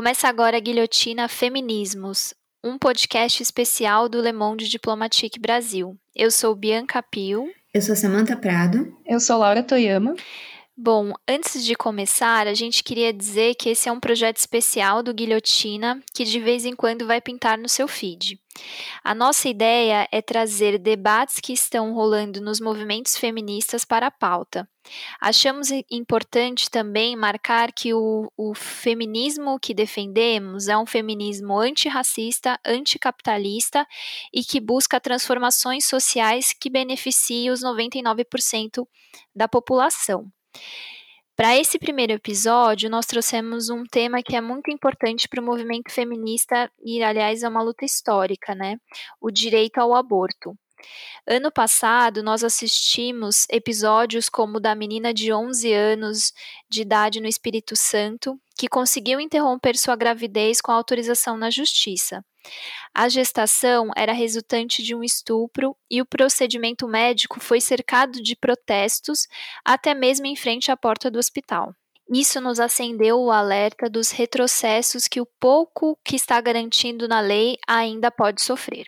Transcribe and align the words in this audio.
Começa 0.00 0.28
agora 0.28 0.56
a 0.56 0.60
Guilhotina 0.60 1.28
Feminismos, 1.28 2.32
um 2.64 2.78
podcast 2.78 3.42
especial 3.42 4.08
do 4.08 4.18
Le 4.22 4.32
Monde 4.32 4.66
Diplomatique 4.66 5.38
Brasil. 5.38 5.94
Eu 6.16 6.30
sou 6.30 6.56
Bianca 6.56 7.02
Pio. 7.02 7.52
Eu 7.74 7.82
sou 7.82 7.94
Samantha 7.94 8.34
Prado. 8.34 8.96
Eu 9.04 9.20
sou 9.20 9.36
Laura 9.36 9.62
Toyama. 9.62 10.14
Bom, 10.74 11.12
antes 11.28 11.62
de 11.62 11.74
começar, 11.74 12.46
a 12.46 12.54
gente 12.54 12.82
queria 12.82 13.12
dizer 13.12 13.54
que 13.56 13.68
esse 13.68 13.90
é 13.90 13.92
um 13.92 14.00
projeto 14.00 14.38
especial 14.38 15.02
do 15.02 15.12
Guilhotina 15.12 16.02
que 16.14 16.24
de 16.24 16.40
vez 16.40 16.64
em 16.64 16.74
quando 16.74 17.06
vai 17.06 17.20
pintar 17.20 17.58
no 17.58 17.68
seu 17.68 17.86
feed. 17.86 18.40
A 19.04 19.14
nossa 19.14 19.50
ideia 19.50 20.08
é 20.10 20.22
trazer 20.22 20.78
debates 20.78 21.40
que 21.40 21.52
estão 21.52 21.92
rolando 21.92 22.40
nos 22.40 22.58
movimentos 22.58 23.18
feministas 23.18 23.84
para 23.84 24.06
a 24.06 24.10
pauta. 24.10 24.66
Achamos 25.20 25.68
importante 25.90 26.70
também 26.70 27.14
marcar 27.14 27.72
que 27.72 27.92
o, 27.92 28.30
o 28.36 28.54
feminismo 28.54 29.58
que 29.60 29.74
defendemos 29.74 30.68
é 30.68 30.76
um 30.76 30.86
feminismo 30.86 31.58
antirracista, 31.58 32.58
anticapitalista 32.64 33.86
e 34.32 34.42
que 34.42 34.60
busca 34.60 35.00
transformações 35.00 35.84
sociais 35.84 36.52
que 36.58 36.70
beneficiem 36.70 37.50
os 37.50 37.62
99% 37.62 38.86
da 39.34 39.46
população. 39.46 40.30
Para 41.36 41.56
esse 41.56 41.78
primeiro 41.78 42.12
episódio, 42.12 42.90
nós 42.90 43.06
trouxemos 43.06 43.70
um 43.70 43.82
tema 43.84 44.22
que 44.22 44.36
é 44.36 44.42
muito 44.42 44.70
importante 44.70 45.26
para 45.26 45.40
o 45.40 45.44
movimento 45.44 45.90
feminista 45.90 46.70
e, 46.84 47.02
aliás, 47.02 47.42
é 47.42 47.48
uma 47.48 47.62
luta 47.62 47.82
histórica, 47.82 48.54
né? 48.54 48.76
O 49.18 49.30
direito 49.30 49.78
ao 49.78 49.94
aborto. 49.94 50.54
Ano 51.26 51.52
passado, 51.52 52.22
nós 52.22 52.42
assistimos 52.42 53.46
episódios 53.50 54.28
como 54.28 54.56
o 54.56 54.60
da 54.60 54.74
menina 54.74 55.12
de 55.12 55.32
11 55.32 55.72
anos 55.72 56.32
de 56.68 56.82
idade 56.82 57.20
no 57.20 57.28
Espírito 57.28 57.76
Santo, 57.76 58.40
que 58.58 58.68
conseguiu 58.68 59.20
interromper 59.20 59.76
sua 59.76 59.96
gravidez 59.96 60.60
com 60.60 60.72
autorização 60.72 61.36
na 61.36 61.50
justiça. 61.50 62.24
A 62.94 63.08
gestação 63.08 63.90
era 63.96 64.12
resultante 64.12 64.82
de 64.82 64.94
um 64.94 65.04
estupro 65.04 65.76
e 65.90 66.00
o 66.00 66.06
procedimento 66.06 66.88
médico 66.88 67.38
foi 67.38 67.60
cercado 67.60 68.22
de 68.22 68.34
protestos, 68.34 69.26
até 69.64 69.94
mesmo 69.94 70.26
em 70.26 70.36
frente 70.36 70.70
à 70.70 70.76
porta 70.76 71.10
do 71.10 71.18
hospital. 71.18 71.74
Isso 72.12 72.40
nos 72.40 72.58
acendeu 72.58 73.20
o 73.20 73.30
alerta 73.30 73.88
dos 73.88 74.10
retrocessos 74.10 75.06
que 75.06 75.20
o 75.20 75.26
pouco 75.38 75.96
que 76.04 76.16
está 76.16 76.40
garantindo 76.40 77.06
na 77.06 77.20
lei 77.20 77.56
ainda 77.68 78.10
pode 78.10 78.42
sofrer. 78.42 78.86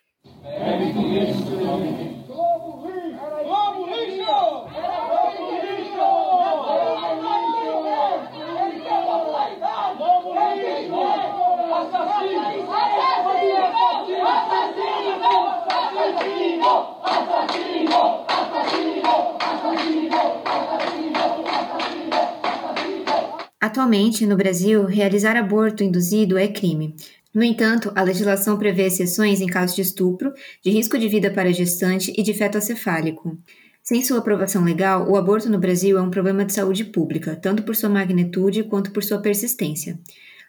Atualmente, 23.61 24.27
no 24.27 24.37
Brasil, 24.37 24.85
realizar 24.87 25.37
aborto 25.37 25.85
induzido 25.85 26.37
é 26.37 26.49
crime. 26.49 26.97
No 27.35 27.43
entanto, 27.43 27.91
a 27.95 28.03
legislação 28.03 28.59
prevê 28.59 28.87
exceções 28.87 29.41
em 29.41 29.47
caso 29.47 29.75
de 29.75 29.81
estupro, 29.81 30.33
de 30.63 30.71
risco 30.71 30.99
de 30.99 31.09
vida 31.09 31.31
para 31.31 31.53
gestante 31.53 32.13
e 32.17 32.23
de 32.23 32.35
feto 32.35 32.59
acefálico. 32.59 33.39
Sem 33.83 34.03
sua 34.03 34.19
aprovação 34.19 34.63
legal, 34.63 35.11
o 35.11 35.17
aborto 35.17 35.49
no 35.49 35.59
Brasil 35.59 35.97
é 35.97 36.03
um 36.03 36.11
problema 36.11 36.45
de 36.45 36.53
saúde 36.53 36.85
pública, 36.85 37.35
tanto 37.35 37.63
por 37.63 37.75
sua 37.75 37.89
magnitude 37.89 38.65
quanto 38.65 38.93
por 38.93 39.03
sua 39.03 39.19
persistência. 39.19 39.99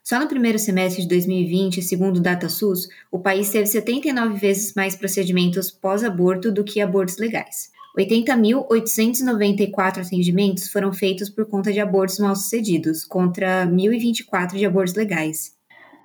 Só 0.03 0.19
no 0.19 0.27
primeiro 0.27 0.59
semestre 0.59 1.01
de 1.01 1.07
2020, 1.07 1.81
segundo 1.81 2.17
o 2.17 2.21
DataSUS, 2.21 2.89
o 3.09 3.17
país 3.17 3.49
teve 3.49 3.65
79 3.65 4.37
vezes 4.37 4.73
mais 4.75 4.97
procedimentos 4.97 5.71
pós-aborto 5.71 6.51
do 6.51 6.65
que 6.65 6.81
abortos 6.81 7.17
legais. 7.17 7.71
80.894 7.97 10.05
atendimentos 10.05 10.67
foram 10.67 10.91
feitos 10.91 11.29
por 11.29 11.45
conta 11.45 11.71
de 11.71 11.79
abortos 11.79 12.19
mal-sucedidos, 12.19 13.05
contra 13.05 13.65
1.024 13.65 14.57
de 14.57 14.65
abortos 14.65 14.95
legais. 14.95 15.53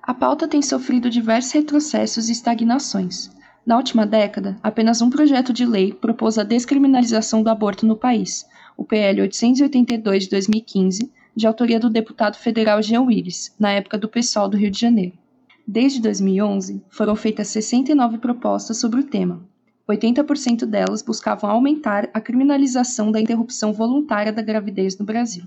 A 0.01 0.13
pauta 0.13 0.47
tem 0.47 0.61
sofrido 0.61 1.09
diversos 1.09 1.51
retrocessos 1.51 2.29
e 2.29 2.31
estagnações. 2.31 3.29
Na 3.65 3.77
última 3.77 4.05
década, 4.05 4.57
apenas 4.63 5.01
um 5.01 5.09
projeto 5.09 5.53
de 5.53 5.65
lei 5.65 5.93
propôs 5.93 6.37
a 6.37 6.43
descriminalização 6.43 7.43
do 7.43 7.49
aborto 7.49 7.85
no 7.85 7.95
país, 7.95 8.45
o 8.75 8.83
PL 8.83 9.21
882 9.21 10.23
de 10.23 10.29
2015, 10.29 11.11
de 11.35 11.47
autoria 11.47 11.79
do 11.79 11.89
deputado 11.89 12.37
federal 12.37 12.81
Jean 12.81 13.01
Willis, 13.01 13.53
na 13.59 13.71
época 13.71 13.97
do 13.97 14.09
PSOL 14.09 14.49
do 14.49 14.57
Rio 14.57 14.71
de 14.71 14.79
Janeiro. 14.79 15.13
Desde 15.67 16.01
2011, 16.01 16.81
foram 16.89 17.15
feitas 17.15 17.49
69 17.49 18.17
propostas 18.17 18.77
sobre 18.77 19.01
o 19.01 19.03
tema, 19.03 19.47
80% 19.89 20.65
delas 20.65 21.01
buscavam 21.01 21.49
aumentar 21.49 22.09
a 22.13 22.21
criminalização 22.21 23.11
da 23.11 23.19
interrupção 23.19 23.73
voluntária 23.73 24.31
da 24.31 24.41
gravidez 24.41 24.95
no 24.97 25.05
Brasil. 25.05 25.43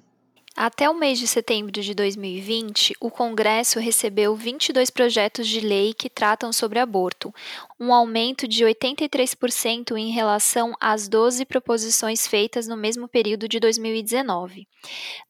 Até 0.54 0.88
o 0.88 0.94
mês 0.94 1.18
de 1.18 1.26
setembro 1.26 1.72
de 1.72 1.94
2020, 1.94 2.94
o 3.00 3.10
Congresso 3.10 3.80
recebeu 3.80 4.36
22 4.36 4.90
projetos 4.90 5.48
de 5.48 5.60
lei 5.60 5.94
que 5.94 6.10
tratam 6.10 6.52
sobre 6.52 6.78
aborto, 6.78 7.34
um 7.80 7.92
aumento 7.92 8.46
de 8.46 8.62
83% 8.62 9.96
em 9.96 10.10
relação 10.10 10.74
às 10.78 11.08
12 11.08 11.46
proposições 11.46 12.26
feitas 12.26 12.68
no 12.68 12.76
mesmo 12.76 13.08
período 13.08 13.48
de 13.48 13.58
2019. 13.58 14.68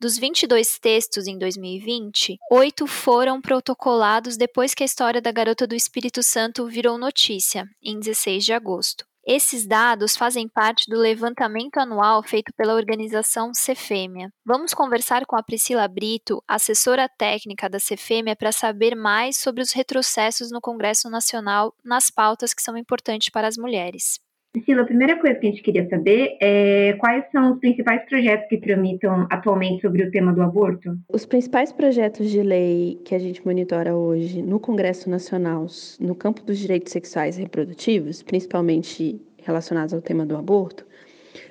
Dos 0.01 0.19
22 0.19 0.81
textos 0.81 1.29
em 1.29 1.39
2020, 1.39 2.37
oito 2.51 2.89
foram 2.89 3.41
protocolados 3.41 4.37
depois 4.37 4.75
que 4.75 4.83
a 4.83 4.87
história 4.87 5.21
da 5.21 5.31
garota 5.31 5.69
do 5.69 5.77
Espírito 5.77 6.21
Santo 6.21 6.67
virou 6.67 6.99
notícia, 6.99 7.65
em 7.81 7.97
16 8.01 8.45
de 8.45 8.53
agosto. 8.53 9.12
Esses 9.25 9.65
dados 9.67 10.17
fazem 10.17 10.49
parte 10.49 10.91
do 10.91 10.99
levantamento 10.99 11.79
anual 11.79 12.25
feito 12.25 12.53
pela 12.55 12.75
organização 12.75 13.55
Cefêmea. 13.55 14.33
Vamos 14.45 14.75
conversar 14.75 15.25
com 15.27 15.37
a 15.37 15.43
Priscila 15.43 15.87
Brito, 15.87 16.43
assessora 16.47 17.09
técnica 17.09 17.71
da 17.71 17.79
Cefêmea, 17.79 18.35
para 18.35 18.51
saber 18.51 18.97
mais 18.97 19.37
sobre 19.37 19.63
os 19.63 19.71
retrocessos 19.71 20.51
no 20.51 20.61
Congresso 20.61 21.09
Nacional 21.09 21.73
nas 21.85 22.11
pautas 22.11 22.53
que 22.53 22.63
são 22.63 22.77
importantes 22.77 23.29
para 23.31 23.47
as 23.47 23.57
mulheres. 23.57 24.19
Priscila, 24.53 24.83
a 24.83 24.85
primeira 24.85 25.19
coisa 25.19 25.39
que 25.39 25.47
a 25.47 25.51
gente 25.51 25.63
queria 25.63 25.89
saber 25.89 26.37
é 26.39 26.93
quais 26.99 27.25
são 27.33 27.53
os 27.53 27.59
principais 27.59 28.05
projetos 28.05 28.47
que 28.51 28.59
tramitam 28.59 29.27
atualmente 29.31 29.81
sobre 29.81 30.03
o 30.03 30.11
tema 30.11 30.31
do 30.31 30.43
aborto? 30.43 30.95
Os 31.09 31.25
principais 31.25 31.73
projetos 31.73 32.29
de 32.31 32.43
lei 32.43 33.01
que 33.03 33.15
a 33.15 33.19
gente 33.19 33.43
monitora 33.47 33.97
hoje 33.97 34.43
no 34.43 34.61
Congresso 34.61 35.09
Nacional, 35.09 35.65
no 35.99 36.15
campo 36.15 36.43
dos 36.43 36.59
direitos 36.59 36.93
sexuais 36.93 37.39
e 37.39 37.41
reprodutivos, 37.41 38.23
principalmente 38.23 39.19
relacionados 39.43 39.95
ao 39.95 40.03
tema 40.03 40.27
do 40.27 40.37
aborto, 40.37 40.87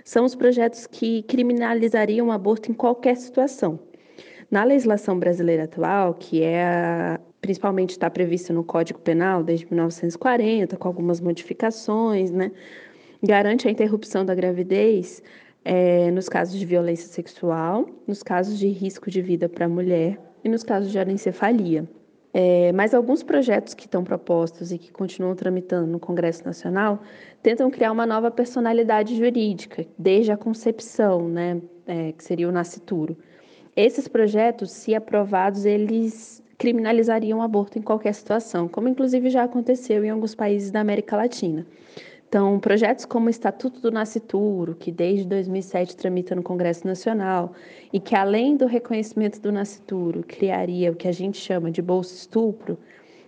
são 0.06 0.24
os 0.24 0.36
projetos 0.36 0.86
que 0.86 1.24
criminalizariam 1.24 2.28
o 2.28 2.32
aborto 2.32 2.70
em 2.70 2.74
qualquer 2.76 3.16
situação. 3.18 3.80
Na 4.52 4.64
legislação 4.64 5.18
brasileira 5.18 5.64
atual, 5.64 6.14
que 6.14 6.44
é 6.44 6.64
a, 6.64 7.20
principalmente 7.42 7.92
está 7.92 8.12
prevista 8.12 8.54
no 8.54 8.64
Código 8.64 9.00
Penal 9.00 9.44
desde 9.44 9.66
1940, 9.66 10.78
com 10.78 10.88
algumas 10.88 11.20
modificações, 11.20 12.30
né? 12.30 12.52
Garante 13.22 13.68
a 13.68 13.72
interrupção 13.72 14.26
da 14.26 14.34
gravidez 14.34 15.22
é, 15.64 16.10
nos 16.12 16.28
casos 16.28 16.60
de 16.60 16.66
violência 16.66 17.08
sexual, 17.08 17.88
nos 18.08 18.24
casos 18.24 18.58
de 18.58 18.68
risco 18.68 19.10
de 19.10 19.22
vida 19.22 19.48
para 19.48 19.66
a 19.66 19.70
mulher 19.70 20.20
e 20.44 20.50
nos 20.50 20.64
casos 20.64 20.92
de 20.92 21.00
anencefalia. 21.00 21.88
É, 22.34 22.72
mas 22.72 22.94
alguns 22.94 23.24
projetos 23.24 23.74
que 23.74 23.86
estão 23.86 24.06
propostos 24.06 24.72
e 24.72 24.78
que 24.78 24.92
continuam 24.92 25.36
tramitando 25.36 25.86
no 25.86 26.00
Congresso 26.00 26.46
Nacional 26.46 27.02
tentam 27.44 27.70
criar 27.70 27.92
uma 27.92 28.06
nova 28.06 28.32
personalidade 28.32 29.18
jurídica, 29.18 29.86
desde 29.98 30.32
a 30.32 30.38
concepção, 30.38 31.28
né, 31.28 31.62
é, 31.86 32.14
que 32.14 32.24
seria 32.24 32.48
o 32.48 32.52
nascituro. 32.52 33.18
Esses 33.76 34.08
projetos, 34.08 34.72
se 34.72 34.96
aprovados, 34.96 35.66
eles 35.66 36.42
criminalizariam 36.58 37.40
o 37.40 37.42
aborto 37.42 37.78
em 37.78 37.82
qualquer 37.82 38.14
situação, 38.14 38.68
como 38.68 38.88
inclusive 38.88 39.30
já 39.30 39.44
aconteceu 39.44 40.06
em 40.06 40.10
alguns 40.10 40.34
países 40.34 40.72
da 40.72 40.80
América 40.80 41.18
Latina. 41.18 41.66
Então, 42.32 42.58
projetos 42.62 43.04
como 43.04 43.28
o 43.28 43.30
Estatuto 43.30 43.82
do 43.82 43.92
Nascituro, 43.92 44.74
que 44.74 44.90
desde 44.90 45.26
2007 45.26 45.98
tramita 45.98 46.34
no 46.34 46.42
Congresso 46.42 46.88
Nacional, 46.88 47.52
e 47.92 48.00
que 48.00 48.16
além 48.16 48.56
do 48.56 48.68
reconhecimento 48.68 49.42
do 49.42 49.52
nascituro, 49.52 50.24
criaria 50.26 50.94
o 50.94 50.96
que 50.96 51.10
a 51.10 51.12
gente 51.12 51.38
chama 51.38 51.70
de 51.70 51.82
bolsa 51.82 52.16
estupro, 52.16 52.78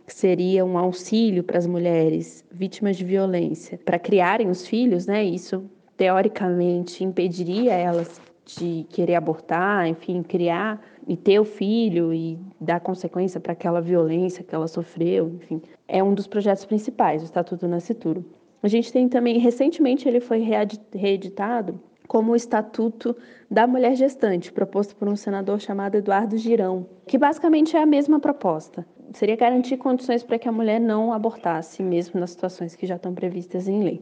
que 0.08 0.14
seria 0.16 0.64
um 0.64 0.78
auxílio 0.78 1.44
para 1.44 1.58
as 1.58 1.68
mulheres 1.68 2.46
vítimas 2.50 2.96
de 2.96 3.04
violência 3.04 3.78
para 3.84 4.00
criarem 4.00 4.50
os 4.50 4.66
filhos, 4.66 5.06
né? 5.06 5.22
Isso 5.22 5.70
teoricamente 5.98 7.04
impediria 7.04 7.74
elas 7.74 8.22
de 8.46 8.86
querer 8.90 9.16
abortar, 9.16 9.86
enfim, 9.86 10.24
criar 10.24 10.82
e 11.06 11.18
ter 11.18 11.42
o 11.42 11.44
filho 11.44 12.14
e 12.14 12.40
dar 12.58 12.80
consequência 12.80 13.42
para 13.42 13.52
aquela 13.52 13.82
violência 13.82 14.46
que 14.46 14.56
ela 14.56 14.70
sofreu, 14.70 15.28
enfim. 15.28 15.62
É 15.90 16.02
um 16.02 16.14
dos 16.14 16.26
projetos 16.26 16.64
principais, 16.64 17.22
o 17.22 17.26
Estatuto 17.26 17.66
do 17.66 17.70
Nascituro. 17.70 18.24
A 18.64 18.68
gente 18.70 18.94
tem 18.94 19.10
também, 19.10 19.38
recentemente 19.40 20.08
ele 20.08 20.22
foi 20.22 20.40
reeditado 20.94 21.82
como 22.08 22.32
o 22.32 22.36
Estatuto 22.36 23.16
da 23.52 23.68
Mulher 23.68 23.94
Gestante, 23.96 24.54
proposto 24.54 24.96
por 24.96 25.10
um 25.10 25.18
senador 25.18 25.60
chamado 25.60 25.96
Eduardo 25.96 26.38
Girão, 26.38 26.88
que 27.06 27.18
basicamente 27.18 27.76
é 27.76 27.82
a 27.82 27.86
mesma 27.86 28.22
proposta 28.22 28.86
seria 29.14 29.36
garantir 29.36 29.78
condições 29.78 30.24
para 30.24 30.38
que 30.38 30.48
a 30.48 30.52
mulher 30.52 30.80
não 30.80 31.14
abortasse, 31.14 31.82
mesmo 31.82 32.20
nas 32.20 32.32
situações 32.32 32.76
que 32.76 32.86
já 32.86 32.96
estão 32.96 33.14
previstas 33.14 33.68
em 33.68 33.84
lei. 33.84 34.02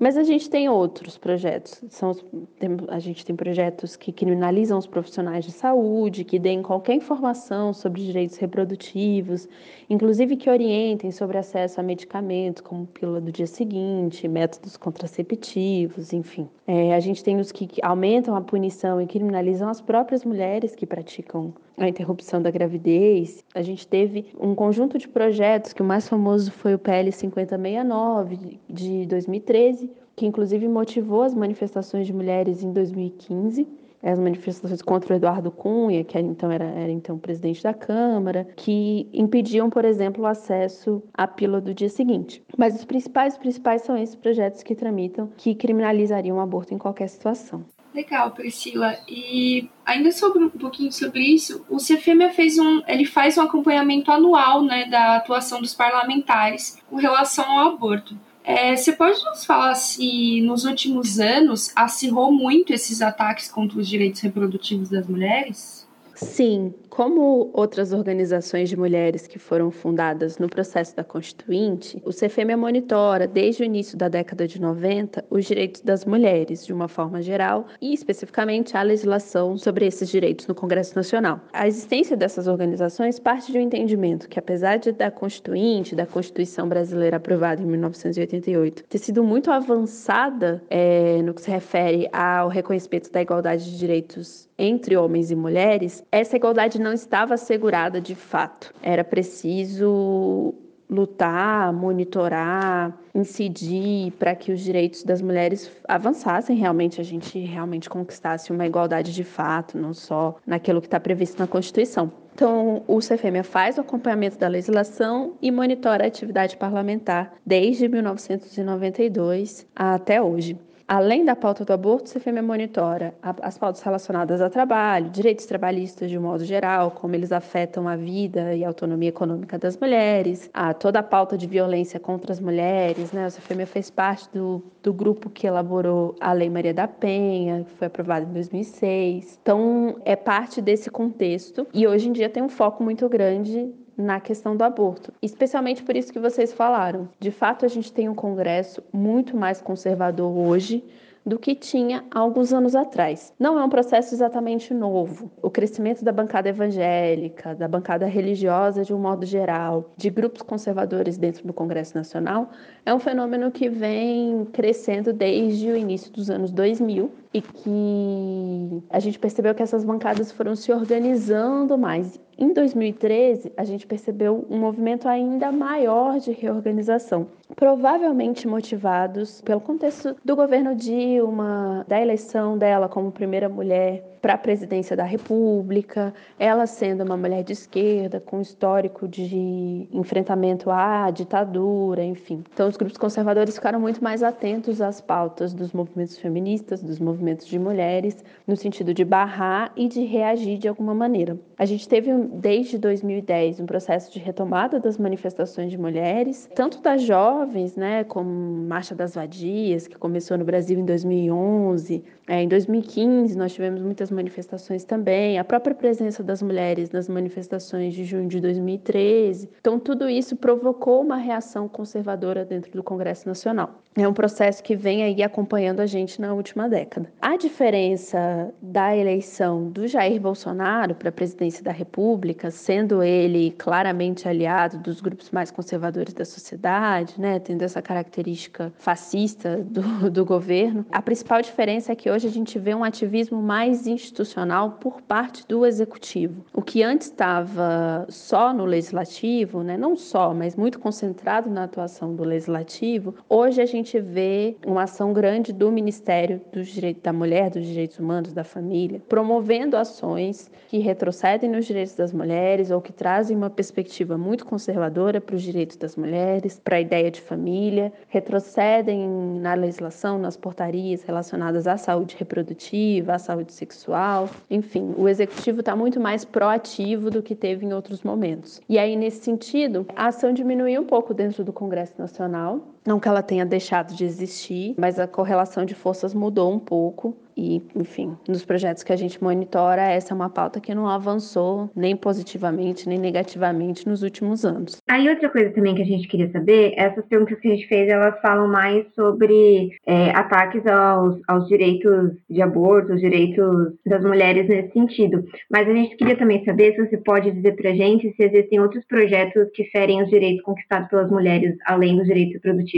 Mas 0.00 0.16
a 0.16 0.24
gente 0.24 0.50
tem 0.50 0.68
outros 0.68 1.16
projetos. 1.16 1.80
São 1.88 2.10
os, 2.10 2.24
tem, 2.58 2.76
a 2.88 2.98
gente 2.98 3.24
tem 3.24 3.36
projetos 3.36 3.94
que 3.94 4.12
criminalizam 4.12 4.78
os 4.78 4.86
profissionais 4.86 5.44
de 5.44 5.52
saúde, 5.52 6.24
que 6.24 6.38
deem 6.38 6.62
qualquer 6.62 6.94
informação 6.94 7.72
sobre 7.72 8.04
direitos 8.04 8.36
reprodutivos, 8.36 9.48
inclusive 9.88 10.36
que 10.36 10.50
orientem 10.50 11.12
sobre 11.12 11.38
acesso 11.38 11.78
a 11.80 11.82
medicamentos, 11.82 12.62
como 12.62 12.86
pílula 12.86 13.20
do 13.20 13.30
dia 13.30 13.46
seguinte, 13.46 14.26
métodos 14.26 14.76
contraceptivos, 14.76 16.12
enfim. 16.12 16.48
É, 16.66 16.94
a 16.94 17.00
gente 17.00 17.22
tem 17.22 17.38
os 17.38 17.52
que 17.52 17.68
aumentam 17.82 18.34
a 18.34 18.40
punição 18.40 19.00
e 19.00 19.06
criminalizam 19.06 19.68
as 19.68 19.80
próprias 19.80 20.24
mulheres 20.24 20.74
que 20.74 20.84
praticam 20.84 21.54
a 21.78 21.88
interrupção 21.88 22.40
da 22.40 22.50
gravidez. 22.50 23.44
A 23.54 23.62
gente 23.62 23.86
teve 23.86 24.32
um 24.46 24.54
conjunto 24.54 24.98
de 24.98 25.08
projetos, 25.08 25.72
que 25.72 25.82
o 25.82 25.84
mais 25.84 26.08
famoso 26.08 26.50
foi 26.50 26.74
o 26.74 26.78
PL 26.78 27.10
5069 27.10 28.60
de 28.68 29.06
2013, 29.06 29.90
que 30.14 30.26
inclusive 30.26 30.68
motivou 30.68 31.22
as 31.22 31.34
manifestações 31.34 32.06
de 32.06 32.12
mulheres 32.12 32.62
em 32.62 32.72
2015 32.72 33.66
as 34.02 34.18
manifestações 34.18 34.82
contra 34.82 35.14
o 35.14 35.16
Eduardo 35.16 35.50
Cunha, 35.50 36.04
que 36.04 36.16
era, 36.16 36.26
então 36.26 36.50
era, 36.50 36.64
era 36.64 36.92
então 36.92 37.18
presidente 37.18 37.62
da 37.62 37.74
Câmara, 37.74 38.46
que 38.56 39.08
impediam, 39.12 39.68
por 39.68 39.84
exemplo, 39.84 40.22
o 40.22 40.26
acesso 40.26 41.02
à 41.12 41.26
pílula 41.26 41.60
do 41.60 41.74
dia 41.74 41.88
seguinte. 41.88 42.42
Mas 42.56 42.76
os 42.76 42.84
principais, 42.84 43.34
os 43.34 43.38
principais 43.38 43.82
são 43.82 43.96
esses 43.96 44.14
projetos 44.14 44.62
que 44.62 44.74
tramitam, 44.74 45.28
que 45.36 45.54
criminalizariam 45.54 46.36
o 46.36 46.40
aborto 46.40 46.72
em 46.72 46.78
qualquer 46.78 47.08
situação. 47.08 47.64
Legal, 47.96 48.30
Priscila. 48.32 48.94
E 49.08 49.70
ainda 49.82 50.12
sobre 50.12 50.44
um 50.44 50.50
pouquinho 50.50 50.92
sobre 50.92 51.22
isso, 51.22 51.64
o 51.66 51.78
CFEMA 51.78 52.28
fez 52.28 52.58
um, 52.58 52.82
ele 52.86 53.06
faz 53.06 53.38
um 53.38 53.40
acompanhamento 53.40 54.12
anual, 54.12 54.62
né, 54.62 54.84
da 54.84 55.16
atuação 55.16 55.62
dos 55.62 55.72
parlamentares 55.72 56.76
com 56.90 56.96
relação 56.96 57.50
ao 57.50 57.68
aborto. 57.68 58.14
É, 58.44 58.76
você 58.76 58.92
pode 58.92 59.24
nos 59.24 59.46
falar 59.46 59.74
se 59.74 60.42
nos 60.42 60.66
últimos 60.66 61.18
anos 61.18 61.72
acirrou 61.74 62.30
muito 62.30 62.70
esses 62.70 63.00
ataques 63.00 63.50
contra 63.50 63.78
os 63.78 63.88
direitos 63.88 64.20
reprodutivos 64.20 64.90
das 64.90 65.06
mulheres? 65.06 65.88
Sim, 66.14 66.74
como 66.96 67.50
outras 67.52 67.92
organizações 67.92 68.70
de 68.70 68.76
mulheres 68.76 69.26
que 69.26 69.38
foram 69.38 69.70
fundadas 69.70 70.38
no 70.38 70.48
processo 70.48 70.96
da 70.96 71.04
Constituinte, 71.04 72.00
o 72.06 72.08
CFM 72.08 72.56
monitora, 72.56 73.26
desde 73.26 73.62
o 73.62 73.66
início 73.66 73.98
da 73.98 74.08
década 74.08 74.48
de 74.48 74.58
90, 74.58 75.22
os 75.28 75.44
direitos 75.44 75.82
das 75.82 76.06
mulheres, 76.06 76.64
de 76.64 76.72
uma 76.72 76.88
forma 76.88 77.20
geral, 77.20 77.66
e 77.82 77.92
especificamente 77.92 78.78
a 78.78 78.82
legislação 78.82 79.58
sobre 79.58 79.84
esses 79.84 80.08
direitos 80.08 80.46
no 80.46 80.54
Congresso 80.54 80.96
Nacional. 80.96 81.42
A 81.52 81.68
existência 81.68 82.16
dessas 82.16 82.46
organizações 82.46 83.18
parte 83.18 83.52
de 83.52 83.58
um 83.58 83.60
entendimento 83.60 84.26
que, 84.26 84.38
apesar 84.38 84.78
de 84.78 84.90
da 84.90 85.10
Constituinte, 85.10 85.94
da 85.94 86.06
Constituição 86.06 86.66
brasileira 86.66 87.18
aprovada 87.18 87.60
em 87.60 87.66
1988, 87.66 88.84
ter 88.84 88.96
sido 88.96 89.22
muito 89.22 89.50
avançada 89.50 90.62
é, 90.70 91.20
no 91.20 91.34
que 91.34 91.42
se 91.42 91.50
refere 91.50 92.08
ao 92.10 92.48
reconhecimento 92.48 93.12
da 93.12 93.20
igualdade 93.20 93.70
de 93.70 93.76
direitos 93.76 94.48
entre 94.58 94.96
homens 94.96 95.30
e 95.30 95.36
mulheres, 95.36 96.04
essa 96.10 96.36
igualdade 96.36 96.80
não 96.86 96.92
estava 96.92 97.34
assegurada 97.34 98.00
de 98.00 98.14
fato. 98.14 98.72
Era 98.80 99.02
preciso 99.02 100.54
lutar, 100.88 101.72
monitorar, 101.72 102.96
incidir 103.12 104.12
para 104.12 104.36
que 104.36 104.52
os 104.52 104.60
direitos 104.60 105.02
das 105.02 105.20
mulheres 105.20 105.68
avançassem 105.88 106.56
realmente, 106.56 107.00
a 107.00 107.04
gente 107.04 107.40
realmente 107.40 107.90
conquistasse 107.90 108.52
uma 108.52 108.64
igualdade 108.64 109.12
de 109.12 109.24
fato, 109.24 109.76
não 109.76 109.92
só 109.92 110.36
naquilo 110.46 110.80
que 110.80 110.86
está 110.86 111.00
previsto 111.00 111.40
na 111.40 111.48
Constituição. 111.48 112.12
Então, 112.32 112.84
o 112.86 112.98
CFM 112.98 113.42
faz 113.42 113.78
o 113.78 113.80
acompanhamento 113.80 114.38
da 114.38 114.46
legislação 114.46 115.34
e 115.42 115.50
monitora 115.50 116.04
a 116.04 116.06
atividade 116.06 116.56
parlamentar 116.56 117.32
desde 117.44 117.88
1992 117.88 119.66
até 119.74 120.22
hoje. 120.22 120.56
Além 120.88 121.24
da 121.24 121.34
pauta 121.34 121.64
do 121.64 121.72
aborto, 121.72 122.08
o 122.08 122.14
CFM 122.14 122.40
monitora 122.44 123.12
as 123.20 123.58
pautas 123.58 123.82
relacionadas 123.82 124.40
ao 124.40 124.48
trabalho, 124.48 125.10
direitos 125.10 125.44
trabalhistas 125.44 126.08
de 126.08 126.16
um 126.16 126.22
modo 126.22 126.44
geral, 126.44 126.92
como 126.92 127.16
eles 127.16 127.32
afetam 127.32 127.88
a 127.88 127.96
vida 127.96 128.54
e 128.54 128.64
a 128.64 128.68
autonomia 128.68 129.08
econômica 129.08 129.58
das 129.58 129.76
mulheres, 129.76 130.48
a 130.54 130.72
toda 130.72 131.00
a 131.00 131.02
pauta 131.02 131.36
de 131.36 131.44
violência 131.44 131.98
contra 131.98 132.30
as 132.30 132.38
mulheres. 132.38 133.10
Né? 133.10 133.26
O 133.26 133.32
CFM 133.32 133.66
fez 133.66 133.90
parte 133.90 134.28
do, 134.32 134.62
do 134.80 134.92
grupo 134.92 135.28
que 135.28 135.44
elaborou 135.44 136.14
a 136.20 136.32
Lei 136.32 136.48
Maria 136.48 136.72
da 136.72 136.86
Penha, 136.86 137.64
que 137.64 137.72
foi 137.72 137.88
aprovada 137.88 138.24
em 138.24 138.32
2006. 138.32 139.40
Então, 139.42 139.96
é 140.04 140.14
parte 140.14 140.62
desse 140.62 140.88
contexto 140.88 141.66
e 141.74 141.84
hoje 141.84 142.08
em 142.08 142.12
dia 142.12 142.30
tem 142.30 142.44
um 142.44 142.48
foco 142.48 142.84
muito 142.84 143.08
grande 143.08 143.74
na 143.96 144.20
questão 144.20 144.56
do 144.56 144.62
aborto, 144.62 145.12
especialmente 145.22 145.82
por 145.82 145.96
isso 145.96 146.12
que 146.12 146.18
vocês 146.18 146.52
falaram. 146.52 147.08
De 147.18 147.30
fato, 147.30 147.64
a 147.64 147.68
gente 147.68 147.92
tem 147.92 148.08
um 148.08 148.14
Congresso 148.14 148.82
muito 148.92 149.36
mais 149.36 149.60
conservador 149.60 150.36
hoje 150.36 150.84
do 151.26 151.40
que 151.40 151.56
tinha 151.56 152.04
alguns 152.08 152.52
anos 152.52 152.76
atrás. 152.76 153.34
Não 153.36 153.58
é 153.58 153.64
um 153.64 153.68
processo 153.68 154.14
exatamente 154.14 154.72
novo. 154.72 155.28
O 155.42 155.50
crescimento 155.50 156.04
da 156.04 156.12
bancada 156.12 156.48
evangélica, 156.48 157.52
da 157.52 157.66
bancada 157.66 158.06
religiosa 158.06 158.84
de 158.84 158.94
um 158.94 158.98
modo 158.98 159.26
geral, 159.26 159.90
de 159.96 160.08
grupos 160.08 160.42
conservadores 160.42 161.18
dentro 161.18 161.44
do 161.44 161.52
Congresso 161.52 161.96
Nacional, 161.96 162.50
é 162.84 162.94
um 162.94 163.00
fenômeno 163.00 163.50
que 163.50 163.68
vem 163.68 164.44
crescendo 164.52 165.12
desde 165.12 165.68
o 165.68 165.76
início 165.76 166.12
dos 166.12 166.30
anos 166.30 166.52
2000 166.52 167.10
e 167.36 167.42
que 167.42 168.82
a 168.88 168.98
gente 168.98 169.18
percebeu 169.18 169.54
que 169.54 169.62
essas 169.62 169.84
bancadas 169.84 170.32
foram 170.32 170.56
se 170.56 170.72
organizando 170.72 171.76
mais. 171.76 172.18
Em 172.38 172.50
2013, 172.50 173.52
a 173.54 173.62
gente 173.62 173.86
percebeu 173.86 174.46
um 174.48 174.58
movimento 174.58 175.06
ainda 175.06 175.52
maior 175.52 176.18
de 176.18 176.32
reorganização, 176.32 177.26
provavelmente 177.54 178.48
motivados 178.48 179.42
pelo 179.42 179.60
contexto 179.60 180.16
do 180.24 180.34
governo 180.34 180.74
Dilma, 180.74 181.84
da 181.86 182.00
eleição 182.00 182.56
dela 182.56 182.88
como 182.88 183.12
primeira 183.12 183.50
mulher 183.50 184.15
para 184.20 184.34
a 184.34 184.38
presidência 184.38 184.96
da 184.96 185.04
República, 185.04 186.12
ela 186.38 186.66
sendo 186.66 187.04
uma 187.04 187.16
mulher 187.16 187.42
de 187.42 187.52
esquerda, 187.52 188.20
com 188.20 188.40
histórico 188.40 189.06
de 189.06 189.88
enfrentamento 189.92 190.70
à 190.70 191.10
ditadura, 191.10 192.04
enfim. 192.04 192.42
Então, 192.52 192.68
os 192.68 192.76
grupos 192.76 192.96
conservadores 192.98 193.54
ficaram 193.54 193.80
muito 193.80 194.02
mais 194.02 194.22
atentos 194.22 194.80
às 194.80 195.00
pautas 195.00 195.54
dos 195.54 195.72
movimentos 195.72 196.18
feministas, 196.18 196.82
dos 196.82 196.98
movimentos 196.98 197.46
de 197.46 197.58
mulheres, 197.58 198.24
no 198.46 198.56
sentido 198.56 198.92
de 198.92 199.04
barrar 199.04 199.72
e 199.76 199.88
de 199.88 200.04
reagir 200.04 200.58
de 200.58 200.68
alguma 200.68 200.94
maneira. 200.94 201.38
A 201.58 201.64
gente 201.64 201.88
teve, 201.88 202.12
desde 202.34 202.78
2010, 202.78 203.60
um 203.60 203.66
processo 203.66 204.12
de 204.12 204.18
retomada 204.18 204.78
das 204.78 204.98
manifestações 204.98 205.70
de 205.70 205.78
mulheres, 205.78 206.48
tanto 206.54 206.80
das 206.82 207.02
jovens, 207.02 207.76
né, 207.76 208.04
como 208.04 208.30
Marcha 208.30 208.94
das 208.94 209.14
Vadias, 209.14 209.86
que 209.86 209.96
começou 209.96 210.36
no 210.36 210.44
Brasil 210.44 210.78
em 210.78 210.84
2011. 210.84 212.04
É, 212.28 212.42
em 212.42 212.48
2015, 212.48 213.36
nós 213.36 213.52
tivemos 213.52 213.80
muitas 213.80 214.10
manifestações 214.10 214.84
também, 214.84 215.38
a 215.38 215.44
própria 215.44 215.74
presença 215.74 216.22
das 216.22 216.42
mulheres 216.42 216.90
nas 216.90 217.08
manifestações 217.08 217.94
de 217.94 218.04
junho 218.04 218.28
de 218.28 218.40
2013. 218.40 219.48
Então, 219.60 219.78
tudo 219.78 220.08
isso 220.08 220.34
provocou 220.34 221.00
uma 221.00 221.16
reação 221.16 221.68
conservadora 221.68 222.44
dentro 222.44 222.72
do 222.72 222.82
Congresso 222.82 223.28
Nacional. 223.28 223.80
É 223.96 224.06
um 224.06 224.12
processo 224.12 224.62
que 224.62 224.76
vem 224.76 225.02
aí 225.02 225.22
acompanhando 225.22 225.80
a 225.80 225.86
gente 225.86 226.20
na 226.20 226.34
última 226.34 226.68
década. 226.68 227.10
A 227.20 227.36
diferença 227.36 228.52
da 228.60 228.94
eleição 228.94 229.70
do 229.70 229.86
Jair 229.86 230.20
Bolsonaro 230.20 230.94
para 230.94 231.08
a 231.08 231.12
presidência 231.12 231.64
da 231.64 231.72
República, 231.72 232.50
sendo 232.50 233.02
ele 233.02 233.52
claramente 233.52 234.28
aliado 234.28 234.78
dos 234.78 235.00
grupos 235.00 235.30
mais 235.30 235.50
conservadores 235.50 236.12
da 236.12 236.26
sociedade, 236.26 237.18
né, 237.18 237.38
tendo 237.38 237.62
essa 237.62 237.80
característica 237.80 238.70
fascista 238.76 239.64
do, 239.64 240.10
do 240.10 240.24
governo, 240.26 240.84
a 240.90 241.00
principal 241.00 241.40
diferença 241.40 241.92
é 241.92 241.96
que 241.96 242.10
hoje 242.10 242.15
a 242.24 242.30
gente 242.30 242.56
vê 242.58 242.72
um 242.72 242.84
ativismo 242.84 243.42
mais 243.42 243.86
institucional 243.88 244.72
por 244.80 245.02
parte 245.02 245.44
do 245.48 245.66
executivo. 245.66 246.44
O 246.54 246.62
que 246.62 246.82
antes 246.82 247.08
estava 247.08 248.06
só 248.08 248.54
no 248.54 248.64
legislativo, 248.64 249.62
né, 249.62 249.76
não 249.76 249.96
só, 249.96 250.32
mas 250.32 250.54
muito 250.54 250.78
concentrado 250.78 251.50
na 251.50 251.64
atuação 251.64 252.14
do 252.14 252.22
legislativo, 252.22 253.14
hoje 253.28 253.60
a 253.60 253.66
gente 253.66 253.98
vê 253.98 254.56
uma 254.64 254.84
ação 254.84 255.12
grande 255.12 255.52
do 255.52 255.72
Ministério 255.72 256.40
dos 256.52 256.68
Direitos 256.68 257.02
da 257.02 257.12
Mulher, 257.12 257.50
dos 257.50 257.66
Direitos 257.66 257.98
Humanos, 257.98 258.32
da 258.32 258.44
Família, 258.44 259.02
promovendo 259.08 259.76
ações 259.76 260.50
que 260.68 260.78
retrocedem 260.78 261.50
nos 261.50 261.66
direitos 261.66 261.94
das 261.94 262.12
mulheres 262.12 262.70
ou 262.70 262.80
que 262.80 262.92
trazem 262.92 263.36
uma 263.36 263.50
perspectiva 263.50 264.16
muito 264.16 264.46
conservadora 264.46 265.20
para 265.20 265.34
os 265.34 265.42
direitos 265.42 265.76
das 265.76 265.96
mulheres, 265.96 266.60
para 266.62 266.76
a 266.76 266.80
ideia 266.80 267.10
de 267.10 267.20
família, 267.20 267.92
retrocedem 268.08 269.08
na 269.40 269.54
legislação, 269.54 270.18
nas 270.18 270.36
portarias 270.36 271.02
relacionadas 271.02 271.66
à 271.66 271.76
saúde 271.76 272.05
reprodutiva, 272.14 273.14
à 273.14 273.18
saúde 273.18 273.52
sexual, 273.52 274.28
enfim, 274.50 274.94
o 274.96 275.08
executivo 275.08 275.60
está 275.60 275.74
muito 275.74 275.98
mais 275.98 276.24
proativo 276.24 277.10
do 277.10 277.22
que 277.22 277.34
teve 277.34 277.66
em 277.66 277.72
outros 277.72 278.02
momentos. 278.02 278.60
E 278.68 278.78
aí, 278.78 278.94
nesse 278.94 279.24
sentido, 279.24 279.86
a 279.96 280.06
ação 280.06 280.32
diminuiu 280.32 280.82
um 280.82 280.86
pouco 280.86 281.12
dentro 281.12 281.42
do 281.42 281.52
Congresso 281.52 281.94
Nacional, 281.98 282.60
Não 282.86 283.00
que 283.00 283.08
ela 283.08 283.22
tenha 283.22 283.44
deixado 283.44 283.94
de 283.94 284.04
existir, 284.04 284.74
mas 284.78 284.98
a 284.98 285.06
correlação 285.06 285.64
de 285.64 285.74
forças 285.74 286.14
mudou 286.14 286.52
um 286.52 286.58
pouco. 286.58 287.16
E, 287.36 287.60
enfim, 287.74 288.16
nos 288.26 288.46
projetos 288.46 288.82
que 288.82 288.92
a 288.92 288.96
gente 288.96 289.22
monitora, 289.22 289.82
essa 289.82 290.14
é 290.14 290.16
uma 290.16 290.30
pauta 290.30 290.58
que 290.58 290.74
não 290.74 290.88
avançou 290.88 291.70
nem 291.76 291.94
positivamente 291.94 292.88
nem 292.88 292.98
negativamente 292.98 293.86
nos 293.86 294.02
últimos 294.02 294.42
anos. 294.42 294.80
Aí 294.88 295.06
outra 295.06 295.28
coisa 295.28 295.50
também 295.50 295.74
que 295.74 295.82
a 295.82 295.86
gente 295.86 296.08
queria 296.08 296.30
saber, 296.30 296.72
essas 296.78 297.04
perguntas 297.04 297.38
que 297.38 297.48
a 297.48 297.50
gente 297.50 297.68
fez, 297.68 297.90
elas 297.90 298.18
falam 298.22 298.48
mais 298.48 298.86
sobre 298.94 299.70
é, 299.84 300.10
ataques 300.12 300.66
aos, 300.66 301.20
aos 301.28 301.46
direitos 301.46 302.12
de 302.30 302.40
aborto, 302.40 302.94
os 302.94 303.00
direitos 303.00 303.74
das 303.84 304.02
mulheres 304.02 304.48
nesse 304.48 304.72
sentido. 304.72 305.22
Mas 305.50 305.68
a 305.68 305.74
gente 305.74 305.94
queria 305.96 306.16
também 306.16 306.42
saber 306.42 306.74
se 306.74 306.86
você 306.86 306.96
pode 306.96 307.30
dizer 307.32 307.54
pra 307.54 307.74
gente 307.74 308.14
se 308.16 308.22
existem 308.22 308.60
outros 308.60 308.84
projetos 308.86 309.50
que 309.52 309.64
ferem 309.64 310.02
os 310.02 310.08
direitos 310.08 310.42
conquistados 310.42 310.88
pelas 310.88 311.10
mulheres, 311.10 311.54
além 311.66 311.98
dos 311.98 312.06
direitos 312.06 312.34
reprodutivos. 312.36 312.75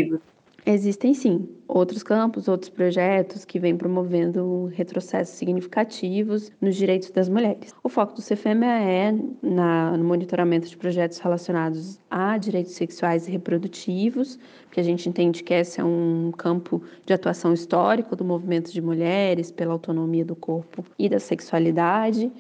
Existem 0.71 1.15
sim 1.15 1.49
outros 1.67 2.03
campos, 2.03 2.47
outros 2.47 2.69
projetos 2.69 3.43
que 3.43 3.59
vêm 3.59 3.75
promovendo 3.75 4.67
retrocessos 4.75 5.35
significativos 5.35 6.53
nos 6.61 6.77
direitos 6.77 7.11
das 7.11 7.27
mulheres. 7.27 7.75
O 7.83 7.89
foco 7.89 8.13
do 8.13 8.21
CFM 8.21 8.65
é 8.65 9.15
na, 9.43 9.97
no 9.97 10.05
monitoramento 10.05 10.69
de 10.69 10.77
projetos 10.77 11.19
relacionados 11.21 11.99
a 12.11 12.37
direitos 12.37 12.73
sexuais 12.73 13.27
e 13.27 13.31
reprodutivos, 13.31 14.39
porque 14.65 14.81
a 14.81 14.83
gente 14.83 15.09
entende 15.09 15.43
que 15.43 15.55
esse 15.55 15.81
é 15.81 15.85
um 15.85 16.33
campo 16.37 16.83
de 17.07 17.15
atuação 17.15 17.55
histórico 17.55 18.15
do 18.15 18.25
movimento 18.25 18.71
de 18.71 18.83
mulheres 18.83 19.51
pela 19.51 19.73
autonomia 19.73 20.25
do 20.25 20.37
corpo 20.37 20.85
e 20.99 21.09
da 21.09 21.19
sexualidade. 21.19 22.31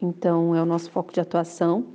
Então, 0.00 0.54
é 0.54 0.60
o 0.60 0.66
nosso 0.66 0.90
foco 0.90 1.10
de 1.10 1.20
atuação. 1.20 1.86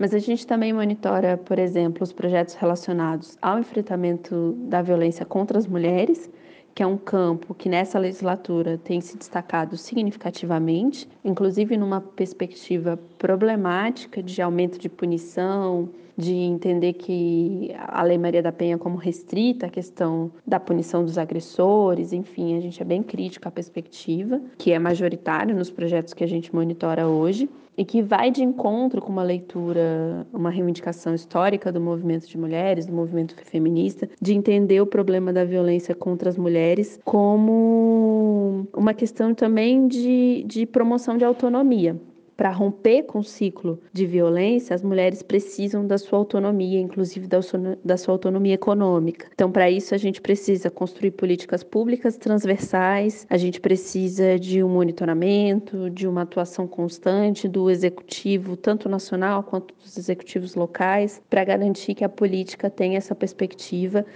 Mas 0.00 0.14
a 0.14 0.18
gente 0.18 0.46
também 0.46 0.72
monitora, 0.72 1.36
por 1.36 1.58
exemplo, 1.58 2.02
os 2.02 2.10
projetos 2.10 2.54
relacionados 2.54 3.36
ao 3.42 3.58
enfrentamento 3.58 4.56
da 4.60 4.80
violência 4.80 5.26
contra 5.26 5.58
as 5.58 5.66
mulheres, 5.66 6.30
que 6.74 6.82
é 6.82 6.86
um 6.86 6.96
campo 6.96 7.52
que 7.52 7.68
nessa 7.68 7.98
legislatura 7.98 8.78
tem 8.78 8.98
se 9.02 9.18
destacado 9.18 9.76
significativamente, 9.76 11.06
inclusive 11.22 11.76
numa 11.76 12.00
perspectiva 12.00 12.98
problemática 13.18 14.22
de 14.22 14.40
aumento 14.40 14.78
de 14.78 14.88
punição, 14.88 15.90
de 16.16 16.32
entender 16.34 16.94
que 16.94 17.70
a 17.76 18.02
Lei 18.02 18.16
Maria 18.16 18.42
da 18.42 18.52
Penha 18.52 18.78
como 18.78 18.96
restrita 18.96 19.66
a 19.66 19.70
questão 19.70 20.32
da 20.46 20.58
punição 20.58 21.04
dos 21.04 21.18
agressores, 21.18 22.14
enfim, 22.14 22.56
a 22.56 22.60
gente 22.60 22.80
é 22.80 22.84
bem 22.86 23.02
crítico 23.02 23.46
à 23.48 23.50
perspectiva, 23.50 24.40
que 24.56 24.72
é 24.72 24.78
majoritária 24.78 25.54
nos 25.54 25.70
projetos 25.70 26.14
que 26.14 26.24
a 26.24 26.26
gente 26.26 26.54
monitora 26.54 27.06
hoje 27.06 27.50
e 27.80 27.84
que 27.86 28.02
vai 28.02 28.30
de 28.30 28.42
encontro 28.42 29.00
com 29.00 29.10
uma 29.10 29.22
leitura, 29.22 30.26
uma 30.34 30.50
reivindicação 30.50 31.14
histórica 31.14 31.72
do 31.72 31.80
movimento 31.80 32.28
de 32.28 32.36
mulheres, 32.36 32.84
do 32.84 32.92
movimento 32.92 33.34
feminista, 33.42 34.06
de 34.20 34.34
entender 34.34 34.82
o 34.82 34.86
problema 34.86 35.32
da 35.32 35.46
violência 35.46 35.94
contra 35.94 36.28
as 36.28 36.36
mulheres 36.36 37.00
como 37.06 38.68
uma 38.76 38.92
questão 38.92 39.34
também 39.34 39.88
de, 39.88 40.44
de 40.46 40.66
promoção 40.66 41.16
de 41.16 41.24
autonomia 41.24 41.98
para 42.40 42.50
romper 42.52 43.02
com 43.02 43.18
o 43.18 43.22
ciclo 43.22 43.78
de 43.92 44.06
violência, 44.06 44.74
as 44.74 44.82
mulheres 44.82 45.22
precisam 45.22 45.86
da 45.86 45.98
sua 45.98 46.18
autonomia, 46.18 46.80
inclusive 46.80 47.26
da 47.26 47.42
sua, 47.42 48.14
autonomia 48.14 48.54
econômica. 48.54 49.28
Então, 49.34 49.52
para 49.52 49.70
isso, 49.70 49.94
a 49.94 49.98
gente 49.98 50.22
precisa 50.22 50.70
construir 50.70 51.10
políticas 51.10 51.62
públicas 51.62 52.16
transversais, 52.16 53.26
a 53.28 53.36
gente 53.36 53.60
precisa 53.60 54.38
de 54.38 54.64
um 54.64 54.70
monitoramento, 54.70 55.90
de 55.90 56.08
uma 56.08 56.22
atuação 56.22 56.66
constante 56.66 57.46
do 57.46 57.68
executivo, 57.68 58.56
tanto 58.56 58.88
nacional 58.88 59.42
quanto 59.42 59.74
dos 59.74 59.98
executivos 59.98 60.54
locais, 60.54 61.20
para 61.28 61.44
garantir 61.44 61.94
que 61.94 62.04
a 62.04 62.08
política 62.08 62.70
tenha 62.70 62.96
essa 62.96 63.14
perspectiva 63.14 64.06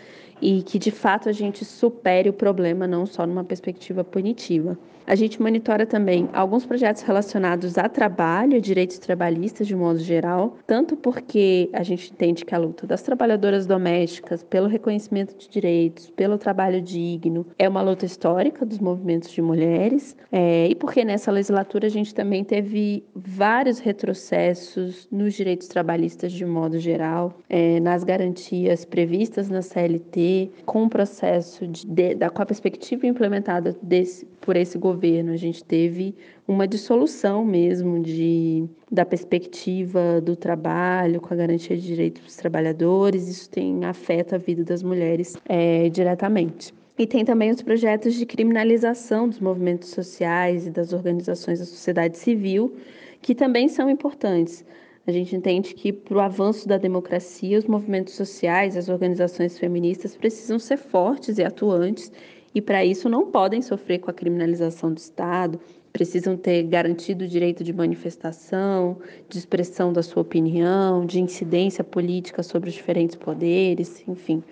e 0.40 0.62
que 0.62 0.78
de 0.78 0.90
fato 0.90 1.28
a 1.28 1.32
gente 1.32 1.64
supere 1.64 2.28
o 2.28 2.32
problema 2.32 2.86
não 2.86 3.06
só 3.06 3.26
numa 3.26 3.44
perspectiva 3.44 4.02
punitiva. 4.04 4.78
A 5.06 5.14
gente 5.14 5.40
monitora 5.40 5.84
também 5.84 6.30
alguns 6.32 6.64
projetos 6.64 7.02
relacionados 7.02 7.76
a 7.76 7.90
trabalho, 7.90 8.58
direitos 8.58 8.98
trabalhistas 8.98 9.66
de 9.66 9.76
modo 9.76 9.98
geral, 9.98 10.56
tanto 10.66 10.96
porque 10.96 11.68
a 11.74 11.82
gente 11.82 12.10
entende 12.10 12.42
que 12.42 12.54
a 12.54 12.58
luta 12.58 12.86
das 12.86 13.02
trabalhadoras 13.02 13.66
domésticas 13.66 14.42
pelo 14.42 14.66
reconhecimento 14.66 15.36
de 15.36 15.46
direitos, 15.48 16.08
pelo 16.10 16.38
trabalho 16.38 16.80
digno, 16.80 17.46
é 17.58 17.68
uma 17.68 17.82
luta 17.82 18.06
histórica 18.06 18.64
dos 18.64 18.78
movimentos 18.78 19.30
de 19.30 19.42
mulheres, 19.42 20.16
é, 20.32 20.68
e 20.68 20.74
porque 20.74 21.04
nessa 21.04 21.30
legislatura 21.30 21.86
a 21.86 21.90
gente 21.90 22.14
também 22.14 22.42
teve 22.42 23.04
vários 23.14 23.80
retrocessos 23.80 25.06
nos 25.12 25.34
direitos 25.34 25.68
trabalhistas 25.68 26.32
de 26.32 26.46
modo 26.46 26.78
geral, 26.78 27.38
é, 27.50 27.78
nas 27.80 28.04
garantias 28.04 28.86
previstas 28.86 29.50
na 29.50 29.60
CLT, 29.60 30.33
com 30.64 30.84
o 30.84 30.88
processo 30.88 31.66
de, 31.66 31.86
de, 31.86 32.14
da, 32.14 32.30
com 32.30 32.42
a 32.42 32.46
perspectiva 32.46 33.06
implementada 33.06 33.76
desse, 33.82 34.26
por 34.40 34.56
esse 34.56 34.78
governo, 34.78 35.32
a 35.32 35.36
gente 35.36 35.64
teve 35.64 36.14
uma 36.46 36.66
dissolução 36.66 37.44
mesmo 37.44 38.00
de, 38.00 38.64
da 38.90 39.04
perspectiva 39.04 40.20
do 40.20 40.36
trabalho, 40.36 41.20
com 41.20 41.32
a 41.32 41.36
garantia 41.36 41.76
de 41.76 41.82
direitos 41.82 42.22
dos 42.22 42.36
trabalhadores, 42.36 43.28
isso 43.28 43.48
tem 43.50 43.84
afeta 43.84 44.36
a 44.36 44.38
vida 44.38 44.64
das 44.64 44.82
mulheres 44.82 45.36
é, 45.48 45.88
diretamente. 45.88 46.72
E 46.96 47.06
tem 47.06 47.24
também 47.24 47.50
os 47.50 47.60
projetos 47.60 48.14
de 48.14 48.24
criminalização 48.24 49.28
dos 49.28 49.40
movimentos 49.40 49.88
sociais 49.88 50.66
e 50.66 50.70
das 50.70 50.92
organizações 50.92 51.58
da 51.58 51.64
sociedade 51.64 52.16
civil, 52.16 52.76
que 53.20 53.34
também 53.34 53.68
são 53.68 53.90
importantes. 53.90 54.64
A 55.06 55.12
gente 55.12 55.36
entende 55.36 55.74
que, 55.74 55.92
para 55.92 56.16
o 56.16 56.20
avanço 56.20 56.66
da 56.66 56.78
democracia, 56.78 57.58
os 57.58 57.66
movimentos 57.66 58.14
sociais, 58.14 58.76
as 58.76 58.88
organizações 58.88 59.58
feministas 59.58 60.16
precisam 60.16 60.58
ser 60.58 60.78
fortes 60.78 61.36
e 61.36 61.44
atuantes 61.44 62.10
e 62.54 62.62
para 62.62 62.84
isso 62.84 63.08
não 63.08 63.30
podem 63.30 63.60
sofrer 63.60 63.98
com 63.98 64.10
a 64.10 64.14
criminalização 64.14 64.92
do 64.92 64.98
Estado, 64.98 65.60
precisam 65.92 66.36
ter 66.36 66.62
garantido 66.62 67.24
o 67.24 67.28
direito 67.28 67.62
de 67.62 67.72
manifestação, 67.72 68.98
de 69.28 69.38
expressão 69.38 69.92
da 69.92 70.02
sua 70.02 70.22
opinião, 70.22 71.04
de 71.04 71.20
incidência 71.20 71.84
política 71.84 72.42
sobre 72.42 72.70
os 72.70 72.74
diferentes 72.74 73.16
poderes, 73.16 74.02
enfim. 74.08 74.42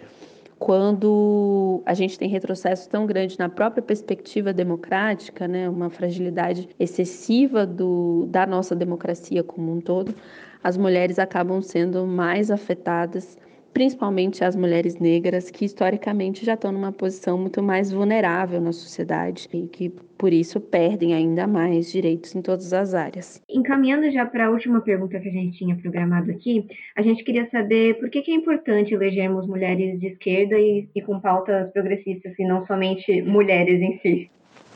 Quando 0.64 1.82
a 1.84 1.92
gente 1.92 2.16
tem 2.16 2.28
retrocesso 2.28 2.88
tão 2.88 3.04
grande 3.04 3.36
na 3.36 3.48
própria 3.48 3.82
perspectiva 3.82 4.52
democrática, 4.52 5.48
né, 5.48 5.68
uma 5.68 5.90
fragilidade 5.90 6.68
excessiva 6.78 7.66
do, 7.66 8.26
da 8.28 8.46
nossa 8.46 8.72
democracia 8.76 9.42
como 9.42 9.72
um 9.72 9.80
todo, 9.80 10.14
as 10.62 10.76
mulheres 10.76 11.18
acabam 11.18 11.60
sendo 11.60 12.06
mais 12.06 12.48
afetadas 12.48 13.36
principalmente 13.72 14.44
as 14.44 14.54
mulheres 14.54 14.98
negras, 14.98 15.50
que 15.50 15.64
historicamente 15.64 16.44
já 16.44 16.54
estão 16.54 16.72
numa 16.72 16.92
posição 16.92 17.38
muito 17.38 17.62
mais 17.62 17.92
vulnerável 17.92 18.60
na 18.60 18.72
sociedade 18.72 19.48
e 19.52 19.66
que, 19.66 19.90
por 20.18 20.32
isso, 20.32 20.60
perdem 20.60 21.14
ainda 21.14 21.46
mais 21.46 21.90
direitos 21.90 22.34
em 22.34 22.42
todas 22.42 22.72
as 22.72 22.94
áreas. 22.94 23.42
Encaminhando 23.48 24.10
já 24.10 24.26
para 24.26 24.46
a 24.46 24.50
última 24.50 24.80
pergunta 24.80 25.18
que 25.18 25.28
a 25.28 25.32
gente 25.32 25.58
tinha 25.58 25.76
programado 25.76 26.30
aqui, 26.30 26.66
a 26.96 27.02
gente 27.02 27.24
queria 27.24 27.48
saber 27.50 27.98
por 27.98 28.10
que, 28.10 28.22
que 28.22 28.30
é 28.30 28.34
importante 28.34 28.94
elegermos 28.94 29.46
mulheres 29.46 29.98
de 29.98 30.08
esquerda 30.08 30.58
e, 30.58 30.88
e 30.94 31.02
com 31.02 31.20
pautas 31.20 31.72
progressistas 31.72 32.32
e 32.38 32.44
não 32.46 32.66
somente 32.66 33.22
mulheres 33.22 33.80
em 33.80 33.98
si. 33.98 34.30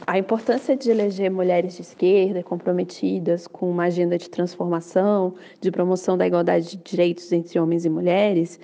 A 0.06 0.16
importância 0.18 0.76
de 0.76 0.88
eleger 0.88 1.28
mulheres 1.28 1.74
de 1.74 1.82
esquerda 1.82 2.40
comprometidas 2.40 3.48
com 3.48 3.68
uma 3.68 3.86
agenda 3.86 4.16
de 4.16 4.30
transformação, 4.30 5.34
de 5.60 5.68
promoção 5.72 6.16
da 6.16 6.24
igualdade 6.24 6.70
de 6.70 6.76
direitos 6.76 7.32
entre 7.32 7.58
homens 7.58 7.84
e 7.84 7.90
mulheres, 7.90 8.60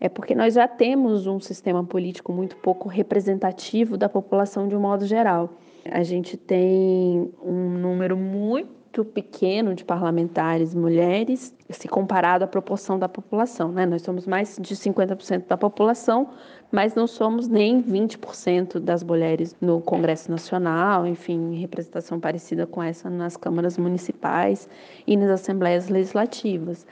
é 0.00 0.08
porque 0.08 0.36
nós 0.36 0.54
já 0.54 0.68
temos 0.68 1.26
um 1.26 1.40
sistema 1.40 1.82
político 1.82 2.32
muito 2.32 2.56
pouco 2.58 2.88
representativo 2.88 3.96
da 3.96 4.08
população 4.08 4.68
de 4.68 4.76
um 4.76 4.80
modo 4.80 5.04
geral. 5.04 5.54
A 5.90 6.04
gente 6.04 6.36
tem 6.36 7.28
um 7.42 7.70
número 7.70 8.16
muito 8.16 8.83
pequeno 9.02 9.74
de 9.74 9.82
parlamentares 9.82 10.74
mulheres, 10.74 11.54
se 11.70 11.88
comparado 11.88 12.44
à 12.44 12.46
proporção 12.46 12.98
da 12.98 13.08
população. 13.08 13.72
Né? 13.72 13.86
Nós 13.86 14.02
somos 14.02 14.26
mais 14.26 14.58
de 14.60 14.76
50% 14.76 15.46
da 15.48 15.56
população, 15.56 16.28
mas 16.70 16.94
não 16.94 17.06
somos 17.06 17.48
nem 17.48 17.82
20% 17.82 18.78
das 18.78 19.02
mulheres 19.02 19.56
no 19.58 19.80
Congresso 19.80 20.30
Nacional, 20.30 21.06
enfim, 21.06 21.54
representação 21.54 22.20
parecida 22.20 22.66
com 22.66 22.82
essa 22.82 23.08
nas 23.08 23.38
câmaras 23.38 23.78
municipais 23.78 24.68
e 25.06 25.16
nas 25.16 25.30
assembleias 25.30 25.88
legislativas. 25.88 26.86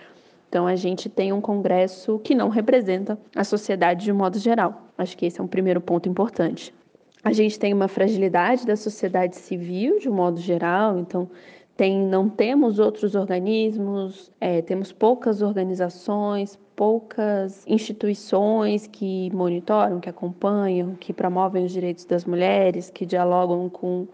Então, 0.48 0.66
a 0.66 0.76
gente 0.76 1.10
tem 1.10 1.32
um 1.32 1.40
Congresso 1.40 2.18
que 2.20 2.34
não 2.34 2.48
representa 2.48 3.18
a 3.36 3.44
sociedade 3.44 4.04
de 4.04 4.12
um 4.12 4.16
modo 4.16 4.38
geral. 4.38 4.88
Acho 4.96 5.16
que 5.16 5.26
esse 5.26 5.40
é 5.40 5.44
um 5.44 5.46
primeiro 5.46 5.80
ponto 5.80 6.08
importante. 6.08 6.74
A 7.24 7.32
gente 7.32 7.56
tem 7.56 7.72
uma 7.72 7.86
fragilidade 7.86 8.66
da 8.66 8.74
sociedade 8.74 9.36
civil 9.36 10.00
de 10.00 10.08
um 10.08 10.12
modo 10.12 10.40
geral, 10.40 10.98
então 10.98 11.30
tem, 11.82 11.98
não 11.98 12.28
temos 12.28 12.78
outros 12.78 13.16
organismos, 13.16 14.30
é, 14.40 14.62
temos 14.62 14.92
poucas 14.92 15.42
organizações, 15.42 16.56
poucas 16.76 17.66
instituições 17.66 18.86
que 18.86 19.34
monitoram, 19.34 19.98
que 19.98 20.08
acompanham, 20.08 20.94
que 20.94 21.12
promovem 21.12 21.64
os 21.64 21.72
direitos 21.72 22.04
das 22.04 22.24
mulheres, 22.24 22.88
que 22.88 23.04
dialogam 23.04 23.68
com 23.68 24.06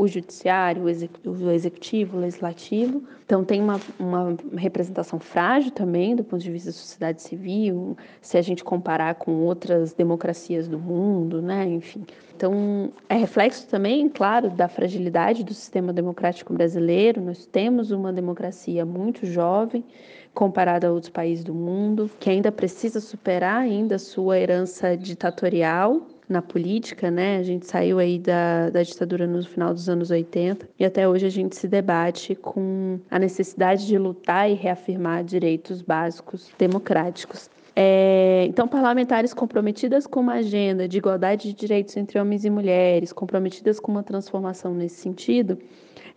o 0.00 0.08
judiciário, 0.08 0.84
o 0.84 1.50
executivo, 1.50 2.16
o 2.16 2.20
legislativo. 2.20 3.02
Então, 3.26 3.44
tem 3.44 3.60
uma, 3.60 3.78
uma 3.98 4.34
representação 4.56 5.20
frágil 5.20 5.70
também 5.70 6.16
do 6.16 6.24
ponto 6.24 6.42
de 6.42 6.50
vista 6.50 6.70
da 6.70 6.72
sociedade 6.72 7.20
civil, 7.20 7.94
se 8.18 8.38
a 8.38 8.42
gente 8.42 8.64
comparar 8.64 9.16
com 9.16 9.32
outras 9.42 9.92
democracias 9.92 10.66
do 10.66 10.78
mundo, 10.78 11.42
né? 11.42 11.66
Enfim. 11.66 12.06
Então, 12.34 12.90
é 13.10 13.14
reflexo 13.14 13.68
também, 13.68 14.08
claro, 14.08 14.48
da 14.48 14.68
fragilidade 14.68 15.44
do 15.44 15.52
sistema 15.52 15.92
democrático 15.92 16.54
brasileiro. 16.54 17.20
Nós 17.20 17.44
temos 17.44 17.90
uma 17.90 18.10
democracia 18.10 18.86
muito 18.86 19.26
jovem 19.26 19.84
comparada 20.32 20.88
a 20.88 20.92
outros 20.92 21.10
países 21.10 21.44
do 21.44 21.52
mundo, 21.52 22.10
que 22.18 22.30
ainda 22.30 22.50
precisa 22.50 23.00
superar 23.00 23.60
ainda 23.60 23.98
sua 23.98 24.38
herança 24.38 24.96
ditatorial 24.96 26.06
na 26.30 26.40
política, 26.40 27.10
né? 27.10 27.38
A 27.38 27.42
gente 27.42 27.66
saiu 27.66 27.98
aí 27.98 28.18
da, 28.18 28.70
da 28.70 28.82
ditadura 28.82 29.26
no 29.26 29.42
final 29.44 29.74
dos 29.74 29.88
anos 29.88 30.10
80 30.10 30.68
e 30.78 30.84
até 30.84 31.08
hoje 31.08 31.26
a 31.26 31.30
gente 31.30 31.56
se 31.56 31.66
debate 31.66 32.34
com 32.34 33.00
a 33.10 33.18
necessidade 33.18 33.86
de 33.86 33.98
lutar 33.98 34.48
e 34.48 34.54
reafirmar 34.54 35.24
direitos 35.24 35.82
básicos 35.82 36.50
democráticos. 36.56 37.50
É, 37.74 38.44
então, 38.48 38.68
parlamentares 38.68 39.32
comprometidas 39.32 40.06
com 40.06 40.20
uma 40.20 40.34
agenda 40.34 40.88
de 40.88 40.98
igualdade 40.98 41.48
de 41.48 41.54
direitos 41.54 41.96
entre 41.96 42.18
homens 42.18 42.44
e 42.44 42.50
mulheres, 42.50 43.12
comprometidas 43.12 43.80
com 43.80 43.90
uma 43.90 44.02
transformação 44.02 44.74
nesse 44.74 44.96
sentido, 44.96 45.58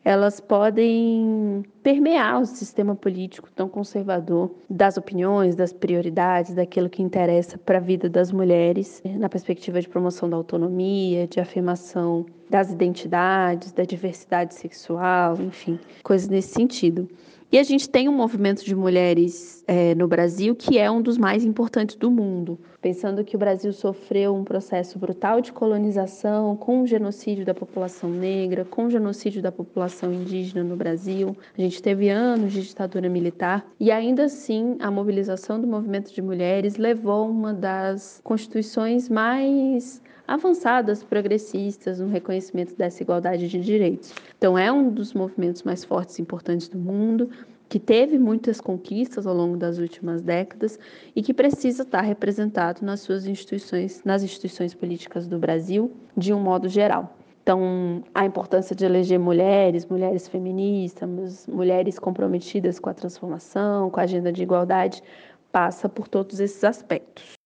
elas 0.06 0.40
podem 0.40 1.64
permear 1.82 2.42
o 2.42 2.46
sistema 2.46 2.96
político 2.96 3.50
tão 3.52 3.70
conservador 3.70 4.52
das 4.70 4.98
opiniões, 4.98 5.56
das 5.56 5.72
prioridades, 5.72 6.54
daquilo 6.54 6.90
que 6.90 7.02
interessa 7.02 7.58
para 7.58 7.78
a 7.78 7.82
vida 7.82 8.10
das 8.10 8.32
mulheres, 8.32 9.02
na 9.06 9.30
perspectiva 9.30 9.80
de 9.80 9.88
promoção 9.88 10.30
da 10.30 10.36
autonomia, 10.36 11.28
de 11.28 11.40
afirmação 11.40 12.26
das 12.50 12.72
identidades, 12.72 13.72
da 13.72 13.84
diversidade 13.84 14.54
sexual, 14.54 15.38
enfim, 15.42 15.80
coisas 16.04 16.28
nesse 16.28 16.54
sentido. 16.54 17.08
E 17.54 17.60
a 17.60 17.62
gente 17.62 17.88
tem 17.88 18.10
um 18.10 18.16
movimento 18.16 18.66
de 18.66 18.76
mulheres 18.76 19.64
é, 19.68 19.94
no 19.94 20.08
Brasil 20.08 20.56
que 20.56 20.80
é 20.80 20.90
um 20.90 21.04
dos 21.04 21.20
mais 21.20 21.46
importantes 21.46 21.96
do 21.96 22.10
mundo. 22.10 22.58
Pensando 22.82 23.24
que 23.24 23.36
o 23.36 23.40
Brasil 23.40 23.72
sofreu 23.72 24.36
um 24.36 24.44
processo 24.44 24.98
brutal 24.98 25.40
de 25.40 25.54
colonização, 25.54 26.58
com 26.58 26.82
o 26.82 26.88
genocídio 26.88 27.46
da 27.46 27.54
população 27.54 28.10
negra, 28.10 28.66
com 28.66 28.86
o 28.86 28.90
genocídio 28.90 29.40
da 29.40 29.52
população 29.52 30.12
indígena 30.12 30.64
no 30.64 30.76
Brasil. 30.76 31.38
A 31.56 31.62
gente 31.62 31.80
teve 31.80 32.10
anos 32.10 32.54
de 32.54 32.64
ditadura 32.64 33.08
militar 33.08 33.64
e 33.80 33.92
ainda 33.92 34.24
assim 34.24 34.76
a 34.80 34.90
mobilização 34.90 35.62
do 35.62 35.68
movimento 35.68 36.12
de 36.12 36.24
mulheres 36.24 36.78
levou 36.78 37.30
uma 37.30 37.54
das 37.54 38.20
constituições 38.24 39.10
mais 39.10 40.02
avançadas, 40.28 41.04
progressistas 41.04 42.00
no 42.00 42.08
reconhecimento 42.08 42.76
dessa 42.76 43.04
igualdade 43.04 43.48
de 43.48 43.60
direitos. 43.60 44.14
Então, 44.38 44.58
é 44.58 44.72
um 44.72 44.90
dos 44.90 45.14
movimentos 45.14 45.64
mais 45.64 45.84
fortes 45.84 46.18
e 46.18 46.22
importantes 46.22 46.68
do 46.68 46.78
mundo, 46.78 47.30
que 47.70 47.80
teve 47.80 48.20
muitas 48.20 48.62
conquistas 48.62 49.26
ao 49.26 49.34
longo 49.36 49.58
das 49.58 49.80
últimas 49.80 50.22
décadas 50.22 50.78
e 51.16 51.24
que 51.24 51.34
precisa 51.34 51.82
estar 51.84 52.02
representado 52.02 52.86
nas 52.86 53.00
suas 53.00 53.26
instituições, 53.26 54.04
nas 54.06 54.22
instituições 54.22 54.74
políticas 54.76 55.28
do 55.28 55.40
Brasil, 55.40 55.92
de 56.16 56.32
um 56.34 56.40
modo 56.40 56.70
geral. 56.70 57.18
Então, 57.42 58.04
a 58.14 58.26
importância 58.26 58.76
de 58.76 58.86
eleger 58.86 59.20
mulheres, 59.20 59.86
mulheres 59.86 60.28
feministas, 60.28 61.46
mulheres 61.48 62.00
comprometidas 62.00 62.80
com 62.80 62.90
a 62.90 62.94
transformação, 62.94 63.90
com 63.90 64.00
a 64.00 64.04
agenda 64.04 64.32
de 64.32 64.44
igualdade, 64.44 65.04
passa 65.52 65.90
por 65.90 66.08
todos 66.08 66.40
esses 66.40 66.64
aspectos. 66.64 67.43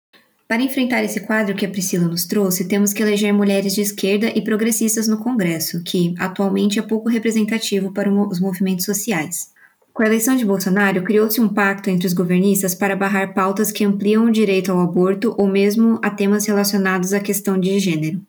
Para 0.48 0.64
enfrentar 0.64 1.04
esse 1.04 1.20
quadro 1.20 1.54
que 1.56 1.66
a 1.66 1.70
Priscila 1.70 2.08
nos 2.08 2.26
trouxe, 2.26 2.70
temos 2.70 2.94
que 2.94 3.04
eleger 3.04 3.34
mulheres 3.34 3.76
de 3.76 3.82
esquerda 3.82 4.32
e 4.34 4.42
progressistas 4.42 5.06
no 5.06 5.18
Congresso, 5.18 5.84
que 5.84 6.16
atualmente 6.18 6.80
é 6.80 6.82
pouco 6.82 7.10
representativo 7.10 7.92
para 7.92 8.10
os 8.10 8.40
movimentos 8.40 8.86
sociais. 8.86 9.50
Com 9.94 10.04
a 10.04 10.06
eleição 10.06 10.38
de 10.38 10.46
Bolsonaro, 10.46 11.04
criou-se 11.04 11.42
um 11.42 11.50
pacto 11.50 11.90
entre 11.90 12.08
os 12.08 12.14
governistas 12.14 12.74
para 12.74 12.96
barrar 12.96 13.34
pautas 13.34 13.74
que 13.74 13.84
ampliam 13.84 14.26
o 14.26 14.32
direito 14.32 14.72
ao 14.72 14.80
aborto 14.80 15.36
ou 15.38 15.48
mesmo 15.48 16.00
a 16.02 16.10
temas 16.10 16.46
relacionados 16.46 17.12
à 17.12 17.20
questão 17.20 17.60
de 17.60 17.78
gênero. 17.78 18.22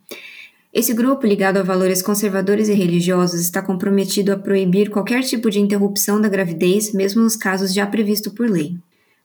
Esse 0.75 0.93
grupo, 0.95 1.25
ligado 1.25 1.59
a 1.59 1.63
valores 1.63 2.03
conservadores 2.03 2.69
e 2.69 2.75
religiosos, 2.75 3.41
está 3.41 3.63
comprometido 3.63 4.33
a 4.33 4.37
proibir 4.37 4.91
qualquer 4.91 5.23
tipo 5.23 5.51
de 5.51 5.61
interrupção 5.61 6.21
da 6.21 6.29
gravidez, 6.29 6.93
mesmo 6.93 7.23
nos 7.23 7.37
casos 7.37 7.73
já 7.73 7.87
previstos 7.87 8.33
por 8.33 8.51
lei. 8.51 8.77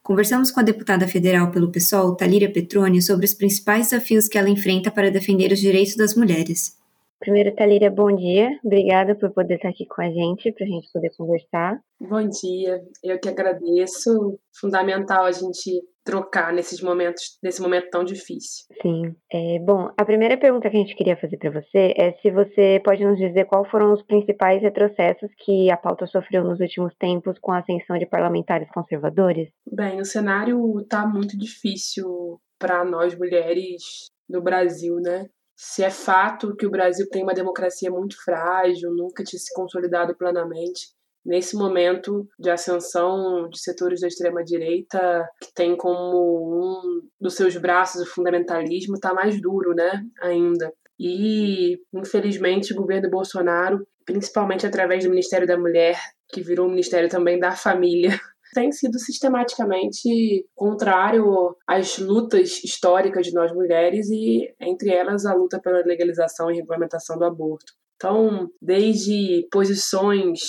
Conversamos 0.04 0.52
com 0.52 0.60
a 0.60 0.64
deputada 0.64 1.08
federal 1.08 1.50
pelo 1.50 1.72
PSOL, 1.72 2.14
Talíria 2.14 2.52
Petroni, 2.52 3.02
sobre 3.02 3.26
os 3.26 3.34
principais 3.34 3.90
desafios 3.90 4.28
que 4.28 4.38
ela 4.38 4.50
enfrenta 4.50 4.92
para 4.92 5.10
defender 5.10 5.54
os 5.54 5.60
direitos 5.62 5.96
das 5.96 6.14
mulheres. 6.14 6.83
Primeiro, 7.24 7.56
Talíria, 7.56 7.90
bom 7.90 8.14
dia. 8.14 8.50
Obrigada 8.62 9.16
por 9.16 9.32
poder 9.32 9.56
estar 9.56 9.70
aqui 9.70 9.86
com 9.86 10.02
a 10.02 10.10
gente, 10.10 10.52
para 10.52 10.66
a 10.66 10.68
gente 10.68 10.92
poder 10.92 11.10
conversar. 11.18 11.80
Bom 11.98 12.28
dia, 12.28 12.82
eu 13.02 13.18
que 13.18 13.30
agradeço. 13.30 14.38
Fundamental 14.60 15.24
a 15.24 15.32
gente 15.32 15.82
trocar 16.04 16.52
nesses 16.52 16.82
momentos, 16.82 17.38
nesse 17.42 17.62
momento 17.62 17.90
tão 17.90 18.04
difícil. 18.04 18.66
Sim. 18.82 19.16
É, 19.32 19.58
bom, 19.60 19.90
a 19.98 20.04
primeira 20.04 20.38
pergunta 20.38 20.70
que 20.70 20.76
a 20.76 20.80
gente 20.82 20.98
queria 20.98 21.16
fazer 21.16 21.38
para 21.38 21.62
você 21.62 21.94
é 21.96 22.12
se 22.22 22.30
você 22.30 22.82
pode 22.84 23.06
nos 23.06 23.18
dizer 23.18 23.46
quais 23.46 23.72
foram 23.72 23.94
os 23.94 24.04
principais 24.04 24.62
retrocessos 24.62 25.32
que 25.46 25.72
a 25.72 25.78
pauta 25.78 26.06
sofreu 26.06 26.44
nos 26.44 26.60
últimos 26.60 26.94
tempos 27.00 27.40
com 27.40 27.54
a 27.54 27.60
ascensão 27.60 27.98
de 27.98 28.06
parlamentares 28.06 28.68
conservadores? 28.74 29.48
Bem, 29.72 30.02
o 30.02 30.06
cenário 30.06 30.78
está 30.82 31.08
muito 31.08 31.38
difícil 31.38 32.38
para 32.60 32.84
nós 32.84 33.18
mulheres 33.18 34.08
no 34.30 34.42
Brasil, 34.42 34.98
né? 34.98 35.30
Se 35.66 35.82
é 35.82 35.90
fato 35.90 36.54
que 36.58 36.66
o 36.66 36.70
Brasil 36.70 37.08
tem 37.10 37.24
uma 37.24 37.34
democracia 37.34 37.90
muito 37.90 38.22
frágil, 38.22 38.92
nunca 38.92 39.24
tinha 39.24 39.40
se 39.40 39.52
consolidado 39.54 40.14
plenamente, 40.14 40.90
nesse 41.26 41.56
momento 41.56 42.28
de 42.38 42.50
ascensão 42.50 43.48
de 43.50 43.58
setores 43.58 44.02
da 44.02 44.08
extrema-direita, 44.08 45.26
que 45.42 45.54
tem 45.56 45.78
como 45.78 46.18
um 46.54 47.02
dos 47.20 47.36
seus 47.36 47.56
braços 47.56 48.02
o 48.02 48.14
fundamentalismo, 48.14 48.96
está 48.96 49.14
mais 49.14 49.42
duro, 49.42 49.74
né, 49.74 50.04
ainda. 50.22 50.70
E, 51.00 51.80
infelizmente, 51.94 52.74
o 52.74 52.76
governo 52.76 53.10
Bolsonaro, 53.10 53.88
principalmente 54.06 54.68
através 54.68 55.06
do 55.06 55.10
Ministério 55.10 55.48
da 55.48 55.58
Mulher, 55.58 55.98
que 56.28 56.42
virou 56.42 56.68
o 56.68 56.70
Ministério 56.70 57.08
também 57.08 57.40
da 57.40 57.56
Família, 57.56 58.12
tem 58.54 58.72
sido 58.72 59.00
sistematicamente 59.00 60.46
contrário 60.56 61.56
às 61.68 61.98
lutas 61.98 62.64
históricas 62.64 63.26
de 63.26 63.34
nós 63.34 63.52
mulheres 63.52 64.10
e, 64.10 64.54
entre 64.62 64.92
elas, 64.92 65.26
a 65.26 65.34
luta 65.34 65.60
pela 65.60 65.84
legalização 65.84 66.50
e 66.52 66.56
regulamentação 66.56 67.18
do 67.18 67.26
aborto. 67.26 67.74
Então, 67.96 68.50
desde 68.62 69.48
posições 69.52 70.40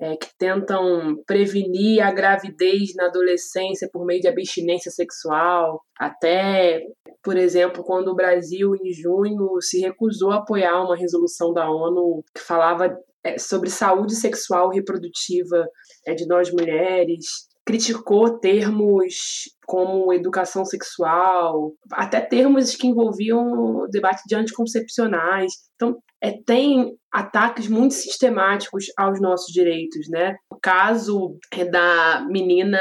é, 0.00 0.16
que 0.16 0.28
tentam 0.36 1.14
prevenir 1.26 2.02
a 2.02 2.10
gravidez 2.10 2.94
na 2.96 3.06
adolescência 3.06 3.88
por 3.92 4.04
meio 4.04 4.20
de 4.20 4.28
abstinência 4.28 4.90
sexual, 4.90 5.80
até, 5.96 6.82
por 7.22 7.36
exemplo, 7.36 7.84
quando 7.84 8.08
o 8.08 8.14
Brasil, 8.14 8.74
em 8.74 8.92
junho, 8.92 9.60
se 9.60 9.80
recusou 9.80 10.32
a 10.32 10.38
apoiar 10.38 10.82
uma 10.82 10.96
resolução 10.96 11.52
da 11.52 11.70
ONU 11.70 12.24
que 12.34 12.40
falava 12.40 12.98
é, 13.24 13.38
sobre 13.38 13.70
saúde 13.70 14.16
sexual 14.16 14.72
e 14.72 14.76
reprodutiva 14.76 15.68
é, 16.04 16.14
de 16.14 16.26
nós 16.26 16.50
mulheres, 16.50 17.24
criticou 17.64 18.38
termos 18.38 19.44
como 19.66 20.12
educação 20.12 20.64
sexual, 20.64 21.72
até 21.92 22.20
termos 22.20 22.74
que 22.74 22.88
envolviam 22.88 23.86
debate 23.90 24.22
de 24.26 24.34
anticoncepcionais. 24.34 25.52
Então, 25.76 25.98
é, 26.20 26.32
tem 26.44 26.92
ataques 27.10 27.68
muito 27.68 27.94
sistemáticos 27.94 28.86
aos 28.96 29.20
nossos 29.20 29.52
direitos, 29.52 30.08
né? 30.08 30.36
O 30.50 30.56
caso 30.60 31.36
é 31.52 31.64
da 31.64 32.24
menina 32.28 32.78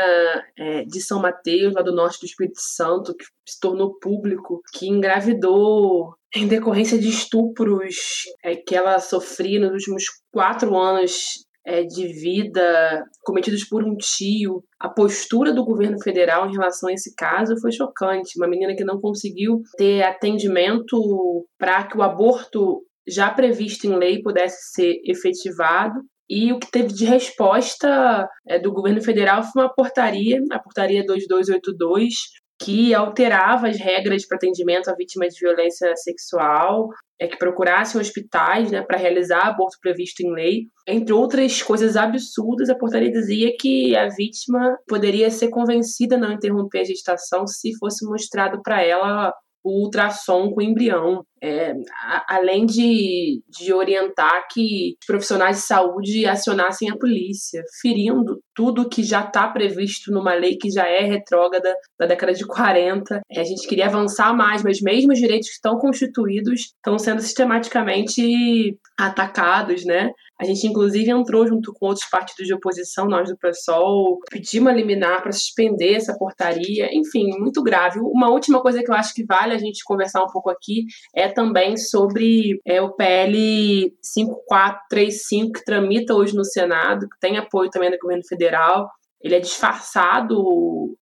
é, 0.57 0.83
de 0.83 1.01
São 1.01 1.21
Mateus, 1.21 1.73
lá 1.73 1.81
do 1.81 1.95
norte 1.95 2.19
do 2.19 2.25
Espírito 2.25 2.59
Santo, 2.59 3.15
que 3.15 3.25
se 3.47 3.59
tornou 3.59 3.97
público, 3.99 4.61
que 4.73 4.87
engravidou 4.87 6.13
em 6.35 6.47
decorrência 6.47 6.97
de 6.97 7.09
estupros 7.09 8.23
é, 8.43 8.55
que 8.55 8.75
ela 8.75 8.99
sofria 8.99 9.59
nos 9.59 9.71
últimos 9.71 10.05
quatro 10.31 10.77
anos 10.77 11.45
é, 11.65 11.83
de 11.83 12.07
vida 12.07 13.05
cometidos 13.23 13.63
por 13.63 13.83
um 13.83 13.95
tio. 13.95 14.63
A 14.79 14.89
postura 14.89 15.53
do 15.53 15.65
governo 15.65 16.01
federal 16.01 16.49
em 16.49 16.53
relação 16.53 16.89
a 16.89 16.93
esse 16.93 17.15
caso 17.15 17.59
foi 17.59 17.71
chocante. 17.71 18.37
Uma 18.37 18.47
menina 18.47 18.75
que 18.75 18.83
não 18.83 18.99
conseguiu 18.99 19.61
ter 19.77 20.03
atendimento 20.03 21.45
para 21.57 21.83
que 21.83 21.97
o 21.97 22.01
aborto 22.01 22.83
já 23.07 23.29
previsto 23.29 23.87
em 23.87 23.95
lei 23.95 24.21
pudesse 24.21 24.73
ser 24.73 25.01
efetivado. 25.05 26.01
E 26.29 26.53
o 26.53 26.59
que 26.59 26.71
teve 26.71 26.93
de 26.93 27.03
resposta 27.03 28.25
é, 28.47 28.57
do 28.57 28.71
governo 28.71 29.01
federal 29.01 29.43
foi 29.43 29.63
uma 29.63 29.73
portaria, 29.73 30.41
a 30.51 30.59
portaria 30.59 31.05
2282, 31.05 32.13
que 32.61 32.93
alterava 32.93 33.67
as 33.67 33.77
regras 33.77 34.25
para 34.25 34.37
atendimento 34.37 34.89
a 34.89 34.95
vítimas 34.95 35.33
de 35.33 35.39
violência 35.39 35.95
sexual, 35.95 36.89
é 37.19 37.27
que 37.27 37.37
procurassem 37.37 37.99
hospitais 37.99 38.71
né, 38.71 38.81
para 38.81 38.97
realizar 38.97 39.47
aborto 39.47 39.77
previsto 39.81 40.21
em 40.21 40.33
lei. 40.33 40.67
Entre 40.87 41.13
outras 41.13 41.61
coisas 41.61 41.95
absurdas, 41.95 42.69
a 42.69 42.75
portaria 42.75 43.11
dizia 43.11 43.51
que 43.59 43.95
a 43.95 44.07
vítima 44.09 44.77
poderia 44.87 45.29
ser 45.29 45.49
convencida 45.49 46.15
a 46.15 46.19
não 46.19 46.31
interromper 46.31 46.81
a 46.81 46.85
gestação 46.85 47.45
se 47.47 47.77
fosse 47.77 48.05
mostrado 48.05 48.61
para 48.63 48.81
ela 48.83 49.33
o 49.63 49.83
ultrassom 49.83 50.51
com 50.51 50.59
o 50.59 50.63
embrião. 50.63 51.23
é, 51.43 51.73
a, 52.03 52.35
além 52.35 52.65
de, 52.65 53.41
de 53.49 53.73
orientar 53.73 54.47
que 54.51 54.95
os 55.01 55.07
profissionais 55.07 55.57
de 55.57 55.63
saúde 55.63 56.25
acionassem 56.25 56.89
a 56.89 56.97
polícia, 56.97 57.63
ferindo 57.81 58.39
tudo 58.53 58.87
que 58.87 59.01
já 59.01 59.21
está 59.21 59.47
previsto 59.47 60.11
numa 60.11 60.35
lei 60.35 60.55
que 60.55 60.69
já 60.69 60.87
é 60.87 61.01
retrógrada 61.01 61.73
da 61.99 62.05
década 62.05 62.33
de 62.33 62.45
40. 62.45 63.21
É, 63.31 63.41
a 63.41 63.43
gente 63.43 63.67
queria 63.67 63.87
avançar 63.87 64.35
mais, 64.35 64.63
mas 64.63 64.79
mesmo 64.81 65.13
os 65.13 65.19
direitos 65.19 65.47
que 65.47 65.55
estão 65.55 65.79
constituídos 65.79 66.73
estão 66.75 66.99
sendo 66.99 67.21
sistematicamente 67.21 68.77
atacados, 68.99 69.83
né? 69.83 70.11
A 70.41 70.43
gente, 70.43 70.65
inclusive, 70.65 71.11
entrou 71.11 71.45
junto 71.45 71.71
com 71.71 71.85
outros 71.85 72.09
partidos 72.09 72.47
de 72.47 72.53
oposição, 72.55 73.05
nós 73.05 73.29
do 73.29 73.37
PSOL, 73.37 74.17
pedimos 74.27 74.71
a 74.71 74.75
liminar 74.75 75.21
para 75.21 75.31
suspender 75.31 75.93
essa 75.93 76.17
portaria, 76.17 76.89
enfim, 76.91 77.27
muito 77.37 77.61
grave. 77.61 77.99
Uma 77.99 78.31
última 78.31 78.59
coisa 78.59 78.81
que 78.81 78.89
eu 78.89 78.95
acho 78.95 79.13
que 79.13 79.23
vale 79.23 79.53
a 79.53 79.59
gente 79.59 79.83
conversar 79.83 80.23
um 80.23 80.31
pouco 80.33 80.49
aqui 80.49 80.85
é 81.15 81.27
também 81.27 81.77
sobre 81.77 82.59
é, 82.65 82.81
o 82.81 82.91
PL 82.95 83.93
5435, 84.01 85.51
que 85.51 85.63
tramita 85.63 86.15
hoje 86.15 86.35
no 86.35 86.43
Senado, 86.43 87.07
que 87.07 87.19
tem 87.19 87.37
apoio 87.37 87.69
também 87.69 87.91
do 87.91 87.99
governo 87.99 88.23
federal. 88.27 88.89
Ele 89.23 89.35
é 89.35 89.39
disfarçado 89.39 90.35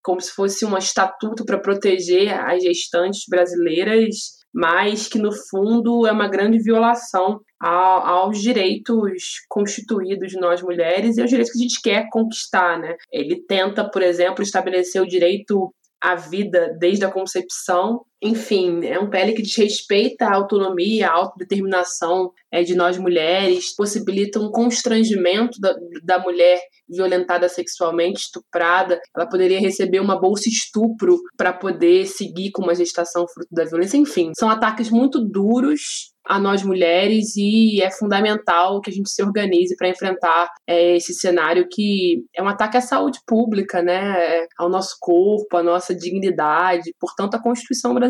como 0.04 0.19
se 0.19 0.32
fosse 0.32 0.65
um 0.65 0.78
estatuto 0.78 1.45
para 1.45 1.58
proteger 1.58 2.38
as 2.38 2.62
gestantes 2.62 3.21
brasileiras 3.30 4.38
mas 4.54 5.08
que 5.08 5.20
no 5.20 5.32
fundo 5.32 6.08
é 6.08 6.12
uma 6.12 6.28
grande 6.28 6.60
violação 6.60 7.40
aos 7.60 8.40
direitos 8.40 9.42
constituídos 9.50 10.32
de 10.32 10.40
nós 10.40 10.62
mulheres 10.62 11.18
e 11.18 11.22
aos 11.22 11.30
direitos 11.30 11.52
que 11.52 11.60
a 11.60 11.62
gente 11.62 11.82
quer 11.82 12.10
conquistar, 12.10 12.80
né? 12.80 12.96
Ele 13.12 13.44
tenta, 13.48 13.90
por 13.90 14.02
exemplo, 14.02 14.42
estabelecer 14.42 15.02
o 15.02 15.08
direito 15.08 15.74
à 16.02 16.16
vida 16.16 16.76
desde 16.80 17.04
a 17.04 17.12
concepção. 17.12 18.06
Enfim, 18.22 18.86
é 18.86 19.00
um 19.00 19.10
PL 19.10 19.34
que 19.34 19.42
desrespeita 19.42 20.26
a 20.26 20.36
autonomia, 20.36 21.08
a 21.08 21.14
autodeterminação 21.14 22.32
é, 22.52 22.64
de 22.64 22.76
nós 22.76 22.98
mulheres, 22.98 23.74
possibilita 23.76 24.40
um 24.40 24.52
constrangimento 24.52 25.60
da, 25.60 25.74
da 26.04 26.20
mulher 26.20 26.60
violentada 26.90 27.48
sexualmente, 27.48 28.22
estuprada. 28.22 29.00
Ela 29.16 29.28
poderia 29.28 29.60
receber 29.60 30.00
uma 30.00 30.20
bolsa 30.20 30.50
estupro 30.50 31.20
para 31.38 31.54
poder 31.54 32.06
seguir 32.08 32.52
com 32.52 32.64
uma 32.64 32.76
gestação 32.76 33.26
fruto 33.28 33.50
da 33.52 33.66
violência. 33.66 33.98
Enfim, 33.98 34.32
são 34.36 34.50
ataques 34.50 34.90
muito 34.90 35.20
duros 35.24 36.12
a 36.30 36.40
nós 36.40 36.62
mulheres 36.64 37.36
e 37.36 37.82
é 37.82 37.90
fundamental 37.90 38.80
que 38.82 38.92
a 38.92 38.94
gente 38.94 39.10
se 39.10 39.24
organize 39.24 39.76
para 39.76 39.90
enfrentar 39.90 40.48
é, 40.68 40.96
esse 40.96 41.12
cenário 41.14 41.68
que 41.68 42.24
é 42.36 42.44
um 42.44 42.48
ataque 42.48 42.78
à 42.78 42.82
saúde 42.82 43.20
pública, 43.26 43.82
né, 43.82 44.46
ao 44.58 44.70
nosso 44.70 44.96
corpo, 45.00 45.58
à 45.58 45.64
nossa 45.64 45.96
dignidade, 45.96 46.94
portanto, 47.00 47.34
à 47.34 47.42
Constituição 47.42 47.96
brasileira. 47.96 48.09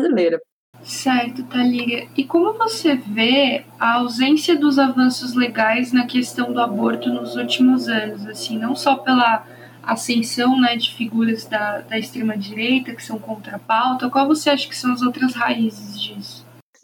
Certo, 0.82 1.42
Thalíria. 1.44 2.08
E 2.16 2.24
como 2.24 2.54
você 2.54 2.94
vê 2.94 3.64
a 3.78 3.94
ausência 3.94 4.56
dos 4.56 4.78
avanços 4.78 5.34
legais 5.34 5.92
na 5.92 6.06
questão 6.06 6.52
do 6.52 6.60
aborto 6.60 7.10
nos 7.10 7.36
últimos 7.36 7.88
anos, 7.88 8.26
assim, 8.26 8.58
não 8.58 8.74
só 8.74 8.96
pela 8.96 9.44
ascensão 9.82 10.58
né, 10.58 10.76
de 10.76 10.94
figuras 10.94 11.44
da, 11.46 11.80
da 11.80 11.98
extrema-direita 11.98 12.94
que 12.94 13.04
são 13.04 13.18
contra 13.18 13.56
a 13.56 13.58
pauta, 13.58 14.08
qual 14.08 14.26
você 14.26 14.50
acha 14.50 14.68
que 14.68 14.76
são 14.76 14.92
as 14.92 15.02
outras 15.02 15.34
raízes 15.34 16.00
disso? 16.00 16.39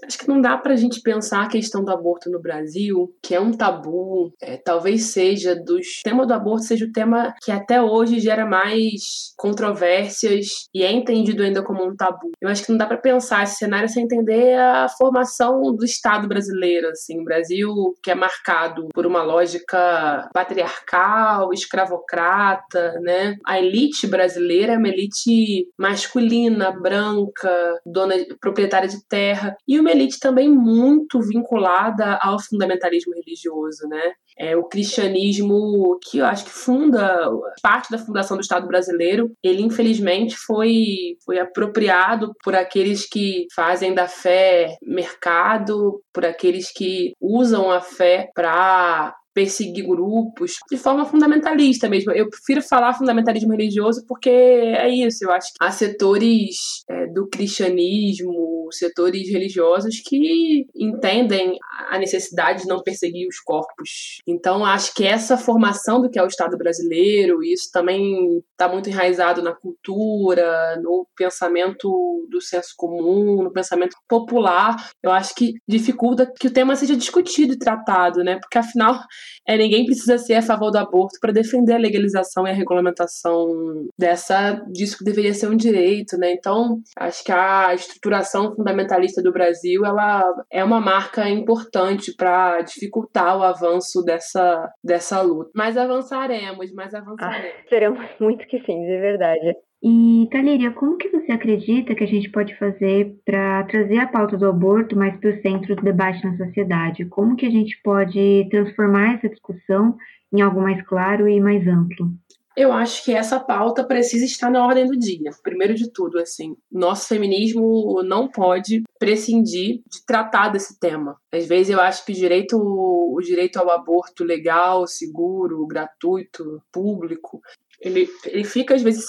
Acho 0.07 0.19
que 0.19 0.29
não 0.29 0.40
dá 0.40 0.57
para 0.57 0.73
a 0.73 0.77
gente 0.77 1.01
pensar 1.01 1.42
a 1.42 1.49
questão 1.49 1.85
do 1.85 1.90
aborto 1.90 2.31
no 2.31 2.40
Brasil, 2.40 3.12
que 3.23 3.35
é 3.35 3.40
um 3.40 3.53
tabu, 3.53 4.33
é, 4.40 4.57
talvez 4.57 5.05
seja 5.07 5.55
dos. 5.55 5.99
O 6.01 6.03
tema 6.05 6.27
do 6.27 6.33
aborto 6.33 6.64
seja 6.64 6.85
o 6.85 6.92
tema 6.92 7.35
que 7.42 7.51
até 7.51 7.83
hoje 7.83 8.21
gera 8.21 8.47
mais 8.47 9.33
controvérsias 9.37 10.47
e 10.73 10.83
é 10.83 10.92
entendido 10.92 11.42
ainda 11.42 11.62
como 11.62 11.85
um 11.85 11.97
tabu. 11.97 12.31
Eu 12.40 12.49
acho 12.49 12.64
que 12.64 12.71
não 12.71 12.79
dá 12.79 12.87
para 12.87 12.97
pensar 12.99 13.42
esse 13.42 13.57
cenário 13.57 13.88
sem 13.88 14.05
entender 14.05 14.57
a 14.59 14.88
formação 14.88 15.75
do 15.75 15.85
Estado 15.85 16.29
brasileiro. 16.29 16.88
Assim, 16.88 17.21
o 17.21 17.25
Brasil 17.25 17.75
que 18.03 18.11
é 18.11 18.14
marcado 18.14 18.88
por 18.95 19.07
uma 19.07 19.23
lógica 19.23 20.29
patriarcal, 20.33 21.53
escravocrata, 21.53 23.01
né? 23.01 23.37
A 23.45 23.59
elite 23.59 24.07
brasileira 24.07 24.75
é 24.75 24.79
uma 24.79 24.88
elite 24.88 25.69
masculina, 25.79 26.71
branca, 26.71 27.81
dona 27.85 28.14
proprietária 28.40 28.88
de 28.88 29.05
terra 29.09 29.57
e 29.66 29.79
uma 29.81 29.90
elite 29.96 30.20
também 30.20 30.48
muito 30.48 31.20
vinculada 31.20 32.18
ao 32.22 32.38
fundamentalismo 32.40 33.14
religioso, 33.14 33.88
né? 33.88 34.12
É, 34.38 34.54
o 34.54 34.64
cristianismo 34.64 35.98
que 36.02 36.18
eu 36.18 36.26
acho 36.26 36.44
que 36.44 36.50
funda 36.50 37.30
parte 37.62 37.90
da 37.90 37.98
fundação 37.98 38.37
do 38.37 38.42
Estado 38.42 38.66
brasileiro, 38.66 39.32
ele 39.42 39.62
infelizmente 39.62 40.37
foi, 40.37 41.16
foi 41.24 41.38
apropriado 41.38 42.32
por 42.44 42.54
aqueles 42.54 43.09
que 43.09 43.46
fazem 43.54 43.94
da 43.94 44.06
fé 44.06 44.76
mercado, 44.82 46.02
por 46.12 46.26
aqueles 46.26 46.70
que 46.70 47.12
usam 47.20 47.70
a 47.70 47.80
fé 47.80 48.30
para 48.35 49.14
perseguir 49.37 49.87
grupos 49.87 50.55
de 50.70 50.79
forma 50.79 51.05
fundamentalista 51.05 51.90
mesmo. 51.90 52.11
Eu 52.11 52.31
prefiro 52.31 52.62
falar 52.62 52.94
fundamentalismo 52.94 53.51
religioso 53.53 54.03
porque 54.09 54.31
é 54.31 54.88
isso. 54.88 55.27
Eu 55.27 55.31
acho 55.31 55.49
que 55.53 55.59
há 55.61 55.70
setores 55.70 56.57
é, 56.88 57.07
do 57.09 57.29
cristianismo, 57.29 58.66
setores 58.72 59.29
religiosos 59.29 60.01
que 60.01 60.64
entendem 60.75 61.55
a 61.90 61.99
necessidade 61.99 62.62
de 62.62 62.68
não 62.68 62.83
perseguir 62.83 63.29
os 63.29 63.38
corpos. 63.38 64.22
Então, 64.27 64.64
acho 64.64 64.94
que 64.94 65.05
essa 65.05 65.37
formação 65.37 66.01
do 66.01 66.09
que 66.09 66.18
é 66.18 66.22
o 66.22 66.29
Estado 66.29 66.57
brasileiro, 66.57 67.44
isso 67.44 67.70
também 67.70 68.42
está 68.53 68.66
muito 68.66 68.88
enraizado 68.88 69.42
na 69.42 69.55
cultura, 69.55 70.81
no 70.83 71.07
pensamento 71.14 72.27
do 72.31 72.40
senso 72.40 72.72
comum, 72.75 73.42
no 73.42 73.53
pensamento 73.53 73.96
popular. 74.09 74.77
Eu 75.03 75.11
acho 75.11 75.35
que 75.35 75.53
dificulta 75.68 76.33
que 76.40 76.46
o 76.46 76.53
tema 76.53 76.75
seja 76.75 76.96
discutido 76.96 77.53
e 77.53 77.59
tratado, 77.59 78.25
né? 78.25 78.38
Porque 78.40 78.57
afinal 78.57 78.99
é, 79.47 79.57
ninguém 79.57 79.85
precisa 79.85 80.19
ser 80.19 80.35
a 80.35 80.43
favor 80.43 80.71
do 80.71 80.79
aborto 80.79 81.19
para 81.21 81.33
defender 81.33 81.75
a 81.75 81.79
legalização 81.79 82.47
e 82.47 82.51
a 82.51 82.55
regulamentação 82.55 83.87
dessa 83.99 84.53
disso 84.71 84.99
que 84.99 85.05
deveria 85.05 85.35
ser 85.35 85.49
um 85.49 85.57
direito, 85.57 86.17
né? 86.17 86.33
Então, 86.33 86.81
acho 86.97 87.25
que 87.25 87.33
a 87.33 87.75
estruturação 87.75 88.55
fundamentalista 88.55 89.23
do 89.23 89.33
Brasil, 89.33 89.85
ela 89.85 90.23
é 90.51 90.65
uma 90.65 90.81
marca 90.81 91.29
importante 91.29 92.15
para 92.17 92.61
dificultar 92.62 93.39
o 93.39 93.43
avanço 93.43 94.03
dessa, 94.03 94.71
dessa 94.83 95.21
luta. 95.21 95.51
Mas 95.55 95.77
avançaremos, 95.77 96.73
mas 96.73 96.95
avançaremos. 96.95 97.57
Ah, 97.57 97.69
seremos 97.69 98.07
muito 98.21 98.47
que 98.47 98.59
sim, 98.61 98.81
de 98.81 99.01
verdade. 99.01 99.57
E, 99.88 100.29
Talíria, 100.33 100.72
como 100.72 100.96
que 100.96 101.09
você 101.11 101.31
acredita 101.31 101.94
que 101.94 102.03
a 102.03 102.09
gente 102.09 102.29
pode 102.29 102.59
fazer 102.59 103.14
para 103.25 103.62
trazer 103.66 103.99
a 103.99 104.09
pauta 104.09 104.37
do 104.37 104.49
aborto 104.49 104.96
mais 104.96 105.16
para 105.20 105.31
o 105.31 105.40
centro 105.40 105.77
do 105.77 105.83
debate 105.83 106.25
na 106.25 106.37
sociedade? 106.37 107.05
Como 107.05 107.37
que 107.37 107.46
a 107.46 107.51
gente 107.51 107.81
pode 107.85 108.49
transformar 108.51 109.14
essa 109.14 109.29
discussão 109.29 109.96
em 110.33 110.40
algo 110.40 110.61
mais 110.61 110.85
claro 110.88 111.29
e 111.29 111.40
mais 111.40 111.64
amplo? 111.68 112.11
Eu 112.57 112.72
acho 112.72 113.05
que 113.05 113.14
essa 113.14 113.38
pauta 113.38 113.85
precisa 113.85 114.25
estar 114.25 114.51
na 114.51 114.66
ordem 114.66 114.87
do 114.87 114.99
dia. 114.99 115.31
Primeiro 115.40 115.75
de 115.75 115.92
tudo, 115.92 116.18
assim, 116.18 116.57
nosso 116.72 117.07
feminismo 117.07 118.03
não 118.03 118.27
pode 118.27 118.83
prescindir 118.99 119.83
de 119.88 120.05
tratar 120.05 120.49
desse 120.49 120.81
tema. 120.81 121.16
Às 121.33 121.46
vezes 121.46 121.70
eu 121.70 121.81
acho 121.81 122.05
que 122.05 122.11
o 122.11 122.16
direito, 122.16 122.57
o 122.57 123.20
direito 123.20 123.59
ao 123.59 123.70
aborto 123.70 124.25
legal, 124.25 124.85
seguro, 124.85 125.64
gratuito, 125.64 126.61
público, 126.72 127.40
ele, 127.81 128.09
ele 128.25 128.42
fica 128.42 128.75
às 128.75 128.83
vezes 128.83 129.07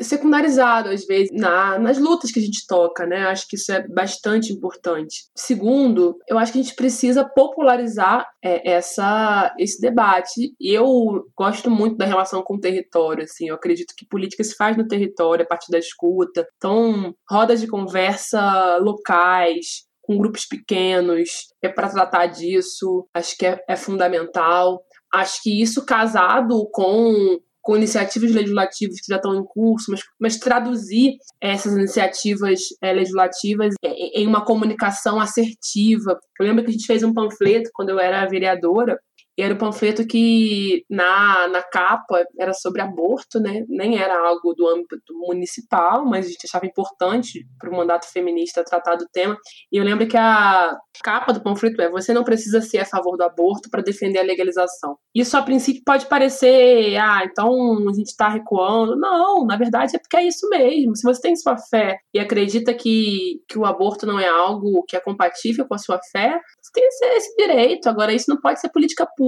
secundarizado, 0.00 0.90
às 0.90 1.04
vezes, 1.06 1.30
na, 1.32 1.78
nas 1.78 1.98
lutas 1.98 2.30
que 2.30 2.38
a 2.38 2.42
gente 2.42 2.66
toca, 2.66 3.06
né? 3.06 3.26
Acho 3.26 3.46
que 3.48 3.56
isso 3.56 3.72
é 3.72 3.86
bastante 3.86 4.52
importante. 4.52 5.24
Segundo, 5.36 6.18
eu 6.28 6.38
acho 6.38 6.52
que 6.52 6.58
a 6.58 6.62
gente 6.62 6.74
precisa 6.74 7.24
popularizar 7.24 8.26
é, 8.42 8.72
essa, 8.72 9.54
esse 9.58 9.80
debate. 9.80 10.54
E 10.60 10.72
eu 10.72 11.24
gosto 11.36 11.70
muito 11.70 11.96
da 11.96 12.06
relação 12.06 12.42
com 12.42 12.54
o 12.54 12.60
território, 12.60 13.24
assim. 13.24 13.48
Eu 13.48 13.54
acredito 13.54 13.94
que 13.96 14.06
política 14.06 14.44
se 14.44 14.54
faz 14.54 14.76
no 14.76 14.86
território, 14.86 15.44
a 15.44 15.48
partir 15.48 15.70
da 15.70 15.78
escuta. 15.78 16.46
Então, 16.56 17.14
rodas 17.28 17.60
de 17.60 17.66
conversa 17.66 18.76
locais, 18.78 19.86
com 20.06 20.16
grupos 20.16 20.46
pequenos, 20.46 21.48
é 21.60 21.68
para 21.68 21.88
tratar 21.88 22.26
disso, 22.26 23.08
acho 23.12 23.36
que 23.36 23.44
é, 23.44 23.60
é 23.68 23.76
fundamental. 23.76 24.80
Acho 25.12 25.42
que 25.42 25.60
isso 25.60 25.84
casado 25.84 26.68
com 26.72 27.40
com 27.66 27.76
iniciativas 27.76 28.30
legislativas 28.30 29.00
que 29.00 29.10
já 29.12 29.16
estão 29.16 29.34
em 29.34 29.44
curso, 29.44 29.90
mas, 29.90 30.00
mas 30.20 30.38
traduzir 30.38 31.16
essas 31.40 31.72
iniciativas 31.72 32.60
é, 32.80 32.92
legislativas 32.92 33.74
em 33.82 34.24
uma 34.24 34.44
comunicação 34.44 35.18
assertiva. 35.18 36.16
Eu 36.38 36.46
lembro 36.46 36.62
que 36.62 36.70
a 36.70 36.72
gente 36.72 36.86
fez 36.86 37.02
um 37.02 37.12
panfleto 37.12 37.68
quando 37.74 37.88
eu 37.88 37.98
era 37.98 38.24
vereadora 38.26 38.96
E 39.38 39.42
era 39.42 39.54
um 39.54 39.58
panfleto 39.58 40.06
que 40.06 40.84
na, 40.88 41.46
na 41.48 41.62
capa 41.62 42.24
era 42.38 42.54
sobre 42.54 42.80
aborto, 42.80 43.38
né? 43.38 43.64
Nem 43.68 43.98
era 43.98 44.18
algo 44.18 44.54
do 44.54 44.66
âmbito 44.66 45.12
municipal, 45.12 46.06
mas 46.06 46.26
a 46.26 46.28
gente 46.28 46.46
achava 46.46 46.66
importante 46.66 47.46
para 47.58 47.70
o 47.70 47.76
mandato 47.76 48.10
feminista 48.10 48.64
tratar 48.64 48.96
do 48.96 49.06
tema. 49.12 49.36
E 49.70 49.76
eu 49.76 49.84
lembro 49.84 50.06
que 50.08 50.16
a 50.16 50.74
capa 51.02 51.32
do 51.32 51.42
panfleto 51.42 51.82
é: 51.82 51.90
você 51.90 52.14
não 52.14 52.24
precisa 52.24 52.62
ser 52.62 52.78
a 52.78 52.86
favor 52.86 53.16
do 53.16 53.24
aborto 53.24 53.68
para 53.70 53.82
defender 53.82 54.20
a 54.20 54.24
legalização. 54.24 54.96
Isso 55.14 55.36
a 55.36 55.42
princípio 55.42 55.82
pode 55.84 56.06
parecer, 56.06 56.96
ah, 56.96 57.22
então 57.24 57.50
a 57.88 57.92
gente 57.92 58.08
está 58.08 58.28
recuando. 58.28 58.96
Não, 58.96 59.44
na 59.44 59.56
verdade 59.56 59.96
é 59.96 59.98
porque 59.98 60.16
é 60.16 60.26
isso 60.26 60.48
mesmo. 60.48 60.96
Se 60.96 61.02
você 61.02 61.20
tem 61.20 61.36
sua 61.36 61.58
fé 61.58 61.98
e 62.14 62.18
acredita 62.18 62.72
que, 62.72 63.42
que 63.46 63.58
o 63.58 63.66
aborto 63.66 64.06
não 64.06 64.18
é 64.18 64.28
algo 64.28 64.82
que 64.88 64.96
é 64.96 65.00
compatível 65.00 65.66
com 65.66 65.74
a 65.74 65.78
sua 65.78 66.00
fé, 66.10 66.40
você 66.60 66.70
tem 66.72 66.86
esse, 66.86 67.04
esse 67.16 67.36
direito. 67.36 67.88
Agora, 67.88 68.12
isso 68.12 68.30
não 68.30 68.40
pode 68.40 68.60
ser 68.60 68.70
política 68.70 69.06
pública. 69.06 69.25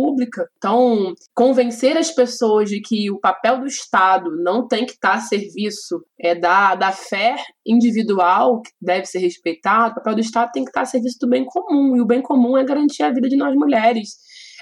Então, 0.56 1.12
convencer 1.34 1.96
as 1.96 2.10
pessoas 2.10 2.68
de 2.68 2.80
que 2.80 3.10
o 3.10 3.18
papel 3.18 3.60
do 3.60 3.66
Estado 3.66 4.30
não 4.42 4.66
tem 4.66 4.84
que 4.86 4.92
estar 4.92 5.14
a 5.14 5.20
serviço 5.20 6.04
é 6.20 6.34
da, 6.34 6.74
da 6.74 6.92
fé 6.92 7.36
individual, 7.66 8.62
que 8.62 8.70
deve 8.80 9.06
ser 9.06 9.18
respeitado, 9.18 9.92
o 9.92 9.94
papel 9.96 10.14
do 10.14 10.20
Estado 10.20 10.50
tem 10.52 10.64
que 10.64 10.70
estar 10.70 10.82
a 10.82 10.86
serviço 10.86 11.18
do 11.20 11.28
bem 11.28 11.44
comum. 11.44 11.96
E 11.96 12.00
o 12.00 12.06
bem 12.06 12.22
comum 12.22 12.56
é 12.56 12.64
garantir 12.64 13.02
a 13.02 13.12
vida 13.12 13.28
de 13.28 13.36
nós 13.36 13.54
mulheres 13.54 14.10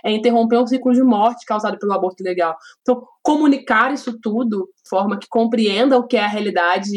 é 0.04 0.12
interromper 0.12 0.58
um 0.58 0.66
ciclo 0.66 0.92
de 0.92 1.02
morte 1.02 1.44
causado 1.44 1.78
pelo 1.78 1.92
aborto 1.92 2.22
ilegal. 2.22 2.54
Então, 2.80 3.02
comunicar 3.22 3.92
isso 3.92 4.18
tudo 4.20 4.68
de 4.84 4.88
forma 4.88 5.18
que 5.18 5.26
compreenda 5.28 5.98
o 5.98 6.06
que 6.06 6.16
é 6.16 6.24
a 6.24 6.28
realidade 6.28 6.92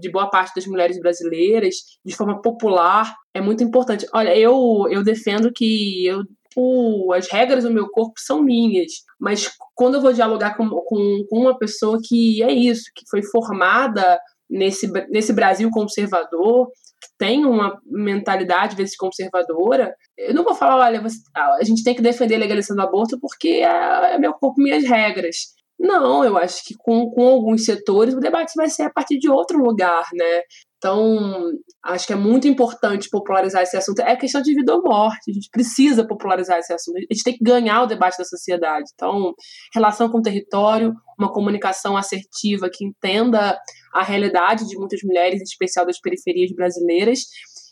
de 0.00 0.10
boa 0.10 0.28
parte 0.28 0.54
das 0.54 0.66
mulheres 0.66 0.98
brasileiras, 0.98 1.74
de 2.04 2.16
forma 2.16 2.40
popular, 2.40 3.14
é 3.34 3.40
muito 3.40 3.62
importante. 3.62 4.06
Olha, 4.12 4.36
eu, 4.36 4.86
eu 4.90 5.02
defendo 5.02 5.52
que 5.52 6.06
eu 6.06 6.22
o, 6.56 7.12
as 7.12 7.28
regras 7.30 7.64
do 7.64 7.70
meu 7.70 7.88
corpo 7.88 8.14
são 8.18 8.42
minhas, 8.42 8.92
mas 9.20 9.50
quando 9.74 9.94
eu 9.94 10.00
vou 10.00 10.12
dialogar 10.12 10.56
com, 10.56 10.68
com, 10.68 11.24
com 11.28 11.38
uma 11.38 11.58
pessoa 11.58 11.98
que 12.02 12.42
é 12.42 12.52
isso, 12.52 12.84
que 12.94 13.04
foi 13.10 13.22
formada 13.22 14.18
nesse, 14.48 14.90
nesse 15.10 15.32
Brasil 15.32 15.70
conservador, 15.70 16.68
que 17.00 17.08
tem 17.18 17.44
uma 17.44 17.80
mentalidade 17.84 18.76
vezes 18.76 18.96
conservadora, 18.96 19.94
eu 20.16 20.34
não 20.34 20.44
vou 20.44 20.54
falar, 20.54 20.86
olha, 20.86 21.00
você, 21.00 21.18
a 21.34 21.64
gente 21.64 21.82
tem 21.82 21.94
que 21.94 22.02
defender 22.02 22.36
a 22.36 22.38
legalização 22.38 22.76
do 22.76 22.82
aborto 22.82 23.18
porque 23.20 23.48
é, 23.48 24.14
é 24.14 24.18
meu 24.18 24.32
corpo, 24.34 24.60
minhas 24.60 24.84
regras. 24.84 25.36
Não, 25.78 26.24
eu 26.24 26.36
acho 26.36 26.64
que 26.64 26.74
com, 26.78 27.10
com 27.10 27.26
alguns 27.26 27.64
setores 27.64 28.14
o 28.14 28.20
debate 28.20 28.52
vai 28.54 28.68
ser 28.68 28.82
a 28.82 28.90
partir 28.90 29.18
de 29.18 29.28
outro 29.28 29.58
lugar, 29.58 30.04
né? 30.14 30.42
Então, 30.82 31.52
acho 31.84 32.08
que 32.08 32.12
é 32.12 32.16
muito 32.16 32.48
importante 32.48 33.08
popularizar 33.08 33.62
esse 33.62 33.76
assunto. 33.76 34.00
É 34.00 34.16
questão 34.16 34.42
de 34.42 34.52
vida 34.52 34.74
ou 34.74 34.82
morte. 34.82 35.30
A 35.30 35.32
gente 35.32 35.48
precisa 35.48 36.04
popularizar 36.04 36.58
esse 36.58 36.72
assunto. 36.72 36.96
A 36.96 37.14
gente 37.14 37.22
tem 37.22 37.34
que 37.34 37.44
ganhar 37.44 37.82
o 37.82 37.86
debate 37.86 38.18
da 38.18 38.24
sociedade. 38.24 38.90
Então, 38.92 39.32
relação 39.72 40.10
com 40.10 40.18
o 40.18 40.22
território, 40.22 40.92
uma 41.16 41.32
comunicação 41.32 41.96
assertiva 41.96 42.68
que 42.68 42.84
entenda 42.84 43.56
a 43.94 44.02
realidade 44.02 44.66
de 44.66 44.76
muitas 44.76 45.00
mulheres, 45.04 45.38
em 45.40 45.44
especial 45.44 45.86
das 45.86 46.00
periferias 46.00 46.50
brasileiras. 46.52 47.20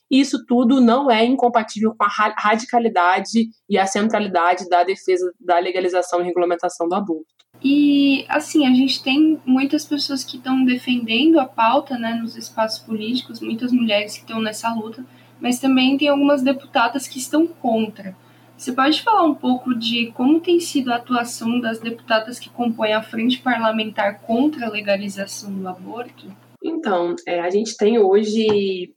E 0.08 0.20
isso 0.20 0.44
tudo 0.46 0.80
não 0.80 1.10
é 1.10 1.24
incompatível 1.24 1.92
com 1.98 2.04
a 2.04 2.34
radicalidade 2.38 3.48
e 3.68 3.76
a 3.76 3.86
centralidade 3.86 4.68
da 4.68 4.84
defesa 4.84 5.28
da 5.40 5.58
legalização 5.58 6.20
e 6.20 6.24
regulamentação 6.24 6.86
do 6.86 6.94
aborto. 6.94 7.39
E, 7.62 8.24
assim, 8.28 8.66
a 8.66 8.70
gente 8.70 9.02
tem 9.02 9.38
muitas 9.44 9.84
pessoas 9.84 10.24
que 10.24 10.36
estão 10.38 10.64
defendendo 10.64 11.38
a 11.38 11.44
pauta 11.44 11.98
né, 11.98 12.14
nos 12.14 12.36
espaços 12.36 12.78
políticos, 12.78 13.40
muitas 13.40 13.70
mulheres 13.70 14.14
que 14.14 14.20
estão 14.20 14.40
nessa 14.40 14.72
luta, 14.72 15.04
mas 15.40 15.58
também 15.58 15.98
tem 15.98 16.08
algumas 16.08 16.42
deputadas 16.42 17.06
que 17.06 17.18
estão 17.18 17.46
contra. 17.46 18.16
Você 18.56 18.72
pode 18.72 19.02
falar 19.02 19.24
um 19.24 19.34
pouco 19.34 19.74
de 19.74 20.12
como 20.12 20.40
tem 20.40 20.60
sido 20.60 20.92
a 20.92 20.96
atuação 20.96 21.60
das 21.60 21.78
deputadas 21.78 22.38
que 22.38 22.50
compõem 22.50 22.92
a 22.92 23.02
frente 23.02 23.40
parlamentar 23.40 24.20
contra 24.20 24.66
a 24.66 24.70
legalização 24.70 25.52
do 25.52 25.66
aborto? 25.66 26.26
Então, 26.62 27.14
é, 27.26 27.40
a 27.40 27.48
gente 27.48 27.74
tem 27.76 27.98
hoje 27.98 28.92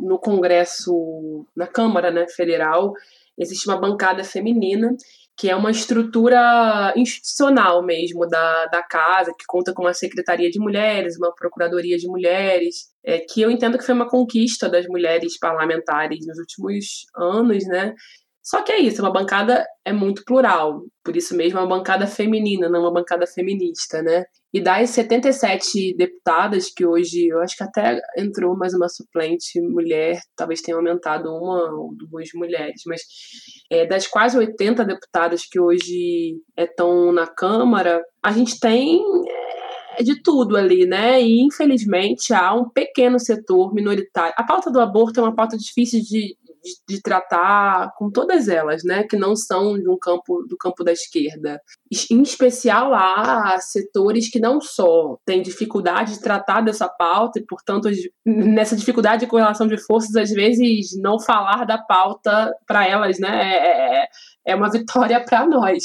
no 0.00 0.18
Congresso, 0.18 1.46
na 1.54 1.66
Câmara 1.66 2.10
né, 2.10 2.26
Federal, 2.26 2.94
existe 3.38 3.68
uma 3.68 3.78
bancada 3.78 4.24
feminina 4.24 4.96
que 5.36 5.48
é 5.48 5.56
uma 5.56 5.70
estrutura 5.70 6.92
institucional 6.96 7.82
mesmo 7.82 8.28
da, 8.28 8.66
da 8.66 8.82
casa, 8.82 9.32
que 9.36 9.44
conta 9.46 9.72
com 9.72 9.82
uma 9.82 9.94
secretaria 9.94 10.50
de 10.50 10.58
mulheres, 10.58 11.16
uma 11.16 11.34
procuradoria 11.34 11.96
de 11.96 12.06
mulheres, 12.06 12.90
é, 13.04 13.18
que 13.18 13.40
eu 13.40 13.50
entendo 13.50 13.78
que 13.78 13.84
foi 13.84 13.94
uma 13.94 14.08
conquista 14.08 14.68
das 14.68 14.86
mulheres 14.86 15.38
parlamentares 15.38 16.26
nos 16.26 16.38
últimos 16.38 17.06
anos, 17.16 17.66
né? 17.66 17.94
Só 18.42 18.62
que 18.62 18.72
é 18.72 18.78
isso, 18.80 19.00
uma 19.00 19.12
bancada 19.12 19.64
é 19.84 19.92
muito 19.92 20.24
plural, 20.24 20.82
por 21.04 21.16
isso 21.16 21.36
mesmo 21.36 21.58
é 21.58 21.62
uma 21.62 21.78
bancada 21.78 22.06
feminina, 22.06 22.68
não 22.68 22.80
uma 22.80 22.92
bancada 22.92 23.26
feminista, 23.26 24.02
né? 24.02 24.24
E 24.52 24.60
das 24.60 24.90
77 24.90 25.96
deputadas, 25.96 26.70
que 26.70 26.84
hoje 26.84 27.28
eu 27.28 27.40
acho 27.40 27.56
que 27.56 27.64
até 27.64 27.98
entrou 28.18 28.54
mais 28.54 28.74
uma 28.74 28.88
suplente 28.88 29.58
mulher, 29.62 30.20
talvez 30.36 30.60
tenha 30.60 30.76
aumentado 30.76 31.30
uma 31.30 31.72
ou 31.72 31.94
duas 31.94 32.28
mulheres, 32.34 32.82
mas 32.86 33.00
é, 33.70 33.86
das 33.86 34.06
quase 34.06 34.36
80 34.36 34.84
deputadas 34.84 35.46
que 35.50 35.58
hoje 35.58 36.36
estão 36.54 37.08
é, 37.08 37.12
na 37.12 37.26
Câmara, 37.26 38.02
a 38.22 38.30
gente 38.30 38.60
tem 38.60 39.02
é, 39.98 40.02
de 40.02 40.22
tudo 40.22 40.58
ali, 40.58 40.84
né? 40.84 41.22
E 41.22 41.40
infelizmente 41.40 42.34
há 42.34 42.52
um 42.54 42.68
pequeno 42.68 43.18
setor 43.18 43.72
minoritário. 43.72 44.34
A 44.36 44.44
pauta 44.44 44.70
do 44.70 44.80
aborto 44.80 45.18
é 45.18 45.22
uma 45.22 45.34
pauta 45.34 45.56
difícil 45.56 46.00
de, 46.02 46.36
de, 46.62 46.96
de, 46.96 47.02
tratar 47.02 47.92
com 47.96 48.10
todas 48.10 48.48
elas, 48.48 48.82
né, 48.84 49.04
que 49.04 49.16
não 49.16 49.34
são 49.34 49.78
de 49.78 49.88
um 49.88 49.98
campo 49.98 50.44
do 50.48 50.56
campo 50.56 50.84
da 50.84 50.92
esquerda. 50.92 51.60
Em 52.10 52.22
especial 52.22 52.94
há 52.94 53.58
setores 53.58 54.30
que 54.30 54.40
não 54.40 54.60
só 54.60 55.18
têm 55.24 55.42
dificuldade 55.42 56.14
de 56.14 56.22
tratar 56.22 56.60
dessa 56.60 56.88
pauta 56.88 57.38
e, 57.38 57.46
portanto, 57.46 57.88
nessa 58.24 58.76
dificuldade 58.76 59.20
de 59.20 59.30
correlação 59.30 59.66
de 59.66 59.78
forças, 59.78 60.14
às 60.16 60.30
vezes 60.30 60.90
não 61.00 61.18
falar 61.18 61.64
da 61.64 61.78
pauta 61.78 62.52
para 62.66 62.86
elas, 62.86 63.18
né, 63.18 63.54
é, 63.54 64.02
é, 64.02 64.08
é 64.46 64.54
uma 64.54 64.70
vitória 64.70 65.22
para 65.24 65.46
nós 65.46 65.82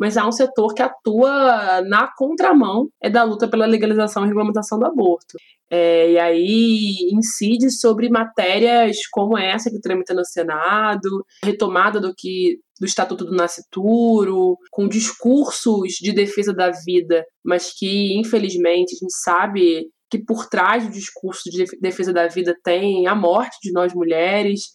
mas 0.00 0.16
há 0.16 0.26
um 0.26 0.32
setor 0.32 0.72
que 0.72 0.82
atua 0.82 1.82
na 1.82 2.10
contramão 2.16 2.88
é 3.02 3.10
da 3.10 3.22
luta 3.22 3.46
pela 3.46 3.66
legalização 3.66 4.24
e 4.24 4.26
regulamentação 4.26 4.78
do 4.78 4.86
aborto. 4.86 5.36
É, 5.70 6.12
e 6.12 6.18
aí 6.18 7.10
incide 7.12 7.70
sobre 7.70 8.08
matérias 8.08 9.06
como 9.12 9.36
essa 9.36 9.70
que 9.70 9.78
tramita 9.78 10.14
no 10.14 10.24
Senado, 10.24 11.24
retomada 11.44 12.00
do 12.00 12.14
que 12.16 12.58
do 12.80 12.86
Estatuto 12.86 13.26
do 13.26 13.36
Nascituro, 13.36 14.56
com 14.70 14.88
discursos 14.88 15.92
de 16.00 16.12
defesa 16.12 16.54
da 16.54 16.70
vida, 16.70 17.22
mas 17.44 17.70
que 17.72 18.18
infelizmente 18.18 18.94
a 18.94 18.98
gente 18.98 19.12
sabe 19.12 19.86
que 20.10 20.18
por 20.18 20.48
trás 20.48 20.84
do 20.84 20.90
discurso 20.90 21.50
de 21.50 21.66
defesa 21.78 22.12
da 22.12 22.26
vida 22.26 22.56
tem 22.64 23.06
a 23.06 23.14
morte 23.14 23.58
de 23.62 23.70
nós 23.70 23.94
mulheres, 23.94 24.72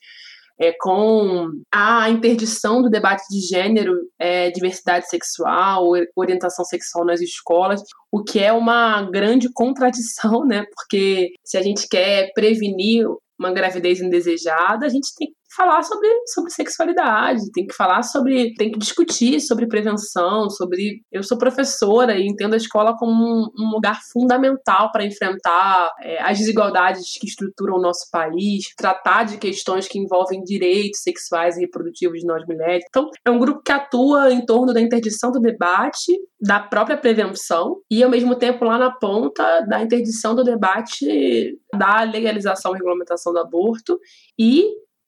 é, 0.59 0.73
com 0.79 1.49
a 1.71 2.09
interdição 2.09 2.81
do 2.81 2.89
debate 2.89 3.23
de 3.29 3.39
gênero, 3.41 3.93
é, 4.19 4.49
diversidade 4.51 5.09
sexual, 5.09 5.91
orientação 6.15 6.63
sexual 6.63 7.05
nas 7.05 7.21
escolas, 7.21 7.81
o 8.11 8.23
que 8.23 8.39
é 8.39 8.53
uma 8.53 9.03
grande 9.03 9.51
contradição, 9.51 10.45
né? 10.47 10.65
Porque 10.75 11.33
se 11.43 11.57
a 11.57 11.61
gente 11.61 11.87
quer 11.87 12.31
prevenir 12.33 13.05
uma 13.37 13.51
gravidez 13.51 13.99
indesejada, 13.99 14.85
a 14.85 14.89
gente 14.89 15.13
tem 15.17 15.27
que 15.27 15.35
falar 15.55 15.83
sobre, 15.83 16.07
sobre 16.27 16.51
sexualidade, 16.51 17.51
tem 17.51 17.65
que 17.65 17.75
falar 17.75 18.03
sobre, 18.03 18.53
tem 18.55 18.71
que 18.71 18.79
discutir 18.79 19.39
sobre 19.39 19.67
prevenção, 19.67 20.49
sobre. 20.49 21.01
Eu 21.11 21.23
sou 21.23 21.37
professora 21.37 22.17
e 22.17 22.27
entendo 22.27 22.53
a 22.53 22.57
escola 22.57 22.95
como 22.97 23.13
um, 23.13 23.47
um 23.57 23.71
lugar 23.71 23.99
fundamental 24.11 24.91
para 24.91 25.05
enfrentar 25.05 25.91
é, 26.01 26.21
as 26.21 26.37
desigualdades 26.37 27.17
que 27.19 27.27
estruturam 27.27 27.77
o 27.77 27.81
nosso 27.81 28.09
país, 28.11 28.65
tratar 28.77 29.23
de 29.23 29.37
questões 29.37 29.87
que 29.87 29.99
envolvem 29.99 30.43
direitos 30.43 31.01
sexuais 31.01 31.57
e 31.57 31.61
reprodutivos 31.61 32.19
de 32.19 32.25
nós 32.25 32.45
mulheres. 32.45 32.83
Então, 32.87 33.09
é 33.25 33.31
um 33.31 33.39
grupo 33.39 33.61
que 33.63 33.71
atua 33.71 34.31
em 34.31 34.45
torno 34.45 34.73
da 34.73 34.81
interdição 34.81 35.31
do 35.31 35.39
debate, 35.39 36.13
da 36.39 36.59
própria 36.59 36.97
prevenção 36.97 37.77
e, 37.89 38.03
ao 38.03 38.09
mesmo 38.09 38.35
tempo, 38.35 38.65
lá 38.65 38.77
na 38.77 38.91
ponta 38.91 39.61
da 39.61 39.81
interdição 39.81 40.35
do 40.35 40.43
debate 40.43 41.57
da 41.77 42.03
legalização 42.03 42.73
e 42.73 42.77
regulamentação 42.77 43.33
do 43.33 43.39
aborto 43.39 43.99
e 44.37 44.65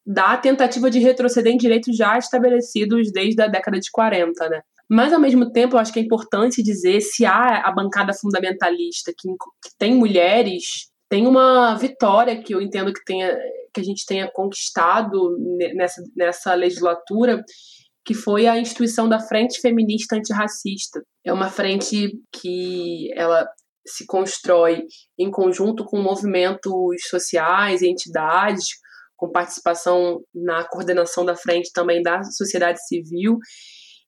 da 0.08 0.38
tentativa 0.38 0.90
de 0.90 0.98
retroceder 0.98 1.52
em 1.52 1.58
direitos 1.58 1.94
já 1.94 2.16
estabelecidos 2.16 3.12
desde 3.12 3.42
a 3.42 3.46
década 3.46 3.78
de 3.78 3.90
40, 3.90 4.48
né? 4.48 4.62
Mas, 4.88 5.12
ao 5.12 5.20
mesmo 5.20 5.52
tempo, 5.52 5.76
eu 5.76 5.78
acho 5.78 5.92
que 5.92 6.00
é 6.00 6.02
importante 6.02 6.62
dizer 6.62 7.02
se 7.02 7.26
há 7.26 7.60
a 7.60 7.70
bancada 7.70 8.14
fundamentalista 8.14 9.12
que, 9.12 9.28
tem 9.78 9.94
mulheres, 9.94 10.88
tem 11.10 11.26
uma 11.26 11.74
vitória 11.74 12.42
que 12.42 12.54
eu 12.54 12.62
entendo 12.62 12.90
que, 12.90 13.04
tenha, 13.04 13.36
que 13.74 13.82
a 13.82 13.84
gente 13.84 14.06
tenha 14.06 14.30
conquistado 14.32 15.36
nessa, 15.74 16.02
nessa 16.16 16.54
legislatura, 16.54 17.44
que 18.02 18.14
foi 18.14 18.46
a 18.46 18.58
instituição 18.58 19.06
da 19.06 19.20
Frente 19.20 19.60
Feminista 19.60 20.16
Antirracista. 20.16 21.02
É 21.22 21.34
uma 21.34 21.50
frente 21.50 22.18
que 22.32 23.12
ela 23.14 23.46
se 23.86 24.06
constrói 24.06 24.86
em 25.18 25.30
conjunto 25.30 25.84
com 25.84 26.00
movimentos 26.00 26.72
sociais 27.10 27.82
e 27.82 27.88
entidades, 27.90 28.68
com 29.18 29.30
participação 29.30 30.22
na 30.34 30.64
coordenação 30.64 31.24
da 31.24 31.36
frente 31.36 31.72
também 31.74 32.02
da 32.02 32.22
sociedade 32.22 32.78
civil 32.86 33.38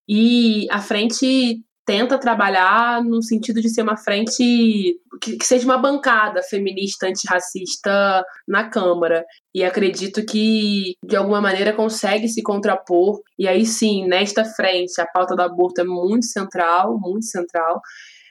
E 0.09 0.67
a 0.71 0.81
frente 0.81 1.61
tenta 1.85 2.19
trabalhar 2.19 3.03
no 3.03 3.21
sentido 3.21 3.61
de 3.61 3.69
ser 3.69 3.83
uma 3.83 3.97
frente 3.97 4.97
que, 5.21 5.37
que, 5.37 5.45
seja 5.45 5.65
uma 5.65 5.77
bancada 5.77 6.41
feminista 6.41 7.09
antirracista 7.09 8.25
na 8.47 8.71
Câmara. 8.71 9.25
E 9.53 9.65
acredito 9.65 10.25
que, 10.25 10.95
de 11.05 11.17
alguma 11.17 11.41
maneira, 11.41 11.73
consegue 11.73 12.29
se 12.29 12.43
contrapor. 12.43 13.21
E 13.37 13.49
aí 13.49 13.67
sim, 13.67 14.07
nesta 14.07 14.45
frente, 14.45 15.01
a 15.01 15.07
pauta 15.07 15.35
do 15.35 15.43
aborto 15.43 15.81
é 15.81 15.85
muito 15.85 16.27
central, 16.27 16.97
muito 16.97 17.27
central. 17.27 17.81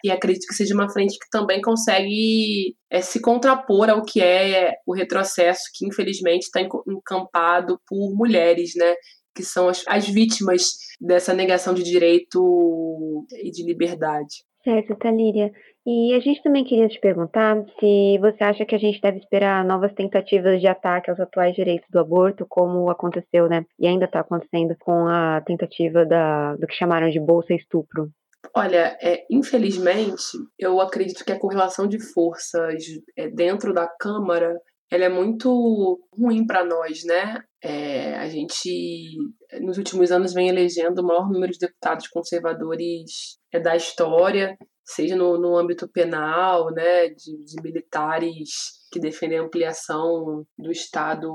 E 0.03 0.11
acredito 0.11 0.47
que 0.47 0.53
seja 0.53 0.73
uma 0.73 0.91
frente 0.91 1.17
que 1.17 1.29
também 1.31 1.61
consegue 1.61 2.75
é, 2.89 3.01
se 3.01 3.21
contrapor 3.21 3.89
ao 3.89 4.03
que 4.03 4.21
é 4.21 4.73
o 4.85 4.93
retrocesso 4.93 5.63
que, 5.73 5.85
infelizmente, 5.85 6.43
está 6.43 6.61
encampado 6.61 7.79
por 7.87 8.15
mulheres, 8.15 8.71
né? 8.75 8.95
que 9.35 9.43
são 9.43 9.69
as, 9.69 9.83
as 9.87 10.07
vítimas 10.07 10.63
dessa 10.99 11.33
negação 11.33 11.73
de 11.73 11.83
direito 11.83 13.25
e 13.41 13.49
de 13.51 13.63
liberdade. 13.63 14.43
Certo, 14.63 14.95
Talíria. 14.97 15.51
E 15.85 16.13
a 16.13 16.19
gente 16.19 16.43
também 16.43 16.65
queria 16.65 16.89
te 16.89 16.99
perguntar 16.99 17.63
se 17.79 18.17
você 18.19 18.43
acha 18.43 18.65
que 18.65 18.75
a 18.75 18.77
gente 18.77 18.99
deve 18.99 19.19
esperar 19.19 19.63
novas 19.63 19.93
tentativas 19.93 20.59
de 20.59 20.67
ataque 20.67 21.09
aos 21.09 21.19
atuais 21.19 21.55
direitos 21.55 21.87
do 21.89 21.99
aborto, 21.99 22.45
como 22.47 22.89
aconteceu, 22.89 23.47
né? 23.47 23.65
E 23.79 23.87
ainda 23.87 24.05
está 24.05 24.19
acontecendo 24.19 24.75
com 24.77 25.07
a 25.07 25.41
tentativa 25.41 26.05
da, 26.05 26.55
do 26.57 26.67
que 26.67 26.75
chamaram 26.75 27.09
de 27.09 27.19
bolsa 27.19 27.53
estupro. 27.53 28.09
Olha, 28.55 28.97
é, 29.01 29.25
infelizmente, 29.29 30.37
eu 30.57 30.79
acredito 30.81 31.23
que 31.23 31.31
a 31.31 31.39
correlação 31.39 31.87
de 31.87 31.99
forças 31.99 32.83
é, 33.17 33.29
dentro 33.29 33.73
da 33.73 33.87
Câmara 33.87 34.55
ela 34.91 35.05
é 35.05 35.09
muito 35.09 35.99
ruim 36.11 36.45
para 36.47 36.65
nós, 36.65 37.03
né? 37.03 37.43
É, 37.63 38.15
a 38.15 38.27
gente, 38.27 39.15
nos 39.61 39.77
últimos 39.77 40.11
anos, 40.11 40.33
vem 40.33 40.49
elegendo 40.49 40.99
o 40.99 41.05
maior 41.05 41.29
número 41.29 41.51
de 41.51 41.59
deputados 41.59 42.07
conservadores 42.07 43.37
é, 43.53 43.59
da 43.59 43.75
história, 43.75 44.57
seja 44.83 45.15
no, 45.15 45.37
no 45.37 45.55
âmbito 45.55 45.87
penal, 45.87 46.71
né, 46.71 47.09
de, 47.09 47.43
de 47.45 47.61
militares 47.61 48.78
que 48.91 48.99
defendem 48.99 49.39
a 49.39 49.43
ampliação 49.43 50.45
do 50.57 50.71
Estado 50.71 51.29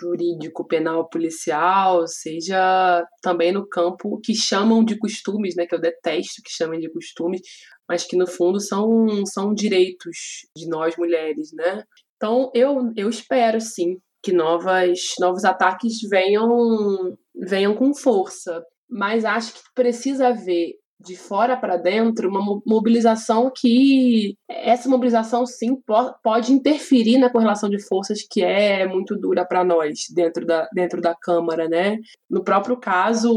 jurídico, 0.00 0.66
penal, 0.66 1.08
policial, 1.08 2.06
seja 2.06 3.04
também 3.22 3.52
no 3.52 3.66
campo 3.66 4.20
que 4.22 4.34
chamam 4.34 4.84
de 4.84 4.98
costumes, 4.98 5.54
né, 5.56 5.66
que 5.66 5.74
eu 5.74 5.80
detesto 5.80 6.42
que 6.44 6.50
chamem 6.50 6.80
de 6.80 6.90
costumes, 6.90 7.40
mas 7.88 8.04
que 8.04 8.16
no 8.16 8.26
fundo 8.26 8.60
são, 8.60 9.24
são 9.26 9.54
direitos 9.54 10.46
de 10.56 10.68
nós 10.68 10.96
mulheres, 10.96 11.50
né? 11.54 11.82
Então, 12.16 12.50
eu, 12.54 12.92
eu 12.96 13.08
espero, 13.08 13.60
sim, 13.60 13.96
que 14.22 14.32
novas, 14.32 14.98
novos 15.20 15.44
ataques 15.44 15.98
venham, 16.10 17.16
venham 17.34 17.74
com 17.74 17.94
força. 17.94 18.62
Mas 18.90 19.24
acho 19.24 19.54
que 19.54 19.60
precisa 19.74 20.28
haver 20.28 20.74
de 21.00 21.16
fora 21.16 21.56
para 21.56 21.76
dentro 21.76 22.28
uma 22.28 22.60
mobilização 22.66 23.52
que 23.54 24.36
essa 24.48 24.88
mobilização 24.88 25.46
sim 25.46 25.80
pode 26.22 26.52
interferir 26.52 27.18
na 27.18 27.30
correlação 27.30 27.68
de 27.68 27.80
forças 27.80 28.26
que 28.28 28.42
é 28.42 28.86
muito 28.86 29.16
dura 29.16 29.44
para 29.44 29.62
nós 29.62 30.06
dentro 30.12 30.44
da, 30.44 30.68
dentro 30.72 31.00
da 31.00 31.14
Câmara, 31.14 31.68
né? 31.68 31.98
No 32.28 32.42
próprio 32.42 32.76
caso 32.76 33.32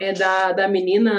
é 0.00 0.12
da, 0.12 0.52
da 0.52 0.68
menina 0.68 1.12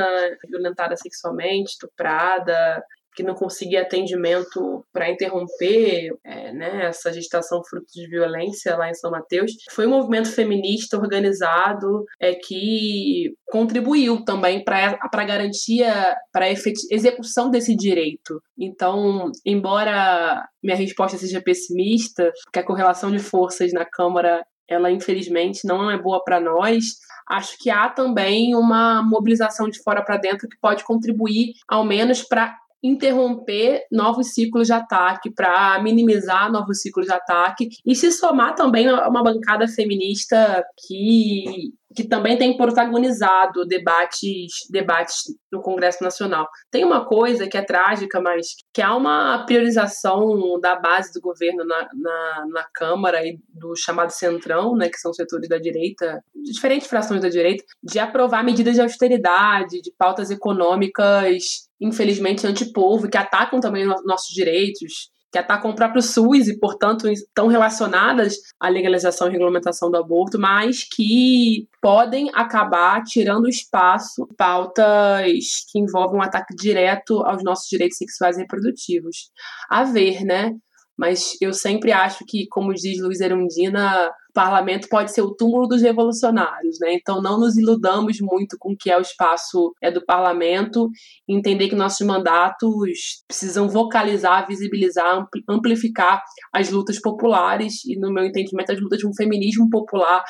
violentada 0.47 0.95
sexualmente, 0.95 1.71
estuprada, 1.71 2.81
que 3.15 3.23
não 3.23 3.33
conseguia 3.33 3.81
atendimento 3.81 4.85
para 4.91 5.09
interromper 5.09 6.13
é, 6.23 6.53
né, 6.53 6.85
essa 6.85 7.11
gestação 7.11 7.61
fruto 7.63 7.87
de 7.93 8.07
violência 8.07 8.75
lá 8.75 8.89
em 8.89 8.93
São 8.93 9.11
Mateus. 9.11 9.51
Foi 9.71 9.85
um 9.85 9.91
movimento 9.91 10.29
feminista 10.29 10.97
organizado 10.97 12.05
é, 12.19 12.33
que 12.35 13.33
contribuiu 13.45 14.23
também 14.23 14.63
para 14.63 14.97
a 15.01 15.23
garantia, 15.23 16.15
para 16.31 16.45
a 16.45 16.49
execução 16.49 17.49
desse 17.49 17.75
direito. 17.75 18.41
Então, 18.57 19.31
embora 19.45 20.43
minha 20.63 20.75
resposta 20.75 21.17
seja 21.17 21.41
pessimista, 21.41 22.31
que 22.53 22.59
a 22.59 22.65
correlação 22.65 23.11
de 23.11 23.19
forças 23.19 23.73
na 23.73 23.85
Câmara 23.85 24.43
ela 24.73 24.89
infelizmente 24.89 25.67
não 25.67 25.91
é 25.91 26.01
boa 26.01 26.23
para 26.23 26.39
nós. 26.39 26.83
Acho 27.29 27.57
que 27.59 27.69
há 27.69 27.89
também 27.89 28.55
uma 28.55 29.03
mobilização 29.03 29.69
de 29.69 29.81
fora 29.83 30.03
para 30.03 30.17
dentro 30.17 30.47
que 30.47 30.57
pode 30.59 30.83
contribuir, 30.83 31.53
ao 31.67 31.83
menos, 31.85 32.23
para 32.23 32.57
interromper 32.83 33.83
novos 33.91 34.33
ciclos 34.33 34.67
de 34.67 34.73
ataque, 34.73 35.31
para 35.31 35.81
minimizar 35.81 36.51
novos 36.51 36.81
ciclos 36.81 37.05
de 37.05 37.13
ataque 37.13 37.69
e 37.85 37.95
se 37.95 38.11
somar 38.11 38.55
também 38.55 38.87
a 38.87 39.07
uma 39.07 39.23
bancada 39.23 39.67
feminista 39.67 40.63
que 40.87 41.73
que 41.95 42.03
também 42.03 42.37
tem 42.37 42.55
protagonizado 42.55 43.65
debates, 43.65 44.51
debates 44.69 45.23
no 45.51 45.61
Congresso 45.61 46.03
Nacional. 46.03 46.47
Tem 46.69 46.83
uma 46.83 47.05
coisa 47.05 47.47
que 47.47 47.57
é 47.57 47.61
trágica, 47.61 48.21
mas 48.21 48.47
que 48.73 48.81
há 48.81 48.95
uma 48.95 49.45
priorização 49.45 50.59
da 50.59 50.75
base 50.75 51.13
do 51.13 51.21
governo 51.21 51.65
na, 51.65 51.89
na, 51.93 52.45
na 52.53 52.65
Câmara 52.73 53.25
e 53.25 53.39
do 53.49 53.75
chamado 53.75 54.11
Centrão, 54.11 54.75
né, 54.75 54.89
que 54.89 54.97
são 54.97 55.13
setores 55.13 55.49
da 55.49 55.57
direita, 55.57 56.23
diferentes 56.35 56.87
frações 56.87 57.21
da 57.21 57.29
direita, 57.29 57.63
de 57.83 57.99
aprovar 57.99 58.43
medidas 58.43 58.75
de 58.75 58.81
austeridade, 58.81 59.81
de 59.81 59.91
pautas 59.97 60.31
econômicas, 60.31 61.69
infelizmente, 61.79 62.47
antipovo, 62.47 63.09
que 63.09 63.17
atacam 63.17 63.59
também 63.59 63.85
nossos 63.85 64.33
direitos 64.33 65.11
que 65.31 65.37
atacam 65.37 65.71
o 65.71 65.75
próprio 65.75 66.01
SUS 66.01 66.47
e, 66.47 66.59
portanto, 66.59 67.07
estão 67.07 67.47
relacionadas 67.47 68.35
à 68.59 68.67
legalização 68.67 69.27
e 69.27 69.31
regulamentação 69.31 69.89
do 69.89 69.97
aborto, 69.97 70.37
mas 70.37 70.83
que 70.83 71.67
podem 71.81 72.29
acabar 72.33 73.01
tirando 73.03 73.47
espaço 73.47 74.27
pautas 74.37 75.31
que 75.71 75.79
envolvem 75.79 76.19
um 76.19 76.23
ataque 76.23 76.53
direto 76.55 77.23
aos 77.23 77.43
nossos 77.43 77.67
direitos 77.69 77.97
sexuais 77.97 78.37
e 78.37 78.41
reprodutivos. 78.41 79.31
A 79.69 79.83
ver, 79.83 80.23
né? 80.25 80.51
Mas 80.97 81.35
eu 81.41 81.53
sempre 81.53 81.91
acho 81.91 82.25
que, 82.27 82.45
como 82.49 82.73
diz 82.73 83.01
Luiz 83.01 83.21
Erundina, 83.21 84.11
o 84.31 84.33
parlamento 84.33 84.87
pode 84.89 85.13
ser 85.13 85.21
o 85.21 85.35
túmulo 85.35 85.67
dos 85.67 85.81
revolucionários, 85.81 86.77
né? 86.79 86.93
Então 86.93 87.21
não 87.21 87.37
nos 87.37 87.57
iludamos 87.57 88.17
muito 88.21 88.55
com 88.57 88.71
o 88.71 88.77
que 88.77 88.89
é 88.89 88.97
o 88.97 89.01
espaço 89.01 89.73
é 89.81 89.91
do 89.91 90.03
parlamento, 90.03 90.89
entender 91.27 91.67
que 91.67 91.75
nossos 91.75 92.05
mandatos 92.07 93.23
precisam 93.27 93.67
vocalizar, 93.67 94.47
visibilizar, 94.47 95.27
amplificar 95.49 96.23
as 96.53 96.69
lutas 96.69 96.99
populares 96.99 97.83
e, 97.85 97.99
no 97.99 98.11
meu 98.11 98.23
entendimento, 98.23 98.71
as 98.71 98.79
lutas 98.79 98.99
de 98.99 99.07
um 99.07 99.13
feminismo 99.13 99.69
popular. 99.69 100.23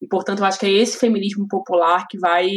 E, 0.00 0.06
portanto, 0.06 0.38
eu 0.38 0.44
acho 0.44 0.58
que 0.58 0.66
é 0.66 0.70
esse 0.70 0.96
feminismo 0.96 1.46
popular 1.48 2.06
que 2.08 2.18
vai 2.18 2.48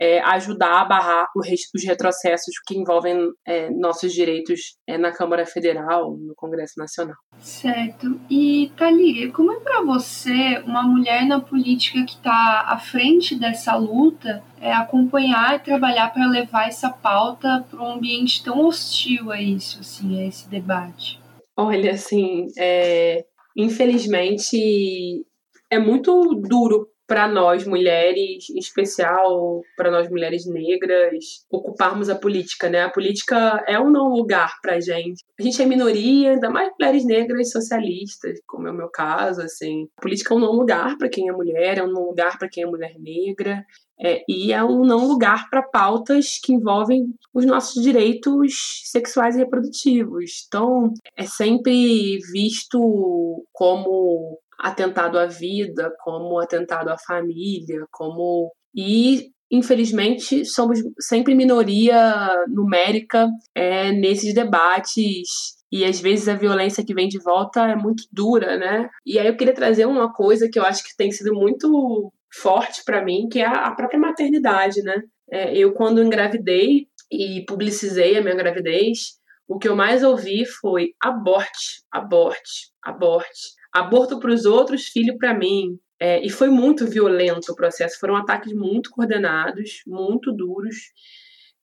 é, 0.00 0.20
ajudar 0.20 0.80
a 0.80 0.84
barrar 0.84 1.26
os 1.36 1.84
retrocessos 1.84 2.54
que 2.66 2.76
envolvem 2.76 3.30
é, 3.46 3.68
nossos 3.70 4.12
direitos 4.12 4.76
é, 4.88 4.96
na 4.96 5.12
Câmara 5.12 5.44
Federal, 5.44 6.16
no 6.16 6.34
Congresso 6.34 6.74
Nacional. 6.78 7.16
Certo. 7.38 8.18
E, 8.30 8.72
Thalia, 8.76 9.30
como 9.30 9.52
é 9.52 9.60
para 9.60 9.82
você, 9.82 10.58
uma 10.64 10.82
mulher 10.82 11.26
na 11.26 11.40
política 11.40 12.02
que 12.04 12.14
está 12.14 12.64
à 12.66 12.78
frente 12.78 13.38
dessa 13.38 13.76
luta, 13.76 14.42
é, 14.58 14.72
acompanhar 14.72 15.56
e 15.56 15.58
trabalhar 15.58 16.12
para 16.12 16.26
levar 16.26 16.68
essa 16.68 16.88
pauta 16.88 17.66
para 17.70 17.82
um 17.82 17.92
ambiente 17.92 18.42
tão 18.42 18.64
hostil 18.64 19.30
a 19.30 19.40
isso, 19.40 19.80
assim, 19.80 20.18
a 20.18 20.26
esse 20.26 20.48
debate? 20.48 21.20
Olha, 21.56 21.92
assim, 21.92 22.46
é, 22.58 23.26
infelizmente 23.54 25.26
é 25.70 25.78
muito 25.78 26.34
duro 26.34 26.88
para 27.10 27.26
nós 27.26 27.66
mulheres, 27.66 28.48
em 28.50 28.58
especial 28.60 29.62
para 29.76 29.90
nós 29.90 30.08
mulheres 30.08 30.46
negras, 30.46 31.44
ocuparmos 31.50 32.08
a 32.08 32.14
política, 32.14 32.70
né? 32.70 32.84
A 32.84 32.88
política 32.88 33.64
é 33.66 33.76
um 33.80 33.90
não 33.90 34.10
lugar 34.10 34.60
para 34.62 34.78
gente. 34.78 35.24
A 35.36 35.42
gente 35.42 35.60
é 35.60 35.66
minoria, 35.66 36.34
ainda 36.34 36.48
mais 36.48 36.70
mulheres 36.78 37.04
negras 37.04 37.50
socialistas, 37.50 38.38
como 38.46 38.68
é 38.68 38.70
o 38.70 38.76
meu 38.76 38.88
caso, 38.88 39.42
assim. 39.42 39.88
A 39.98 40.02
política 40.02 40.32
é 40.32 40.36
um 40.36 40.40
não 40.40 40.52
lugar 40.52 40.96
para 40.96 41.08
quem 41.08 41.28
é 41.28 41.32
mulher, 41.32 41.78
é 41.78 41.82
um 41.82 41.90
não 41.90 42.06
lugar 42.06 42.38
para 42.38 42.48
quem 42.48 42.62
é 42.62 42.66
mulher 42.66 42.94
negra. 42.96 43.66
É, 44.00 44.22
e 44.28 44.52
é 44.52 44.62
um 44.62 44.84
não 44.84 45.08
lugar 45.08 45.50
para 45.50 45.62
pautas 45.62 46.38
que 46.42 46.52
envolvem 46.52 47.12
os 47.34 47.44
nossos 47.44 47.82
direitos 47.82 48.82
sexuais 48.84 49.34
e 49.34 49.40
reprodutivos. 49.40 50.44
Então, 50.46 50.94
é 51.16 51.24
sempre 51.24 52.18
visto 52.32 53.44
como 53.52 54.38
atentado 54.60 55.18
à 55.18 55.26
vida, 55.26 55.92
como 56.00 56.38
atentado 56.38 56.88
à 56.88 56.98
família, 56.98 57.86
como 57.90 58.52
e 58.74 59.30
infelizmente 59.50 60.44
somos 60.44 60.78
sempre 61.00 61.34
minoria 61.34 62.44
numérica 62.48 63.28
é, 63.54 63.90
nesses 63.90 64.32
debates 64.32 65.58
e 65.72 65.84
às 65.84 66.00
vezes 66.00 66.28
a 66.28 66.34
violência 66.34 66.84
que 66.84 66.94
vem 66.94 67.08
de 67.08 67.18
volta 67.18 67.66
é 67.66 67.76
muito 67.76 68.04
dura, 68.12 68.56
né? 68.56 68.88
E 69.06 69.18
aí 69.18 69.26
eu 69.26 69.36
queria 69.36 69.54
trazer 69.54 69.86
uma 69.86 70.12
coisa 70.12 70.48
que 70.50 70.58
eu 70.58 70.64
acho 70.64 70.82
que 70.82 70.96
tem 70.96 71.10
sido 71.10 71.32
muito 71.32 72.12
forte 72.32 72.82
para 72.84 73.04
mim, 73.04 73.28
que 73.30 73.40
é 73.40 73.46
a 73.46 73.70
própria 73.72 73.98
maternidade, 73.98 74.82
né? 74.82 75.02
É, 75.30 75.56
eu 75.56 75.72
quando 75.72 76.02
engravidei 76.02 76.86
e 77.10 77.44
publicizei 77.46 78.16
a 78.16 78.22
minha 78.22 78.34
gravidez, 78.34 79.20
o 79.48 79.58
que 79.58 79.68
eu 79.68 79.76
mais 79.76 80.02
ouvi 80.02 80.44
foi 80.44 80.92
aborte, 81.00 81.82
aborte, 81.90 82.70
aborte. 82.82 83.59
Aborto 83.72 84.18
para 84.18 84.32
os 84.32 84.44
outros, 84.44 84.86
filho 84.86 85.16
para 85.18 85.34
mim. 85.34 85.78
É, 85.98 86.24
e 86.24 86.30
foi 86.30 86.48
muito 86.48 86.86
violento 86.86 87.52
o 87.52 87.56
processo, 87.56 88.00
foram 88.00 88.16
ataques 88.16 88.54
muito 88.54 88.90
coordenados, 88.90 89.82
muito 89.86 90.32
duros. 90.32 90.76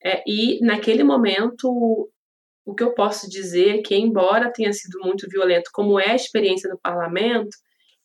É, 0.03 0.23
e 0.27 0.59
naquele 0.63 1.03
momento, 1.03 2.09
o 2.63 2.75
que 2.75 2.83
eu 2.83 2.93
posso 2.93 3.27
dizer 3.29 3.79
é 3.79 3.81
que, 3.81 3.95
embora 3.95 4.51
tenha 4.53 4.71
sido 4.73 4.99
muito 4.99 5.27
violento, 5.27 5.71
como 5.73 5.99
é 5.99 6.11
a 6.11 6.15
experiência 6.15 6.69
no 6.69 6.77
parlamento, 6.77 7.57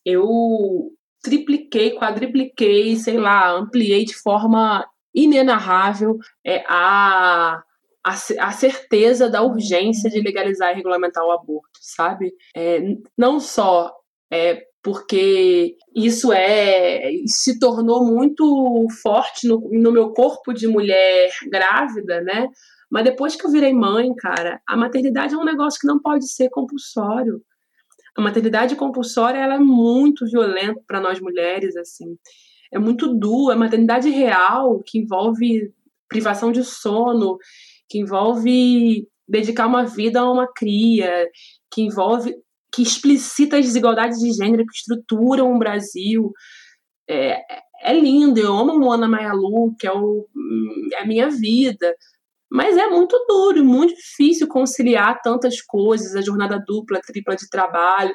eu 0.05 0.91
tripliquei, 1.23 1.95
quadripliquei, 1.95 2.97
sei 2.97 3.19
lá, 3.19 3.51
ampliei 3.51 4.05
de 4.05 4.15
forma 4.15 4.87
inenarrável 5.15 6.19
é, 6.45 6.65
a, 6.67 7.63
a, 8.05 8.53
certeza 8.53 9.29
da 9.31 9.43
urgência 9.43 10.11
de 10.11 10.21
legalizar 10.21 10.73
e 10.73 10.77
regulamentar 10.77 11.25
o 11.25 11.31
aborto, 11.31 11.79
sabe? 11.81 12.33
É, 12.55 12.81
não 13.17 13.39
só 13.39 13.93
é, 14.33 14.65
porque 14.83 15.77
isso 15.95 16.33
é 16.33 17.11
se 17.27 17.59
tornou 17.59 18.05
muito 18.05 18.87
forte 19.03 19.47
no, 19.47 19.69
no 19.71 19.93
meu 19.93 20.13
corpo 20.13 20.53
de 20.53 20.67
mulher 20.67 21.31
grávida, 21.51 22.21
né? 22.23 22.49
Mas 22.91 23.05
depois 23.05 23.37
que 23.37 23.47
eu 23.47 23.51
virei 23.51 23.73
mãe, 23.73 24.13
cara, 24.17 24.61
a 24.67 24.77
maternidade 24.77 25.35
é 25.35 25.39
um 25.39 25.45
negócio 25.45 25.81
que 25.81 25.87
não 25.87 26.01
pode 26.01 26.31
ser 26.31 26.51
compulsório. 26.51 27.41
A 28.17 28.21
maternidade 28.21 28.77
compulsória 28.77 29.39
ela 29.39 29.55
é 29.55 29.59
muito 29.59 30.27
violenta 30.27 30.81
para 30.87 31.01
nós 31.01 31.19
mulheres, 31.21 31.75
assim. 31.77 32.19
É 32.71 32.79
muito 32.79 33.09
dura. 33.17 33.55
A 33.55 33.59
maternidade 33.59 34.11
real, 34.11 34.83
que 34.85 34.99
envolve 34.99 35.73
privação 36.09 36.53
de 36.53 36.63
sono, 36.63 37.39
que 37.89 37.99
envolve 37.99 39.07
dedicar 39.29 39.67
uma 39.67 39.85
vida 39.85 40.21
a 40.21 40.31
uma 40.31 40.47
cria, 40.53 41.29
que 41.71 41.83
envolve, 41.83 42.35
que 42.73 42.83
explicita 42.83 43.57
as 43.57 43.67
desigualdades 43.67 44.19
de 44.19 44.33
gênero 44.33 44.65
que 44.67 44.77
estruturam 44.77 45.55
o 45.55 45.59
Brasil. 45.59 46.33
É, 47.09 47.41
é 47.83 47.99
lindo. 47.99 48.39
Eu 48.39 48.57
amo 48.57 48.79
Moana 48.79 49.09
Mayalu, 49.09 49.75
que 49.79 49.87
é, 49.87 49.93
o, 49.93 50.27
é 50.93 51.03
a 51.03 51.07
minha 51.07 51.29
vida. 51.31 51.95
Mas 52.53 52.77
é 52.77 52.87
muito 52.87 53.17
duro, 53.27 53.65
muito 53.65 53.95
difícil 53.95 54.47
conciliar 54.47 55.23
tantas 55.23 55.63
coisas, 55.63 56.15
a 56.15 56.21
jornada 56.21 56.63
dupla, 56.67 57.01
tripla 57.01 57.35
de 57.35 57.49
trabalho, 57.49 58.13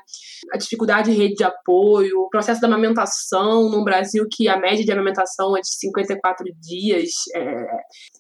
a 0.54 0.58
dificuldade 0.58 1.10
de 1.10 1.18
rede 1.18 1.34
de 1.34 1.44
apoio, 1.44 2.20
o 2.20 2.30
processo 2.30 2.62
da 2.62 2.68
amamentação 2.68 3.68
no 3.72 3.84
Brasil, 3.84 4.28
que 4.32 4.48
a 4.48 4.60
média 4.60 4.86
de 4.86 4.92
amamentação 4.92 5.58
é 5.58 5.62
de 5.62 5.76
54 5.76 6.46
dias. 6.62 7.10
É... 7.36 7.42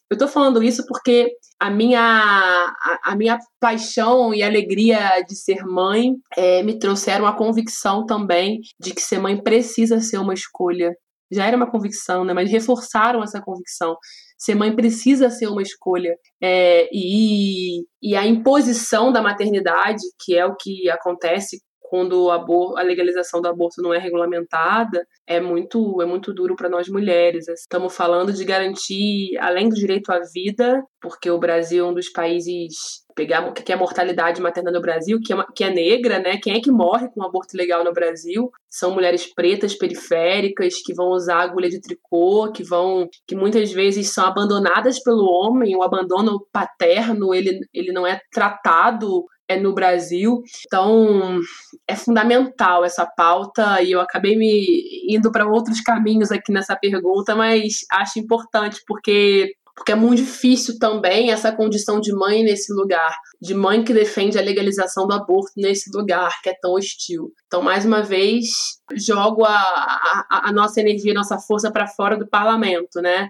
Eu 0.09 0.15
estou 0.15 0.27
falando 0.27 0.63
isso 0.63 0.83
porque 0.87 1.29
a 1.59 1.69
minha, 1.69 2.01
a, 2.01 3.11
a, 3.11 3.15
minha 3.15 3.37
paixão 3.59 4.33
e 4.33 4.41
alegria 4.41 5.21
de 5.21 5.35
ser 5.35 5.63
mãe 5.65 6.15
é, 6.35 6.63
me 6.63 6.79
trouxeram 6.79 7.27
a 7.27 7.37
convicção 7.37 8.07
também 8.07 8.59
de 8.79 8.91
que 8.91 9.01
ser 9.01 9.19
mãe 9.19 9.39
precisa 9.39 9.99
ser 9.99 10.17
uma 10.17 10.33
escolha. 10.33 10.95
Já 11.31 11.45
era 11.45 11.57
uma 11.57 11.69
convicção, 11.69 12.25
né? 12.25 12.33
mas 12.33 12.49
reforçaram 12.49 13.21
essa 13.21 13.39
convicção 13.39 13.95
Ser 14.37 14.55
mãe 14.55 14.75
precisa 14.75 15.29
ser 15.29 15.47
uma 15.47 15.61
escolha. 15.61 16.15
É, 16.41 16.87
e, 16.93 17.83
e 18.01 18.15
a 18.15 18.25
imposição 18.25 19.11
da 19.11 19.21
maternidade, 19.21 20.03
que 20.23 20.37
é 20.37 20.45
o 20.45 20.55
que 20.55 20.89
acontece 20.89 21.59
quando 21.89 22.29
a 22.29 22.81
legalização 22.81 23.41
do 23.41 23.47
aborto 23.47 23.81
não 23.81 23.93
é 23.93 23.97
regulamentada, 23.97 25.05
é 25.25 25.39
muito, 25.39 26.01
é 26.01 26.05
muito 26.05 26.33
duro 26.33 26.55
para 26.55 26.69
nós 26.69 26.87
mulheres. 26.89 27.47
Estamos 27.47 27.95
falando 27.95 28.33
de 28.33 28.43
garantir, 28.43 29.37
além 29.39 29.69
do 29.69 29.75
direito 29.75 30.11
à 30.11 30.19
vida, 30.33 30.83
porque 31.01 31.29
o 31.31 31.39
Brasil 31.39 31.85
é 31.85 31.89
um 31.89 31.93
dos 31.93 32.09
países 32.09 33.05
pegar 33.15 33.51
que 33.51 33.71
é 33.71 33.75
a 33.75 33.79
mortalidade 33.79 34.39
materna 34.39 34.71
no 34.71 34.79
Brasil, 34.79 35.19
que 35.23 35.33
é, 35.33 35.37
que 35.55 35.63
é 35.63 35.73
negra, 35.73 36.19
né? 36.19 36.37
Quem 36.37 36.55
é 36.55 36.61
que 36.61 36.71
morre 36.71 37.09
com 37.09 37.23
aborto 37.23 37.55
ilegal 37.55 37.83
no 37.83 37.91
Brasil? 37.91 38.51
São 38.69 38.91
mulheres 38.91 39.33
pretas, 39.33 39.73
periféricas, 39.73 40.75
que 40.85 40.93
vão 40.93 41.09
usar 41.09 41.39
agulha 41.39 41.67
de 41.67 41.81
tricô, 41.81 42.51
que 42.51 42.63
vão, 42.63 43.09
que 43.25 43.35
muitas 43.35 43.71
vezes 43.71 44.13
são 44.13 44.25
abandonadas 44.25 45.01
pelo 45.01 45.25
homem. 45.25 45.75
O 45.75 45.81
abandono 45.81 46.45
paterno, 46.51 47.33
ele, 47.33 47.59
ele 47.73 47.91
não 47.91 48.05
é 48.05 48.19
tratado 48.31 49.25
é 49.47 49.59
no 49.59 49.73
Brasil. 49.73 50.41
Então, 50.65 51.39
é 51.87 51.95
fundamental 51.95 52.83
essa 52.83 53.05
pauta 53.05 53.81
e 53.81 53.91
eu 53.91 54.01
acabei 54.01 54.35
me 54.35 55.05
indo 55.09 55.31
para 55.31 55.47
outros 55.47 55.81
caminhos 55.81 56.31
aqui 56.31 56.51
nessa 56.51 56.75
pergunta, 56.75 57.35
mas 57.35 57.79
acho 57.91 58.19
importante 58.19 58.81
porque 58.85 59.53
porque 59.77 59.91
é 59.91 59.95
muito 59.95 60.23
difícil 60.23 60.79
também 60.79 61.31
essa 61.31 61.51
condição 61.51 62.01
de 62.01 62.11
mãe 62.11 62.43
nesse 62.43 62.73
lugar, 62.73 63.15
de 63.39 63.53
mãe 63.53 63.83
que 63.83 63.93
defende 63.93 64.35
a 64.35 64.41
legalização 64.41 65.05
do 65.05 65.13
aborto 65.13 65.51
nesse 65.55 65.95
lugar 65.95 66.41
que 66.41 66.49
é 66.49 66.55
tão 66.59 66.73
hostil. 66.73 67.31
Então, 67.45 67.61
mais 67.61 67.85
uma 67.85 68.01
vez, 68.01 68.47
jogo 68.95 69.45
a, 69.45 69.51
a, 69.51 70.49
a 70.49 70.51
nossa 70.51 70.81
energia, 70.81 71.11
a 71.11 71.15
nossa 71.15 71.37
força 71.37 71.71
para 71.71 71.85
fora 71.85 72.17
do 72.17 72.27
parlamento, 72.27 72.99
né? 72.99 73.29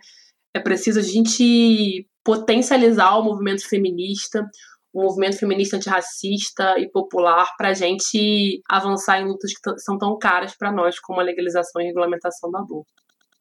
É 0.53 0.59
preciso 0.61 0.99
a 0.99 1.03
gente 1.03 2.07
potencializar 2.23 3.17
o 3.17 3.23
movimento 3.23 3.67
feminista, 3.67 4.49
o 4.97 5.03
movimento 5.03 5.37
feminista 5.37 5.77
antirracista 5.77 6.79
e 6.79 6.89
popular 6.89 7.47
para 7.55 7.69
a 7.69 7.73
gente 7.73 8.61
avançar 8.67 9.21
em 9.21 9.25
lutas 9.25 9.51
que 9.53 9.79
são 9.79 9.95
tão 9.97 10.17
caras 10.17 10.55
para 10.57 10.71
nós, 10.71 10.99
como 10.99 11.19
a 11.19 11.23
legalização 11.23 11.79
e 11.81 11.85
regulamentação 11.85 12.49
do 12.49 12.57
aborto. 12.57 12.91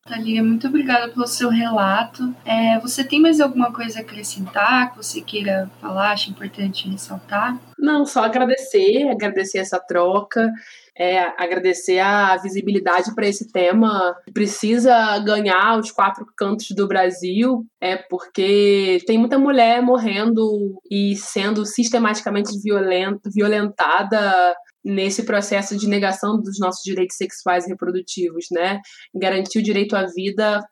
Thalia, 0.07 0.43
muito 0.43 0.69
obrigada 0.69 1.11
pelo 1.11 1.27
seu 1.27 1.49
relato. 1.49 2.33
É, 2.45 2.79
você 2.79 3.03
tem 3.03 3.21
mais 3.21 3.41
alguma 3.41 3.73
coisa 3.73 3.99
a 3.99 4.03
acrescentar 4.03 4.91
que 4.91 4.99
você 4.99 5.21
queira 5.21 5.69
falar, 5.81 6.13
acho 6.13 6.31
importante 6.31 6.89
ressaltar? 6.89 7.59
Não, 7.79 8.05
só 8.05 8.23
agradecer, 8.23 9.09
agradecer 9.11 9.59
essa 9.59 9.81
troca, 9.81 10.53
é, 10.99 11.19
agradecer 11.37 11.99
a 11.99 12.37
visibilidade 12.39 13.15
para 13.15 13.27
esse 13.27 13.51
tema. 13.53 14.17
Precisa 14.33 15.19
ganhar 15.19 15.79
os 15.79 15.91
quatro 15.91 16.25
cantos 16.37 16.71
do 16.71 16.89
Brasil, 16.89 17.67
é 17.81 17.97
porque 17.97 18.99
tem 19.07 19.19
muita 19.19 19.39
mulher 19.39 19.83
morrendo 19.83 20.81
e 20.91 21.15
sendo 21.17 21.67
sistematicamente 21.67 22.59
violent, 22.63 23.21
violentada 23.27 24.57
nesse 24.83 25.25
processo 25.25 25.77
de 25.77 25.89
negação 25.89 26.41
dos 26.41 26.61
nossos 26.61 26.83
direitos 26.85 27.17
sexuais 27.17 27.67
e 27.67 27.71
reprodutivos, 27.71 28.47
né? 28.53 28.81
Garantir 29.13 29.59
o 29.59 29.63
direito 29.63 29.97
à 29.97 30.07
vida 30.07 30.63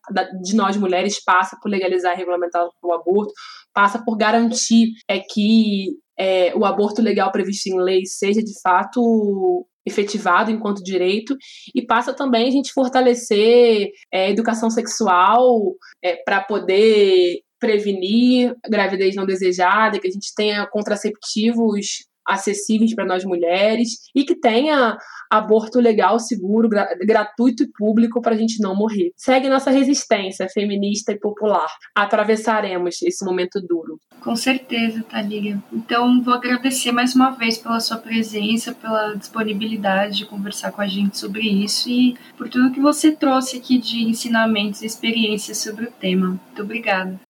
de 0.41 0.55
nós 0.55 0.77
mulheres 0.77 1.23
passa 1.23 1.59
por 1.61 1.69
legalizar 1.69 2.15
e 2.15 2.17
regulamentar 2.17 2.65
o 2.81 2.93
aborto, 2.93 3.33
passa 3.75 4.03
por 4.05 4.17
garantir 4.17 4.93
é 5.09 5.19
que 5.19 5.89
é, 6.17 6.55
o 6.55 6.65
aborto 6.65 7.03
legal 7.03 7.33
previsto 7.33 7.69
em 7.69 7.81
lei 7.81 8.07
seja 8.07 8.41
de 8.41 8.53
fato 8.63 9.67
efetivado 9.87 10.51
enquanto 10.51 10.83
direito 10.83 11.37
e 11.75 11.85
passa 11.85 12.15
também 12.15 12.49
a 12.49 12.51
gente 12.51 12.73
fortalecer 12.73 13.91
é, 14.13 14.31
educação 14.31 14.71
sexual 14.71 15.75
é, 16.03 16.17
para 16.17 16.41
poder 16.41 17.41
prevenir 17.59 18.55
gravidez 18.69 19.15
não 19.15 19.25
desejada, 19.25 19.99
que 19.99 20.09
a 20.09 20.11
gente 20.11 20.35
tenha 20.35 20.67
contraceptivos 20.67 22.05
acessíveis 22.27 22.95
para 22.95 23.05
nós 23.05 23.25
mulheres 23.25 24.11
e 24.15 24.25
que 24.25 24.35
tenha 24.35 24.97
aborto 25.31 25.81
legal, 25.81 26.19
seguro, 26.19 26.69
gra 26.69 26.89
gratuito 27.05 27.65
e 27.65 27.71
público 27.71 28.21
para 28.21 28.35
a 28.35 28.39
gente 28.39 28.61
não 28.61 28.75
morrer. 28.75 29.13
Segue 29.17 29.49
nossa 29.49 29.71
resistência 29.71 30.49
feminista 30.49 31.13
e 31.13 31.19
popular. 31.19 31.69
Atravessaremos 31.95 33.03
esse 33.03 33.25
momento 33.25 33.61
duro. 33.61 33.99
Com 34.21 34.37
certeza, 34.37 35.03
Thalia. 35.03 35.63
Então, 35.73 36.23
vou 36.23 36.35
agradecer 36.35 36.93
mais 36.93 37.15
uma 37.15 37.31
vez 37.31 37.59
pela 37.59 37.79
sua 37.81 37.99
presença, 37.99 38.73
pela 38.73 39.15
disponibilidade 39.15 40.19
de 40.19 40.27
conversar 40.27 40.73
com 40.73 40.81
a 40.81 40.87
gente 40.87 41.19
sobre 41.19 41.43
isso 41.43 41.91
e 41.91 42.17
por 42.37 42.49
tudo 42.49 42.73
que 42.73 42.81
você 42.81 43.13
trouxe 43.13 43.59
aqui 43.59 43.77
de 43.79 44.05
ensinamentos 44.05 44.83
e 44.83 44.87
experiências 44.87 45.59
sobre 45.59 45.85
o 45.85 45.91
tema. 45.91 46.29
Muito 46.29 46.63
obrigada. 46.63 47.21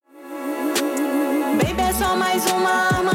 Baby, 1.56 1.82
é 1.82 1.92
só 1.92 2.16
mais 2.16 2.44
uma 2.50 2.70
armadilha, 2.70 3.13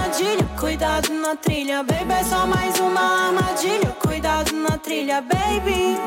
cuidado 0.79 1.13
na 1.13 1.35
trilha. 1.35 1.83
Baby, 1.83 2.13
é 2.13 2.23
só 2.23 2.47
mais 2.47 2.79
uma 2.79 3.01
armadilha, 3.01 3.89
cuidado 4.01 4.53
na 4.53 4.77
trilha. 4.77 5.21
Baby, 5.21 5.97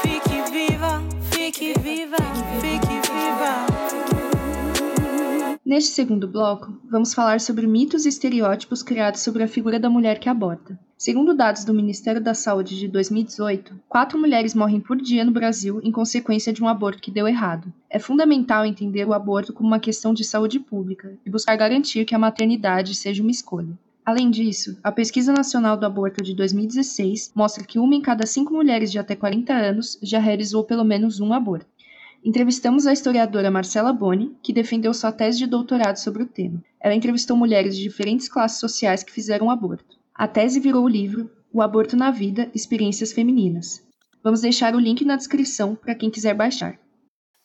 fique 0.00 0.52
viva, 0.52 1.02
fique 1.32 1.74
viva, 1.80 2.16
fique 2.60 2.86
viva. 2.86 3.66
Neste 5.66 5.90
segundo 5.90 6.28
bloco, 6.28 6.72
vamos 6.88 7.12
falar 7.12 7.40
sobre 7.40 7.66
mitos 7.66 8.06
e 8.06 8.10
estereótipos 8.10 8.80
criados 8.80 9.22
sobre 9.22 9.42
a 9.42 9.48
figura 9.48 9.80
da 9.80 9.90
mulher 9.90 10.20
que 10.20 10.28
aborta. 10.28 10.78
Segundo 10.96 11.34
dados 11.34 11.64
do 11.64 11.74
Ministério 11.74 12.22
da 12.22 12.32
Saúde 12.32 12.78
de 12.78 12.86
2018, 12.86 13.74
quatro 13.88 14.16
mulheres 14.16 14.54
morrem 14.54 14.78
por 14.78 14.98
dia 14.98 15.24
no 15.24 15.32
Brasil 15.32 15.80
em 15.82 15.90
consequência 15.90 16.52
de 16.52 16.62
um 16.62 16.68
aborto 16.68 17.02
que 17.02 17.10
deu 17.10 17.26
errado. 17.26 17.72
É 17.90 17.98
fundamental 17.98 18.64
entender 18.64 19.04
o 19.04 19.12
aborto 19.12 19.52
como 19.52 19.66
uma 19.66 19.80
questão 19.80 20.14
de 20.14 20.22
saúde 20.22 20.60
pública 20.60 21.12
e 21.26 21.30
buscar 21.30 21.56
garantir 21.56 22.04
que 22.04 22.14
a 22.14 22.20
maternidade 22.20 22.94
seja 22.94 23.20
uma 23.20 23.32
escolha. 23.32 23.76
Além 24.04 24.30
disso, 24.30 24.76
a 24.82 24.90
Pesquisa 24.90 25.32
Nacional 25.32 25.76
do 25.76 25.86
Aborto 25.86 26.24
de 26.24 26.34
2016 26.34 27.32
mostra 27.36 27.64
que 27.64 27.78
uma 27.78 27.94
em 27.94 28.00
cada 28.00 28.26
cinco 28.26 28.52
mulheres 28.52 28.90
de 28.90 28.98
até 28.98 29.14
40 29.14 29.52
anos 29.52 29.96
já 30.02 30.18
realizou 30.18 30.64
pelo 30.64 30.84
menos 30.84 31.20
um 31.20 31.32
aborto. 31.32 31.66
Entrevistamos 32.24 32.86
a 32.86 32.92
historiadora 32.92 33.50
Marcela 33.50 33.92
Boni, 33.92 34.36
que 34.42 34.52
defendeu 34.52 34.92
sua 34.92 35.12
tese 35.12 35.38
de 35.38 35.46
doutorado 35.46 35.96
sobre 35.96 36.22
o 36.22 36.26
tema. 36.26 36.62
Ela 36.80 36.94
entrevistou 36.94 37.36
mulheres 37.36 37.76
de 37.76 37.82
diferentes 37.82 38.28
classes 38.28 38.58
sociais 38.58 39.04
que 39.04 39.12
fizeram 39.12 39.50
aborto. 39.50 39.96
A 40.14 40.26
tese 40.26 40.58
virou 40.58 40.84
o 40.84 40.88
livro 40.88 41.30
O 41.52 41.62
Aborto 41.62 41.96
na 41.96 42.10
Vida 42.10 42.50
Experiências 42.54 43.12
Femininas. 43.12 43.84
Vamos 44.22 44.40
deixar 44.40 44.74
o 44.74 44.80
link 44.80 45.04
na 45.04 45.16
descrição 45.16 45.76
para 45.76 45.94
quem 45.94 46.10
quiser 46.10 46.34
baixar. 46.34 46.78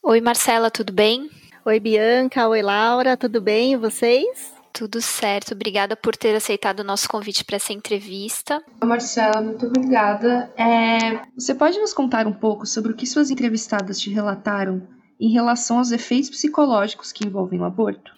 Oi, 0.04 0.22
Marcela, 0.22 0.72
tudo 0.72 0.92
bem? 0.92 1.30
Oi, 1.66 1.80
Bianca. 1.80 2.48
Oi, 2.48 2.62
Laura. 2.62 3.18
Tudo 3.18 3.42
bem? 3.42 3.74
E 3.74 3.78
vocês? 3.78 4.57
Tudo 4.78 5.02
certo. 5.02 5.56
Obrigada 5.56 5.96
por 5.96 6.16
ter 6.16 6.36
aceitado 6.36 6.82
o 6.82 6.84
nosso 6.84 7.10
convite 7.10 7.44
para 7.44 7.56
essa 7.56 7.74
entrevista. 7.74 8.62
Marcela, 8.84 9.42
muito 9.42 9.66
obrigada. 9.66 10.54
É, 10.56 11.20
você 11.36 11.56
pode 11.56 11.80
nos 11.80 11.96
contar 11.96 12.28
um 12.28 12.34
pouco 12.34 12.64
sobre 12.68 12.92
o 12.92 12.96
que 12.96 13.08
suas 13.08 13.32
entrevistadas 13.32 14.00
te 14.00 14.12
relataram 14.12 14.88
em 15.20 15.32
relação 15.32 15.80
aos 15.80 15.92
efeitos 15.92 16.30
psicológicos 16.30 17.12
que 17.12 17.26
envolvem 17.26 17.60
o 17.60 17.66
aborto? 17.66 18.12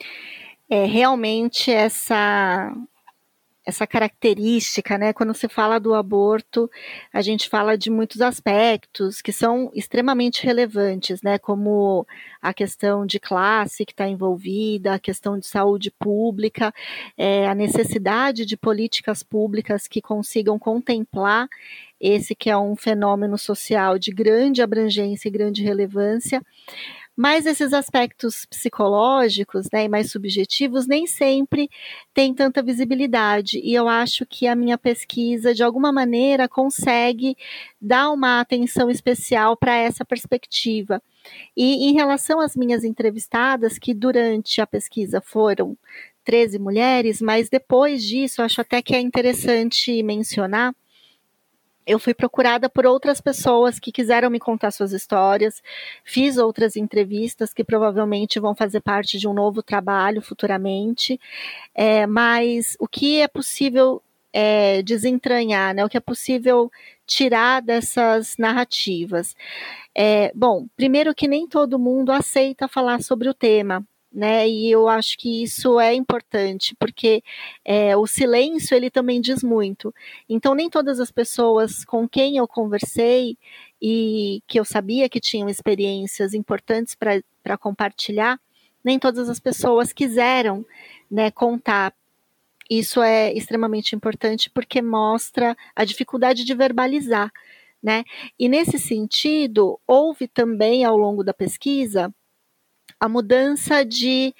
É, 0.69 0.83
realmente 0.83 1.71
essa 1.71 2.73
essa 3.69 3.87
característica, 3.87 4.97
né? 4.97 5.13
Quando 5.13 5.33
se 5.33 5.47
fala 5.47 5.79
do 5.79 5.93
aborto, 5.93 6.69
a 7.13 7.21
gente 7.21 7.47
fala 7.47 7.77
de 7.77 7.89
muitos 7.89 8.21
aspectos 8.21 9.21
que 9.21 9.31
são 9.31 9.71
extremamente 9.73 10.45
relevantes, 10.45 11.21
né? 11.21 11.39
Como 11.39 12.05
a 12.41 12.53
questão 12.53 13.05
de 13.05 13.19
classe 13.19 13.85
que 13.85 13.93
está 13.93 14.07
envolvida, 14.07 14.93
a 14.93 14.99
questão 14.99 15.39
de 15.39 15.45
saúde 15.45 15.91
pública, 15.91 16.73
é, 17.17 17.47
a 17.47 17.55
necessidade 17.55 18.45
de 18.45 18.57
políticas 18.57 19.23
públicas 19.23 19.87
que 19.87 20.01
consigam 20.01 20.59
contemplar 20.59 21.47
esse 21.99 22.33
que 22.33 22.49
é 22.49 22.57
um 22.57 22.75
fenômeno 22.75 23.37
social 23.37 23.99
de 23.99 24.11
grande 24.11 24.61
abrangência 24.61 25.27
e 25.27 25.31
grande 25.31 25.63
relevância. 25.63 26.41
Mas 27.21 27.45
esses 27.45 27.73
aspectos 27.73 28.45
psicológicos 28.45 29.67
né, 29.73 29.83
e 29.83 29.89
mais 29.89 30.09
subjetivos 30.09 30.87
nem 30.87 31.05
sempre 31.05 31.69
têm 32.13 32.33
tanta 32.33 32.63
visibilidade. 32.63 33.59
E 33.61 33.73
eu 33.73 33.89
acho 33.89 34.25
que 34.25 34.47
a 34.47 34.55
minha 34.55 34.77
pesquisa, 34.77 35.53
de 35.53 35.61
alguma 35.61 35.91
maneira, 35.91 36.47
consegue 36.47 37.35
dar 37.81 38.09
uma 38.09 38.39
atenção 38.39 38.89
especial 38.89 39.57
para 39.57 39.75
essa 39.75 40.05
perspectiva. 40.05 41.03
E 41.57 41.89
em 41.89 41.93
relação 41.93 42.39
às 42.39 42.55
minhas 42.55 42.85
entrevistadas, 42.85 43.77
que 43.77 43.93
durante 43.93 44.61
a 44.61 44.65
pesquisa 44.65 45.19
foram 45.19 45.77
13 46.23 46.57
mulheres, 46.57 47.21
mas 47.21 47.49
depois 47.49 48.01
disso, 48.01 48.41
acho 48.41 48.61
até 48.61 48.81
que 48.81 48.95
é 48.95 49.01
interessante 49.01 50.01
mencionar 50.03 50.73
eu 51.89 51.97
fui 51.97 52.13
procurada 52.13 52.69
por 52.69 52.85
outras 52.85 53.19
pessoas 53.19 53.79
que 53.79 53.91
quiseram 53.91 54.29
me 54.29 54.39
contar 54.39 54.69
suas 54.69 54.93
histórias, 54.93 55.59
fiz 56.03 56.37
outras 56.37 56.75
entrevistas 56.75 57.51
que 57.51 57.63
provavelmente 57.63 58.39
vão 58.39 58.53
fazer 58.53 58.79
parte 58.79 59.17
de 59.17 59.27
um 59.27 59.33
novo 59.33 59.63
trabalho 59.63 60.21
futuramente, 60.21 61.19
é, 61.73 62.05
mas 62.05 62.77
o 62.79 62.87
que 62.87 63.19
é 63.21 63.27
possível 63.27 64.03
é, 64.31 64.83
desentranhar, 64.83 65.73
né, 65.73 65.83
o 65.83 65.89
que 65.89 65.97
é 65.97 65.99
possível 65.99 66.71
tirar 67.07 67.59
dessas 67.59 68.35
narrativas? 68.37 69.35
É, 69.95 70.31
bom, 70.35 70.67
primeiro 70.77 71.15
que 71.15 71.27
nem 71.27 71.47
todo 71.47 71.79
mundo 71.79 72.11
aceita 72.11 72.67
falar 72.67 73.01
sobre 73.01 73.27
o 73.27 73.33
tema, 73.33 73.83
né? 74.11 74.49
E 74.49 74.71
eu 74.71 74.87
acho 74.87 75.17
que 75.17 75.43
isso 75.43 75.79
é 75.79 75.93
importante, 75.93 76.75
porque 76.79 77.23
é, 77.63 77.95
o 77.95 78.07
silêncio 78.07 78.75
ele 78.75 78.89
também 78.89 79.21
diz 79.21 79.43
muito. 79.43 79.93
Então, 80.27 80.55
nem 80.55 80.69
todas 80.69 80.99
as 80.99 81.11
pessoas 81.11 81.85
com 81.85 82.07
quem 82.07 82.37
eu 82.37 82.47
conversei 82.47 83.37
e 83.81 84.41
que 84.47 84.59
eu 84.59 84.65
sabia 84.65 85.07
que 85.07 85.19
tinham 85.19 85.47
experiências 85.47 86.33
importantes 86.33 86.95
para 86.95 87.57
compartilhar, 87.57 88.39
nem 88.83 88.97
todas 88.97 89.29
as 89.29 89.39
pessoas 89.39 89.93
quiseram 89.93 90.65
né, 91.09 91.29
contar. 91.31 91.93
Isso 92.69 93.01
é 93.01 93.33
extremamente 93.33 93.95
importante 93.95 94.49
porque 94.49 94.81
mostra 94.81 95.55
a 95.75 95.83
dificuldade 95.85 96.43
de 96.43 96.53
verbalizar. 96.53 97.31
Né? 97.81 98.03
E 98.37 98.49
nesse 98.49 98.77
sentido, 98.77 99.79
houve 99.87 100.27
também 100.27 100.83
ao 100.83 100.97
longo 100.97 101.23
da 101.23 101.33
pesquisa 101.33 102.13
a 102.99 103.07
mudança 103.07 103.85
de 103.85 104.33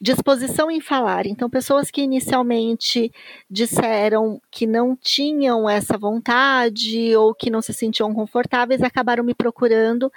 disposição 0.00 0.70
em 0.70 0.80
falar. 0.80 1.26
Então, 1.26 1.50
pessoas 1.50 1.90
que 1.90 2.02
inicialmente 2.02 3.12
disseram 3.50 4.40
que 4.50 4.66
não 4.66 4.96
tinham 4.96 5.68
essa 5.68 5.98
vontade 5.98 7.14
ou 7.16 7.34
que 7.34 7.50
não 7.50 7.60
se 7.60 7.74
sentiam 7.74 8.14
confortáveis 8.14 8.82
acabaram 8.82 9.24
me 9.24 9.34
procurando 9.34 10.12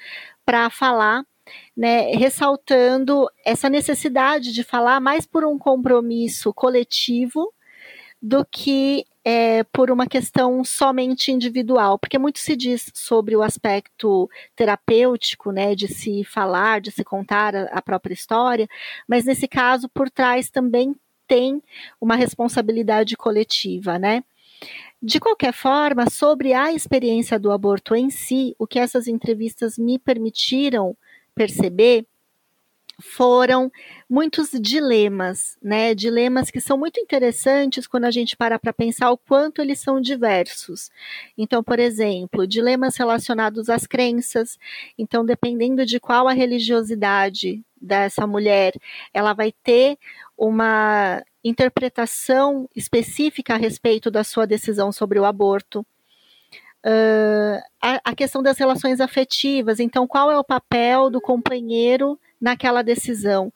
para 0.45 0.69
falar. 0.69 1.23
Né, 1.77 2.11
ressaltando 2.11 3.25
essa 3.45 3.69
necessidade 3.69 4.51
de 4.51 4.65
falar 4.65 4.99
mais 4.99 5.25
por 5.25 5.45
um 5.45 5.57
compromisso 5.57 6.53
coletivo 6.53 7.53
do 8.21 8.45
que 8.45 9.05
é, 9.29 9.65
por 9.73 9.91
uma 9.91 10.07
questão 10.07 10.63
somente 10.63 11.33
individual, 11.33 11.99
porque 11.99 12.17
muito 12.17 12.39
se 12.39 12.55
diz 12.55 12.89
sobre 12.93 13.35
o 13.35 13.41
aspecto 13.41 14.29
terapêutico, 14.55 15.51
né, 15.51 15.75
de 15.75 15.85
se 15.89 16.23
falar, 16.23 16.79
de 16.79 16.91
se 16.91 17.03
contar 17.03 17.53
a, 17.53 17.63
a 17.63 17.81
própria 17.81 18.13
história, 18.13 18.69
mas 19.05 19.25
nesse 19.25 19.45
caso, 19.45 19.89
por 19.89 20.09
trás 20.09 20.49
também 20.49 20.95
tem 21.27 21.61
uma 21.99 22.15
responsabilidade 22.15 23.17
coletiva, 23.17 23.99
né? 23.99 24.23
De 25.03 25.19
qualquer 25.19 25.51
forma, 25.51 26.09
sobre 26.09 26.53
a 26.53 26.71
experiência 26.71 27.37
do 27.37 27.51
aborto 27.51 27.93
em 27.93 28.09
si, 28.09 28.55
o 28.57 28.65
que 28.65 28.79
essas 28.79 29.09
entrevistas 29.09 29.77
me 29.77 29.99
permitiram 29.99 30.95
perceber 31.35 32.05
foram 32.99 33.71
muitos 34.09 34.49
dilemas, 34.59 35.57
né? 35.61 35.93
Dilemas 35.93 36.49
que 36.49 36.59
são 36.59 36.77
muito 36.77 36.99
interessantes 36.99 37.85
quando 37.85 38.05
a 38.05 38.11
gente 38.11 38.35
para 38.35 38.57
para 38.57 38.73
pensar 38.73 39.11
o 39.11 39.17
quanto 39.17 39.61
eles 39.61 39.79
são 39.79 40.01
diversos. 40.01 40.89
Então, 41.37 41.63
por 41.63 41.79
exemplo, 41.79 42.47
dilemas 42.47 42.97
relacionados 42.97 43.69
às 43.69 43.85
crenças. 43.85 44.57
Então, 44.97 45.23
dependendo 45.23 45.85
de 45.85 45.99
qual 45.99 46.27
a 46.27 46.33
religiosidade 46.33 47.63
dessa 47.79 48.25
mulher, 48.25 48.73
ela 49.13 49.33
vai 49.33 49.51
ter 49.51 49.97
uma 50.35 51.23
interpretação 51.43 52.67
específica 52.75 53.53
a 53.53 53.57
respeito 53.57 54.09
da 54.09 54.23
sua 54.23 54.47
decisão 54.47 54.91
sobre 54.91 55.19
o 55.19 55.25
aborto. 55.25 55.85
Uh, 56.85 57.59
a, 57.81 58.01
a, 58.11 58.15
questão 58.15 58.41
das 58.41 58.57
relações 58.57 59.01
afetivas. 59.01 59.79
Então, 59.79 60.07
qual 60.07 60.31
é 60.31 60.37
o 60.37 60.43
papel 60.43 61.09
do 61.09 61.19
companheiro 61.19 62.19
naquela 62.39 62.81
decisão. 62.81 63.51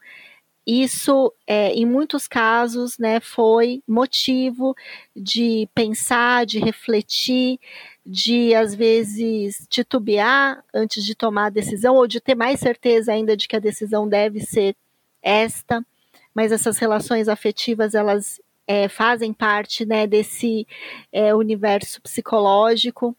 Isso, 0.66 1.32
é, 1.44 1.72
em 1.72 1.84
muitos 1.84 2.28
casos, 2.28 2.96
né, 2.96 3.18
foi 3.18 3.82
motivo 3.86 4.76
de 5.14 5.68
pensar, 5.74 6.46
de 6.46 6.60
refletir, 6.60 7.58
de 8.06 8.54
às 8.54 8.72
vezes 8.74 9.66
titubear 9.68 10.64
antes 10.72 11.04
de 11.04 11.16
tomar 11.16 11.46
a 11.46 11.50
decisão, 11.50 11.96
ou 11.96 12.06
de 12.06 12.20
ter 12.20 12.36
mais 12.36 12.60
certeza 12.60 13.12
ainda 13.12 13.36
de 13.36 13.48
que 13.48 13.56
a 13.56 13.60
decisão 13.60 14.08
deve 14.08 14.40
ser 14.40 14.76
esta. 15.20 15.84
Mas 16.32 16.52
essas 16.52 16.78
relações 16.78 17.28
afetivas, 17.28 17.94
elas 17.94 18.40
é, 18.66 18.88
fazem 18.88 19.32
parte 19.32 19.84
né, 19.84 20.06
desse 20.06 20.66
é, 21.12 21.34
universo 21.34 22.00
psicológico 22.00 23.16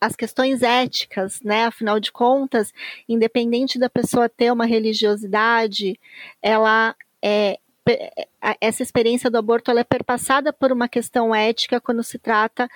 as 0.00 0.16
questões 0.16 0.62
éticas, 0.62 1.40
né? 1.42 1.66
Afinal 1.66 2.00
de 2.00 2.10
contas, 2.10 2.72
independente 3.08 3.78
da 3.78 3.90
pessoa 3.90 4.28
ter 4.28 4.50
uma 4.52 4.64
religiosidade, 4.64 5.98
ela 6.42 6.94
é 7.22 7.58
essa 8.60 8.82
experiência 8.82 9.30
do 9.30 9.38
aborto 9.38 9.70
ela 9.70 9.80
é 9.80 9.84
perpassada 9.84 10.52
por 10.52 10.70
uma 10.70 10.88
questão 10.88 11.34
ética 11.34 11.80
quando 11.80 12.04
se 12.04 12.18
trata 12.18 12.68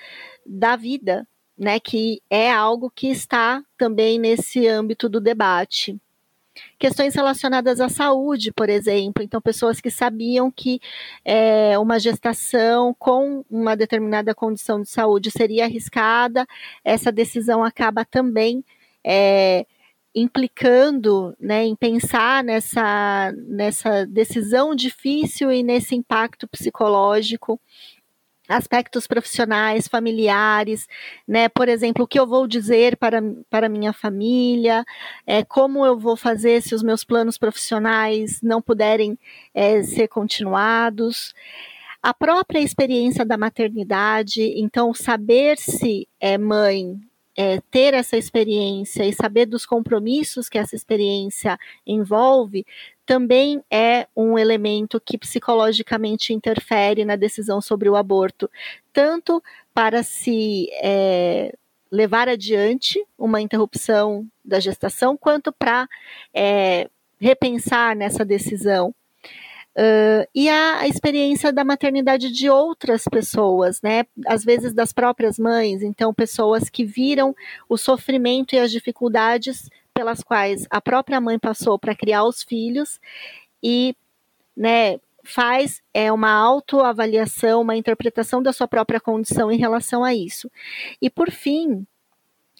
da 0.44 0.76
vida, 0.76 1.26
né? 1.56 1.78
Que 1.78 2.20
é 2.28 2.50
algo 2.50 2.90
que 2.90 3.08
está 3.08 3.62
também 3.78 4.18
nesse 4.18 4.66
âmbito 4.66 5.08
do 5.08 5.20
debate. 5.20 6.00
Questões 6.78 7.14
relacionadas 7.14 7.80
à 7.80 7.88
saúde, 7.88 8.52
por 8.52 8.68
exemplo. 8.68 9.22
Então, 9.22 9.40
pessoas 9.40 9.80
que 9.80 9.90
sabiam 9.90 10.50
que 10.50 10.80
é, 11.24 11.78
uma 11.78 11.98
gestação 11.98 12.94
com 12.98 13.44
uma 13.50 13.76
determinada 13.76 14.34
condição 14.34 14.80
de 14.80 14.88
saúde 14.88 15.30
seria 15.30 15.64
arriscada, 15.64 16.46
essa 16.84 17.10
decisão 17.10 17.64
acaba 17.64 18.04
também 18.04 18.64
é, 19.04 19.66
implicando 20.14 21.34
né, 21.40 21.64
em 21.64 21.74
pensar 21.74 22.44
nessa, 22.44 23.32
nessa 23.48 24.06
decisão 24.06 24.74
difícil 24.74 25.50
e 25.50 25.62
nesse 25.62 25.96
impacto 25.96 26.46
psicológico 26.46 27.60
aspectos 28.48 29.06
profissionais, 29.06 29.88
familiares, 29.88 30.86
né? 31.26 31.48
Por 31.48 31.68
exemplo, 31.68 32.04
o 32.04 32.06
que 32.06 32.18
eu 32.18 32.26
vou 32.26 32.46
dizer 32.46 32.96
para, 32.96 33.22
para 33.48 33.68
minha 33.68 33.92
família, 33.92 34.84
é, 35.26 35.42
como 35.44 35.84
eu 35.84 35.98
vou 35.98 36.16
fazer 36.16 36.62
se 36.62 36.74
os 36.74 36.82
meus 36.82 37.04
planos 37.04 37.38
profissionais 37.38 38.40
não 38.42 38.60
puderem 38.60 39.18
é, 39.54 39.82
ser 39.82 40.08
continuados. 40.08 41.34
A 42.02 42.12
própria 42.12 42.60
experiência 42.60 43.24
da 43.24 43.38
maternidade, 43.38 44.42
então, 44.60 44.92
saber 44.92 45.56
se 45.56 46.06
é 46.20 46.36
mãe, 46.36 47.00
é, 47.36 47.60
ter 47.70 47.94
essa 47.94 48.16
experiência 48.16 49.04
e 49.04 49.12
saber 49.12 49.46
dos 49.46 49.66
compromissos 49.66 50.48
que 50.48 50.58
essa 50.58 50.74
experiência 50.74 51.58
envolve, 51.86 52.64
também 53.04 53.62
é 53.70 54.06
um 54.16 54.38
elemento 54.38 55.00
que 55.00 55.18
psicologicamente 55.18 56.32
interfere 56.32 57.04
na 57.04 57.16
decisão 57.16 57.60
sobre 57.60 57.88
o 57.88 57.96
aborto, 57.96 58.50
tanto 58.92 59.42
para 59.74 60.02
se 60.02 60.68
é, 60.82 61.54
levar 61.90 62.28
adiante 62.28 63.04
uma 63.18 63.40
interrupção 63.40 64.26
da 64.44 64.58
gestação, 64.58 65.16
quanto 65.16 65.52
para 65.52 65.88
é, 66.32 66.88
repensar 67.20 67.94
nessa 67.94 68.24
decisão. 68.24 68.94
Uh, 69.76 70.24
e 70.32 70.48
a, 70.48 70.86
experiência 70.86 71.52
da 71.52 71.64
maternidade 71.64 72.30
de 72.30 72.48
outras 72.48 73.04
pessoas, 73.10 73.82
né? 73.82 74.04
Às 74.26 74.44
vezes 74.44 74.72
das 74.72 74.92
próprias 74.92 75.36
mães, 75.36 75.82
então 75.82 76.14
pessoas 76.14 76.70
que 76.70 76.84
viram 76.84 77.34
o 77.68 77.76
sofrimento 77.76 78.54
e 78.54 78.58
as 78.58 78.70
dificuldades 78.70 79.68
pelas 79.92 80.22
quais 80.22 80.66
a 80.70 80.80
própria 80.80 81.20
mãe 81.20 81.38
passou 81.38 81.76
para 81.78 81.94
criar 81.94 82.24
os 82.24 82.42
filhos 82.42 83.00
e, 83.62 83.96
né, 84.56 85.00
faz 85.24 85.82
é 85.92 86.12
uma 86.12 86.30
autoavaliação, 86.30 87.62
uma 87.62 87.76
interpretação 87.76 88.42
da 88.42 88.52
sua 88.52 88.68
própria 88.68 89.00
condição 89.00 89.50
em 89.50 89.58
relação 89.58 90.04
a 90.04 90.14
isso. 90.14 90.50
E 91.00 91.10
por 91.10 91.30
fim, 91.30 91.86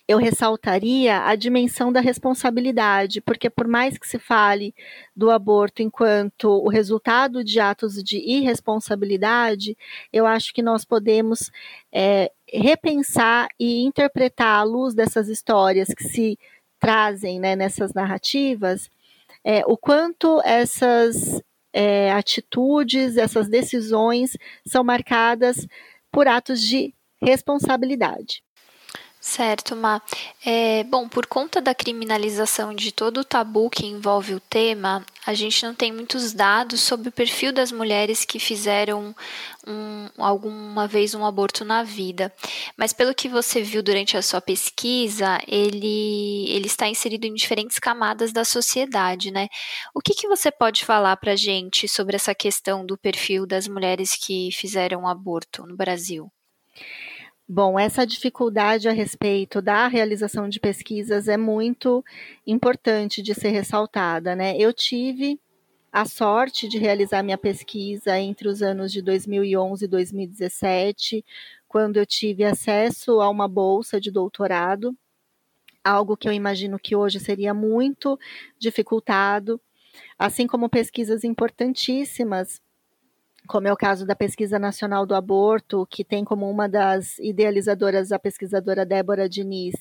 eu 0.06 0.18
ressaltaria 0.18 1.22
a 1.24 1.34
dimensão 1.34 1.90
da 1.90 2.00
responsabilidade, 2.00 3.22
porque 3.22 3.48
por 3.48 3.66
mais 3.66 3.96
que 3.96 4.06
se 4.06 4.18
fale 4.18 4.74
do 5.16 5.30
aborto 5.30 5.82
enquanto 5.82 6.44
o 6.44 6.68
resultado 6.68 7.42
de 7.42 7.58
atos 7.58 8.02
de 8.02 8.18
irresponsabilidade, 8.18 9.76
eu 10.12 10.26
acho 10.26 10.52
que 10.52 10.60
nós 10.62 10.84
podemos 10.84 11.50
é, 11.90 12.30
repensar 12.52 13.48
e 13.58 13.82
interpretar 13.82 14.60
à 14.60 14.62
luz 14.62 14.94
dessas 14.94 15.28
histórias 15.28 15.88
que 15.88 16.04
se 16.04 16.38
trazem 16.78 17.40
né, 17.40 17.56
nessas 17.56 17.94
narrativas, 17.94 18.90
é, 19.42 19.62
o 19.66 19.76
quanto 19.76 20.38
essas 20.44 21.42
é, 21.72 22.12
atitudes, 22.12 23.16
essas 23.16 23.48
decisões 23.48 24.36
são 24.66 24.84
marcadas 24.84 25.66
por 26.12 26.28
atos 26.28 26.60
de 26.60 26.94
responsabilidade. 27.22 28.43
Certo, 29.26 29.74
Ma. 29.74 30.02
É, 30.44 30.84
bom, 30.84 31.08
por 31.08 31.26
conta 31.26 31.58
da 31.58 31.74
criminalização 31.74 32.74
de 32.74 32.92
todo 32.92 33.20
o 33.20 33.24
tabu 33.24 33.70
que 33.70 33.86
envolve 33.86 34.34
o 34.34 34.38
tema, 34.38 35.02
a 35.26 35.32
gente 35.32 35.64
não 35.64 35.74
tem 35.74 35.90
muitos 35.90 36.34
dados 36.34 36.82
sobre 36.82 37.08
o 37.08 37.12
perfil 37.12 37.50
das 37.50 37.72
mulheres 37.72 38.22
que 38.26 38.38
fizeram 38.38 39.16
um, 39.66 40.10
alguma 40.18 40.86
vez 40.86 41.14
um 41.14 41.24
aborto 41.24 41.64
na 41.64 41.82
vida. 41.82 42.30
Mas 42.76 42.92
pelo 42.92 43.14
que 43.14 43.26
você 43.26 43.62
viu 43.62 43.82
durante 43.82 44.14
a 44.14 44.20
sua 44.22 44.42
pesquisa, 44.42 45.40
ele, 45.48 46.44
ele 46.50 46.66
está 46.66 46.86
inserido 46.86 47.24
em 47.26 47.32
diferentes 47.32 47.78
camadas 47.78 48.30
da 48.30 48.44
sociedade, 48.44 49.30
né? 49.30 49.48
O 49.94 50.02
que, 50.02 50.12
que 50.12 50.28
você 50.28 50.52
pode 50.52 50.84
falar 50.84 51.16
para 51.16 51.32
a 51.32 51.36
gente 51.36 51.88
sobre 51.88 52.14
essa 52.14 52.34
questão 52.34 52.84
do 52.84 52.98
perfil 52.98 53.46
das 53.46 53.66
mulheres 53.66 54.14
que 54.16 54.50
fizeram 54.52 55.00
um 55.00 55.08
aborto 55.08 55.66
no 55.66 55.74
Brasil? 55.74 56.30
Bom, 57.46 57.78
essa 57.78 58.06
dificuldade 58.06 58.88
a 58.88 58.92
respeito 58.92 59.60
da 59.60 59.86
realização 59.86 60.48
de 60.48 60.58
pesquisas 60.58 61.28
é 61.28 61.36
muito 61.36 62.02
importante 62.46 63.20
de 63.20 63.34
ser 63.34 63.50
ressaltada, 63.50 64.34
né? 64.34 64.56
Eu 64.56 64.72
tive 64.72 65.38
a 65.92 66.06
sorte 66.06 66.66
de 66.66 66.78
realizar 66.78 67.22
minha 67.22 67.36
pesquisa 67.36 68.18
entre 68.18 68.48
os 68.48 68.62
anos 68.62 68.90
de 68.90 69.02
2011 69.02 69.84
e 69.84 69.88
2017, 69.88 71.24
quando 71.68 71.98
eu 71.98 72.06
tive 72.06 72.44
acesso 72.44 73.20
a 73.20 73.28
uma 73.28 73.46
bolsa 73.46 74.00
de 74.00 74.10
doutorado, 74.10 74.96
algo 75.84 76.16
que 76.16 76.26
eu 76.26 76.32
imagino 76.32 76.78
que 76.78 76.96
hoje 76.96 77.20
seria 77.20 77.52
muito 77.52 78.18
dificultado, 78.58 79.60
assim 80.18 80.46
como 80.46 80.68
pesquisas 80.68 81.24
importantíssimas 81.24 82.60
como 83.46 83.68
é 83.68 83.72
o 83.72 83.76
caso 83.76 84.06
da 84.06 84.16
Pesquisa 84.16 84.58
Nacional 84.58 85.04
do 85.04 85.14
Aborto, 85.14 85.86
que 85.90 86.02
tem 86.02 86.24
como 86.24 86.48
uma 86.48 86.68
das 86.68 87.18
idealizadoras 87.18 88.10
a 88.10 88.18
pesquisadora 88.18 88.86
Débora 88.86 89.28
Diniz, 89.28 89.74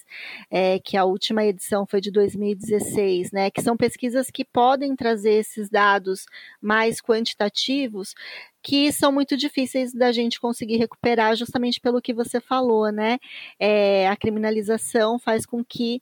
é, 0.51 0.79
que 0.79 0.97
a 0.97 1.05
última 1.05 1.45
edição 1.45 1.85
foi 1.85 2.01
de 2.01 2.11
2016, 2.11 3.31
né, 3.31 3.49
que 3.49 3.61
são 3.61 3.77
pesquisas 3.77 4.29
que 4.29 4.43
podem 4.43 4.95
trazer 4.95 5.33
esses 5.33 5.69
dados 5.69 6.25
mais 6.61 7.01
quantitativos, 7.01 8.13
que 8.61 8.91
são 8.91 9.11
muito 9.11 9.37
difíceis 9.37 9.93
da 9.93 10.11
gente 10.11 10.39
conseguir 10.39 10.77
recuperar, 10.77 11.35
justamente 11.35 11.79
pelo 11.79 12.01
que 12.01 12.13
você 12.13 12.39
falou, 12.39 12.91
né? 12.91 13.19
É, 13.59 14.07
a 14.07 14.15
criminalização 14.15 15.19
faz 15.19 15.45
com 15.45 15.63
que 15.63 16.01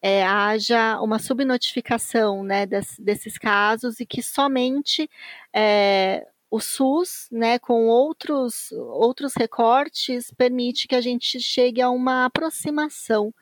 é, 0.00 0.24
haja 0.24 1.00
uma 1.00 1.18
subnotificação 1.18 2.42
né, 2.44 2.66
des, 2.66 2.96
desses 2.98 3.36
casos 3.36 4.00
e 4.00 4.06
que 4.06 4.22
somente 4.22 5.08
é, 5.52 6.26
o 6.50 6.60
SUS, 6.60 7.28
né, 7.30 7.58
com 7.58 7.86
outros, 7.88 8.72
outros 8.72 9.34
recortes, 9.36 10.32
permite 10.36 10.88
que 10.88 10.94
a 10.94 11.00
gente 11.00 11.40
chegue 11.40 11.82
a 11.82 11.90
uma 11.90 12.24
aproximação. 12.24 13.34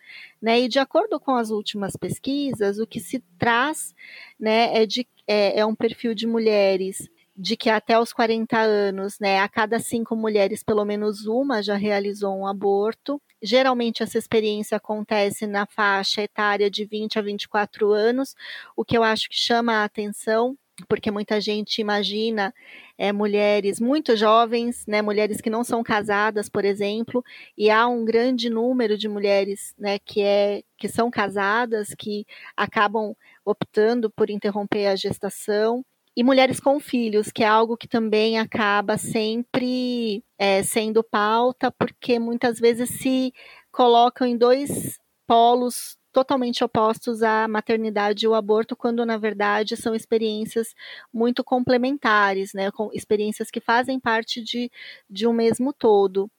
Né, 0.43 0.61
e 0.61 0.69
de 0.69 0.79
acordo 0.79 1.19
com 1.19 1.35
as 1.35 1.51
últimas 1.51 1.97
pesquisas, 1.97 2.79
o 2.79 2.87
que 2.87 3.01
se 3.01 3.21
traz 3.39 3.95
né, 4.39 4.83
é, 4.83 4.87
de, 4.87 5.07
é, 5.27 5.61
é 5.61 5.67
um 5.67 5.75
perfil 5.75 6.15
de 6.15 6.27
mulheres 6.27 7.09
de 7.37 7.57
que 7.57 7.69
até 7.69 7.99
os 7.99 8.13
40 8.13 8.59
anos, 8.59 9.19
né, 9.21 9.41
a 9.41 9.49
cada 9.49 9.79
cinco 9.79 10.17
mulheres, 10.17 10.63
pelo 10.63 10.85
menos 10.85 11.27
uma 11.27 11.63
já 11.63 11.77
realizou 11.77 12.35
um 12.35 12.47
aborto. 12.47 13.21
Geralmente 13.43 14.03
essa 14.03 14.17
experiência 14.17 14.77
acontece 14.77 15.47
na 15.47 15.67
faixa 15.67 16.23
etária 16.23 16.71
de 16.71 16.85
20 16.87 17.19
a 17.19 17.23
24 17.23 17.93
anos, 17.93 18.35
o 18.75 18.85
que 18.85 18.97
eu 18.97 19.03
acho 19.03 19.29
que 19.29 19.37
chama 19.37 19.75
a 19.75 19.85
atenção 19.85 20.57
porque 20.89 21.11
muita 21.11 21.41
gente 21.41 21.81
imagina 21.81 22.53
é, 22.99 23.13
mulheres 23.13 23.81
muito 23.81 24.17
jovens, 24.17 24.85
né, 24.87 25.01
mulheres 25.01 25.41
que 25.41 25.51
não 25.51 25.65
são 25.65 25.83
casadas, 25.83 26.49
por 26.49 26.65
exemplo, 26.65 27.25
e 27.57 27.71
há 27.71 27.87
um 27.87 28.05
grande 28.05 28.51
número 28.51 28.99
de 28.99 29.09
mulheres 29.09 29.75
né, 29.79 29.99
que, 29.99 30.21
é, 30.23 30.63
que 30.77 30.89
são 30.89 31.11
casadas, 31.11 31.95
que 31.97 32.27
acabam 32.57 33.15
optando 33.45 34.11
por 34.11 34.31
interromper 34.31 34.87
a 34.87 34.97
gestação. 34.97 35.85
E 36.19 36.25
mulheres 36.25 36.59
com 36.59 36.81
filhos, 36.81 37.31
que 37.31 37.45
é 37.45 37.47
algo 37.47 37.77
que 37.77 37.87
também 37.87 38.39
acaba 38.39 38.97
sempre 38.97 40.25
é, 40.39 40.63
sendo 40.63 41.05
pauta, 41.05 41.71
porque 41.71 42.19
muitas 42.19 42.59
vezes 42.59 42.89
se 42.89 43.35
colocam 43.71 44.27
em 44.27 44.37
dois 44.37 44.99
polos 45.27 45.99
totalmente 46.17 46.65
opostos 46.65 47.23
à 47.23 47.47
maternidade 47.47 48.25
e 48.25 48.29
o 48.29 48.35
aborto, 48.35 48.75
quando 48.75 49.05
na 49.05 49.19
verdade 49.19 49.77
são 49.77 49.95
experiências 49.95 50.75
muito 51.13 51.45
complementares, 51.45 52.55
né, 52.55 52.71
com 52.71 52.89
experiências 52.91 53.51
que 53.51 53.61
fazem 53.61 54.01
parte 54.01 54.43
de, 54.43 54.71
de 55.11 55.27
um 55.27 55.33
mesmo 55.35 55.75
todo. 55.75 56.31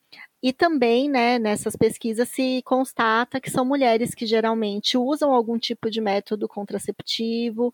E 0.42 0.52
também, 0.52 1.08
né, 1.08 1.38
nessas 1.38 1.76
pesquisas 1.76 2.28
se 2.30 2.62
constata 2.64 3.40
que 3.40 3.52
são 3.52 3.64
mulheres 3.64 4.16
que 4.16 4.26
geralmente 4.26 4.98
usam 4.98 5.32
algum 5.32 5.60
tipo 5.60 5.92
de 5.92 6.02
método 6.02 6.48
contraceptivo, 6.48 7.72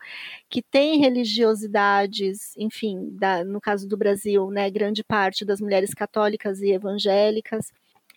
que 0.49 0.61
têm 0.61 0.99
religiosidades, 0.99 2.53
enfim, 2.57 3.09
da, 3.13 3.45
no 3.45 3.61
caso 3.61 3.87
do 3.87 3.95
Brasil, 3.95 4.49
né, 4.51 4.69
grande 4.69 5.05
parte 5.05 5.45
das 5.45 5.61
mulheres 5.61 5.93
católicas 5.93 6.61
e 6.61 6.71
evangélicas, 6.71 7.71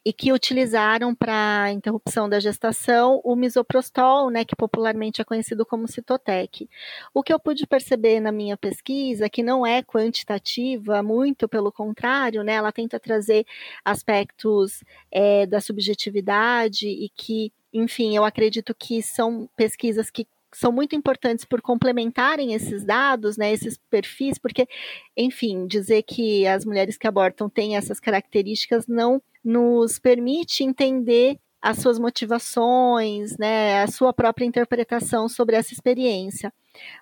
e 0.06 0.12
que 0.12 0.32
utilizaram 0.32 1.12
para 1.12 1.72
interrupção 1.72 2.28
da 2.28 2.38
gestação 2.38 3.20
o 3.24 3.34
misoprostol, 3.34 4.30
né, 4.30 4.44
que 4.44 4.54
popularmente 4.54 5.20
é 5.20 5.24
conhecido 5.24 5.66
como 5.66 5.88
Citotec. 5.88 6.70
O 7.12 7.24
que 7.24 7.32
eu 7.32 7.40
pude 7.40 7.66
perceber 7.66 8.20
na 8.20 8.30
minha 8.30 8.56
pesquisa, 8.56 9.28
que 9.28 9.42
não 9.42 9.66
é 9.66 9.82
quantitativa, 9.82 11.02
muito 11.02 11.48
pelo 11.48 11.72
contrário, 11.72 12.44
né, 12.44 12.52
ela 12.52 12.70
tenta 12.70 13.00
trazer 13.00 13.44
aspectos 13.84 14.84
é, 15.10 15.44
da 15.44 15.60
subjetividade 15.60 16.86
e 16.86 17.08
que, 17.08 17.52
enfim, 17.74 18.16
eu 18.16 18.24
acredito 18.24 18.72
que 18.78 19.02
são 19.02 19.50
pesquisas 19.56 20.08
que 20.08 20.24
são 20.54 20.70
muito 20.70 20.94
importantes 20.94 21.44
por 21.44 21.60
complementarem 21.60 22.54
esses 22.54 22.84
dados, 22.84 23.36
né, 23.36 23.52
esses 23.52 23.76
perfis, 23.90 24.38
porque, 24.38 24.68
enfim, 25.16 25.66
dizer 25.66 26.04
que 26.04 26.46
as 26.46 26.64
mulheres 26.64 26.96
que 26.96 27.08
abortam 27.08 27.50
têm 27.50 27.76
essas 27.76 27.98
características 27.98 28.86
não 28.86 29.20
nos 29.46 29.96
permite 30.00 30.64
entender 30.64 31.38
as 31.62 31.78
suas 31.78 32.00
motivações, 32.00 33.36
né, 33.38 33.80
a 33.82 33.86
sua 33.86 34.12
própria 34.12 34.44
interpretação 34.44 35.28
sobre 35.28 35.54
essa 35.54 35.72
experiência. 35.72 36.52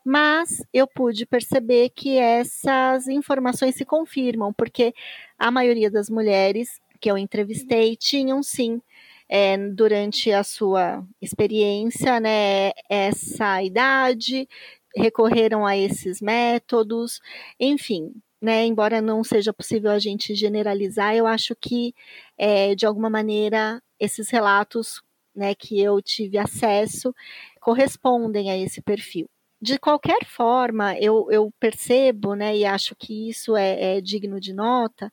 Mas 0.04 0.62
eu 0.72 0.86
pude 0.86 1.24
perceber 1.24 1.88
que 1.88 2.18
essas 2.18 3.08
informações 3.08 3.74
se 3.74 3.84
confirmam, 3.84 4.52
porque 4.52 4.94
a 5.38 5.50
maioria 5.50 5.90
das 5.90 6.10
mulheres 6.10 6.80
que 7.00 7.10
eu 7.10 7.16
entrevistei 7.16 7.96
tinham 7.96 8.42
sim, 8.42 8.80
é, 9.26 9.56
durante 9.56 10.30
a 10.30 10.44
sua 10.44 11.02
experiência, 11.22 12.20
né, 12.20 12.72
essa 12.90 13.62
idade, 13.62 14.46
recorreram 14.94 15.66
a 15.66 15.76
esses 15.76 16.20
métodos, 16.20 17.20
enfim, 17.58 18.12
né, 18.44 18.66
embora 18.66 19.00
não 19.00 19.24
seja 19.24 19.54
possível 19.54 19.90
a 19.90 19.98
gente 19.98 20.34
generalizar, 20.34 21.16
eu 21.16 21.26
acho 21.26 21.56
que, 21.56 21.94
é, 22.36 22.74
de 22.74 22.84
alguma 22.84 23.08
maneira, 23.08 23.82
esses 23.98 24.28
relatos 24.28 25.02
né, 25.34 25.54
que 25.54 25.80
eu 25.80 26.02
tive 26.02 26.36
acesso 26.36 27.14
correspondem 27.58 28.50
a 28.50 28.58
esse 28.58 28.82
perfil. 28.82 29.26
De 29.62 29.78
qualquer 29.78 30.26
forma, 30.26 30.94
eu, 30.98 31.26
eu 31.30 31.50
percebo, 31.58 32.34
né, 32.34 32.54
e 32.54 32.66
acho 32.66 32.94
que 32.94 33.30
isso 33.30 33.56
é, 33.56 33.96
é 33.96 34.00
digno 34.02 34.38
de 34.38 34.52
nota, 34.52 35.10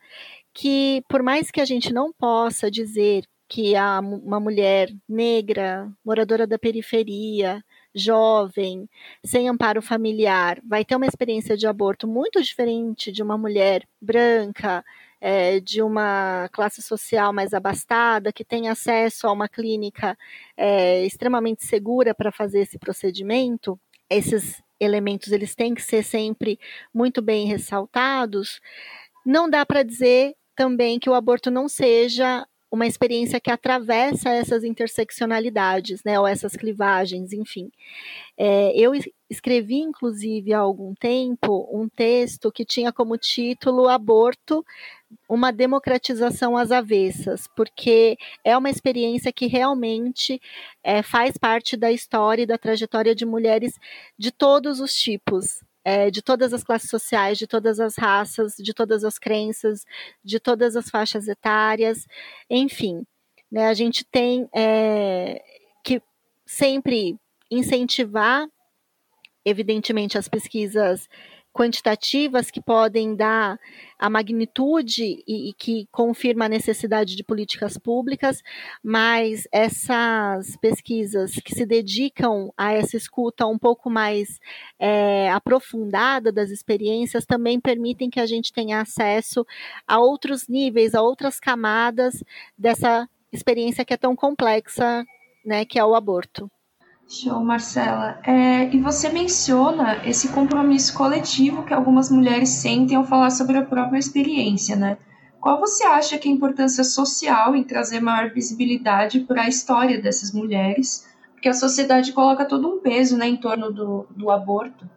que 0.54 1.02
por 1.08 1.24
mais 1.24 1.50
que 1.50 1.62
a 1.62 1.66
gente 1.66 1.94
não 1.94 2.12
possa 2.12 2.70
dizer 2.70 3.24
que 3.48 3.78
a, 3.78 4.02
uma 4.02 4.42
mulher 4.42 4.94
negra, 5.08 5.90
moradora 6.04 6.46
da 6.46 6.60
periferia, 6.60 7.64
jovem, 7.94 8.90
sem 9.24 9.50
amparo 9.50 9.82
familiar, 9.82 10.60
vai 10.64 10.86
ter 10.86 10.96
uma 10.96 11.06
experiência 11.06 11.58
de 11.58 11.68
aborto 11.68 12.08
muito 12.08 12.42
diferente 12.42 13.12
de 13.12 13.22
uma 13.22 13.38
mulher 13.38 13.88
branca, 14.02 14.84
é, 15.20 15.60
de 15.60 15.82
uma 15.82 16.50
classe 16.52 16.82
social 16.82 17.32
mais 17.32 17.54
abastada, 17.54 18.34
que 18.34 18.44
tem 18.44 18.70
acesso 18.70 19.28
a 19.28 19.32
uma 19.32 19.48
clínica 19.48 20.18
é, 20.58 21.06
extremamente 21.06 21.66
segura 21.66 22.16
para 22.16 22.32
fazer 22.32 22.62
esse 22.62 22.80
procedimento, 22.80 23.80
esses 24.10 24.62
elementos 24.80 25.32
eles 25.32 25.54
têm 25.54 25.76
que 25.76 25.82
ser 25.82 26.04
sempre 26.04 26.60
muito 26.94 27.22
bem 27.22 27.46
ressaltados. 27.46 28.60
Não 29.24 29.48
dá 29.48 29.64
para 29.64 29.84
dizer 29.84 30.36
também 30.56 31.00
que 31.00 31.10
o 31.10 31.14
aborto 31.14 31.52
não 31.52 31.70
seja 31.70 32.46
uma 32.72 32.88
experiência 32.88 33.40
que 33.40 33.52
atravessa 33.52 34.30
essas 34.30 34.64
interseccionalidades, 34.64 36.02
né, 36.06 36.18
ou 36.18 36.26
essas 36.26 36.56
clivagens, 36.56 37.34
enfim. 37.34 37.70
É, 38.38 38.72
eu 38.76 38.94
escrevi, 39.30 39.80
inclusive, 39.80 40.54
há 40.54 40.60
algum 40.60 40.96
tempo, 40.96 41.68
um 41.72 41.90
texto 41.90 42.50
que 42.52 42.64
tinha 42.64 42.94
como 42.94 43.18
título 43.18 43.90
Aborto, 43.90 44.66
uma 45.28 45.52
democratização 45.52 46.56
às 46.56 46.72
avessas, 46.72 47.46
porque 47.58 48.18
é 48.44 48.58
uma 48.58 48.70
experiência 48.70 49.34
que 49.34 49.48
realmente 49.48 50.42
é, 50.82 51.04
faz 51.04 51.38
parte 51.38 51.76
da 51.76 51.92
história 51.92 52.44
e 52.44 52.48
da 52.48 52.58
trajetória 52.58 53.14
de 53.14 53.26
mulheres 53.26 53.74
de 54.18 54.32
todos 54.32 54.80
os 54.80 54.94
tipos, 54.94 55.62
é, 55.84 56.12
de 56.12 56.22
todas 56.22 56.54
as 56.54 56.64
classes 56.64 56.90
sociais, 56.90 57.38
de 57.38 57.48
todas 57.48 57.80
as 57.80 57.96
raças, 57.98 58.56
de 58.58 58.74
todas 58.74 59.04
as 59.04 59.18
crenças, 59.18 59.86
de 60.24 60.40
todas 60.40 60.76
as 60.76 60.90
faixas 60.90 61.28
etárias, 61.28 62.06
enfim. 62.50 63.06
Né, 63.52 63.68
a 63.68 63.74
gente 63.74 64.06
tem 64.06 64.50
é, 64.56 65.44
que 65.84 66.02
sempre 66.46 67.18
incentivar, 67.50 68.48
evidentemente, 69.44 70.18
as 70.18 70.30
pesquisas 70.30 71.10
quantitativas 71.54 72.50
que 72.50 72.62
podem 72.62 73.16
dar 73.16 73.60
a 74.00 74.10
magnitude 74.10 75.24
e, 75.28 75.50
e, 75.50 75.54
que 75.54 75.88
confirma 75.92 76.46
a 76.46 76.50
necessidade 76.50 77.16
de 77.16 77.24
políticas 77.24 77.78
públicas, 77.78 78.42
mas 78.84 79.48
essas 79.52 80.56
pesquisas 80.58 81.36
que 81.36 81.54
se 81.54 81.66
dedicam 81.66 82.52
a 82.58 82.74
essa 82.74 82.98
escuta 82.98 83.46
um 83.46 83.60
pouco 83.60 83.90
mais 83.90 84.40
é, 84.80 85.30
aprofundada 85.30 86.32
das 86.32 86.50
experiências 86.50 87.26
também 87.26 87.60
permitem 87.60 88.10
que 88.10 88.20
a 88.20 88.26
gente 88.26 88.52
tenha 88.52 88.82
acesso 88.82 89.46
a 89.88 90.00
outros 90.00 90.48
níveis, 90.48 90.96
a 90.96 91.02
outras 91.02 91.40
camadas 91.40 92.24
dessa 92.58 93.08
experiência 93.32 93.86
que 93.86 93.94
é 93.94 93.98
tão 93.98 94.16
complexa, 94.16 95.06
né, 95.46 95.66
que 95.66 95.78
é 95.78 95.86
o 95.86 95.96
aborto. 95.96 96.50
Show, 97.12 97.44
Marcela. 97.44 98.22
É, 98.24 98.74
e 98.74 98.80
você 98.80 99.10
menciona 99.10 100.02
esse 100.08 100.30
compromisso 100.30 100.94
coletivo 100.98 101.66
que 101.66 101.74
algumas 101.74 102.10
mulheres 102.10 102.48
sentem 102.48 102.96
ao 102.96 103.04
falar 103.04 103.32
sobre 103.32 103.58
a 103.58 103.66
própria 103.66 104.00
experiência, 104.00 104.78
né? 104.78 104.98
Qual 105.42 105.60
você 105.60 105.84
acha 105.84 106.18
que 106.18 106.30
é 106.30 106.32
a 106.32 106.34
importância 106.34 106.86
social 106.86 107.54
em 107.54 107.66
trazer 107.66 108.00
maior 108.00 108.32
visibilidade 108.32 109.20
para 109.20 109.42
a 109.42 109.50
história 109.50 110.02
dessas 110.02 110.32
mulheres? 110.32 111.06
Porque 111.34 111.50
a 111.50 111.54
sociedade 111.54 112.14
coloca 112.14 112.46
todo 112.46 112.66
um 112.66 112.80
peso 112.80 113.18
né, 113.18 113.28
em 113.28 113.36
torno 113.36 113.74
do, 113.74 114.08
do 114.12 114.32
aborto. 114.32 114.90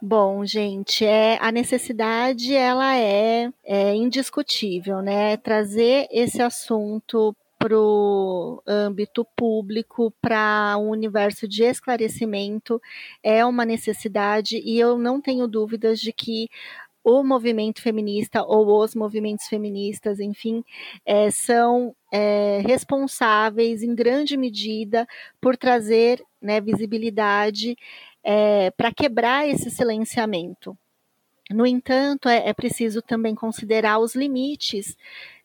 Bom, 0.00 0.44
gente, 0.44 1.04
é, 1.04 1.36
a 1.40 1.50
necessidade 1.50 2.54
ela 2.54 2.96
é, 2.96 3.50
é 3.64 3.94
indiscutível, 3.94 5.02
né? 5.02 5.36
Trazer 5.36 6.06
esse 6.12 6.40
assunto 6.40 7.34
para 7.62 7.78
o 7.78 8.60
âmbito 8.66 9.24
público, 9.36 10.12
para 10.20 10.76
um 10.78 10.90
universo 10.90 11.46
de 11.46 11.62
esclarecimento, 11.62 12.82
é 13.22 13.44
uma 13.46 13.64
necessidade, 13.64 14.60
e 14.64 14.80
eu 14.80 14.98
não 14.98 15.20
tenho 15.20 15.46
dúvidas 15.46 16.00
de 16.00 16.12
que 16.12 16.48
o 17.04 17.22
movimento 17.22 17.80
feminista 17.80 18.42
ou 18.42 18.82
os 18.82 18.96
movimentos 18.96 19.46
feministas, 19.46 20.18
enfim, 20.18 20.64
é, 21.06 21.30
são 21.30 21.94
é, 22.12 22.60
responsáveis 22.66 23.84
em 23.84 23.94
grande 23.94 24.36
medida 24.36 25.06
por 25.40 25.56
trazer 25.56 26.20
né, 26.40 26.60
visibilidade 26.60 27.76
é, 28.24 28.72
para 28.72 28.92
quebrar 28.92 29.48
esse 29.48 29.70
silenciamento. 29.70 30.76
No 31.52 31.66
entanto, 31.66 32.28
é, 32.28 32.48
é 32.48 32.52
preciso 32.52 33.02
também 33.02 33.34
considerar 33.34 33.98
os 33.98 34.14
limites 34.14 34.96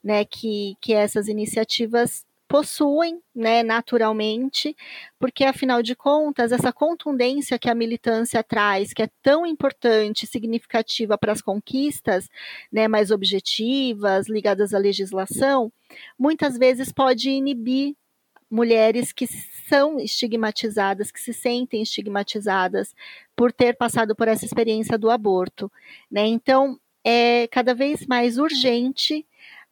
né, 0.04 0.24
que, 0.26 0.76
que 0.80 0.94
essas 0.94 1.28
iniciativas 1.28 2.26
possuem, 2.48 3.22
né, 3.36 3.62
naturalmente, 3.62 4.76
porque 5.20 5.44
afinal 5.44 5.84
de 5.84 5.94
contas, 5.96 6.52
essa 6.52 6.72
contundência 6.72 7.60
que 7.60 7.70
a 7.70 7.76
militância 7.76 8.42
traz, 8.42 8.94
que 8.94 9.04
é 9.04 9.10
tão 9.22 9.46
importante, 9.46 10.26
significativa 10.26 11.18
para 11.18 11.34
as 11.34 11.42
conquistas, 11.42 12.30
né, 12.72 12.88
mais 12.88 13.12
objetivas, 13.12 14.30
ligadas 14.30 14.74
à 14.74 14.78
legislação, 14.78 15.72
muitas 16.18 16.58
vezes 16.58 16.92
pode 16.92 17.30
inibir 17.30 17.96
mulheres 18.50 19.12
que 19.12 19.28
são 19.68 20.00
estigmatizadas, 20.00 21.12
que 21.12 21.20
se 21.20 21.34
sentem 21.34 21.82
estigmatizadas 21.82 22.96
por 23.36 23.52
ter 23.52 23.76
passado 23.76 24.16
por 24.16 24.28
essa 24.28 24.46
experiência 24.46 24.98
do 24.98 25.10
aborto, 25.10 25.72
né? 26.10 26.26
Então, 26.26 26.80
é 27.04 27.48
cada 27.48 27.74
vez 27.74 28.06
mais 28.06 28.38
urgente 28.38 29.26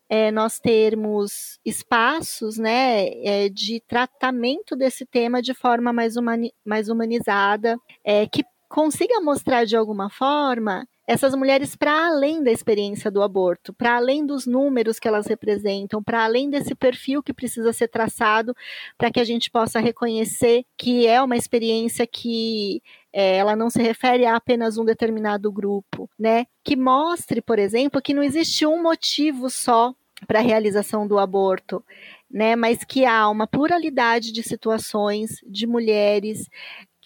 é, 0.07 0.31
nós 0.31 0.59
termos 0.59 1.59
espaços 1.65 2.57
né, 2.57 3.07
é, 3.23 3.49
de 3.49 3.81
tratamento 3.87 4.75
desse 4.75 5.05
tema 5.05 5.41
de 5.41 5.53
forma 5.53 5.91
mais, 5.91 6.15
humani 6.15 6.53
mais 6.63 6.89
humanizada, 6.89 7.77
é, 8.03 8.27
que 8.27 8.43
consiga 8.69 9.19
mostrar 9.21 9.65
de 9.65 9.75
alguma 9.75 10.09
forma 10.09 10.87
essas 11.07 11.35
mulheres 11.35 11.75
para 11.75 12.07
além 12.07 12.41
da 12.43 12.51
experiência 12.51 13.11
do 13.11 13.21
aborto, 13.21 13.73
para 13.73 13.95
além 13.95 14.25
dos 14.25 14.47
números 14.47 14.99
que 14.99 15.07
elas 15.07 15.27
representam, 15.27 16.01
para 16.01 16.23
além 16.23 16.49
desse 16.49 16.73
perfil 16.73 17.21
que 17.21 17.33
precisa 17.33 17.71
ser 17.71 17.87
traçado 17.87 18.55
para 18.97 19.11
que 19.11 19.19
a 19.19 19.23
gente 19.23 19.51
possa 19.51 19.79
reconhecer 19.79 20.65
que 20.77 21.05
é 21.05 21.21
uma 21.21 21.37
experiência 21.37 22.07
que 22.07 22.81
é, 23.13 23.37
ela 23.37 23.55
não 23.55 23.69
se 23.69 23.81
refere 23.81 24.25
a 24.25 24.35
apenas 24.35 24.77
um 24.77 24.83
determinado 24.83 25.51
grupo, 25.51 26.09
né? 26.19 26.45
Que 26.63 26.75
mostre, 26.75 27.41
por 27.41 27.59
exemplo, 27.59 28.01
que 28.01 28.13
não 28.13 28.23
existe 28.23 28.65
um 28.65 28.81
motivo 28.81 29.49
só 29.49 29.93
para 30.27 30.39
a 30.39 30.41
realização 30.41 31.07
do 31.07 31.19
aborto, 31.19 31.83
né? 32.29 32.55
Mas 32.55 32.83
que 32.83 33.05
há 33.05 33.29
uma 33.29 33.47
pluralidade 33.47 34.31
de 34.31 34.43
situações 34.43 35.37
de 35.47 35.67
mulheres 35.67 36.49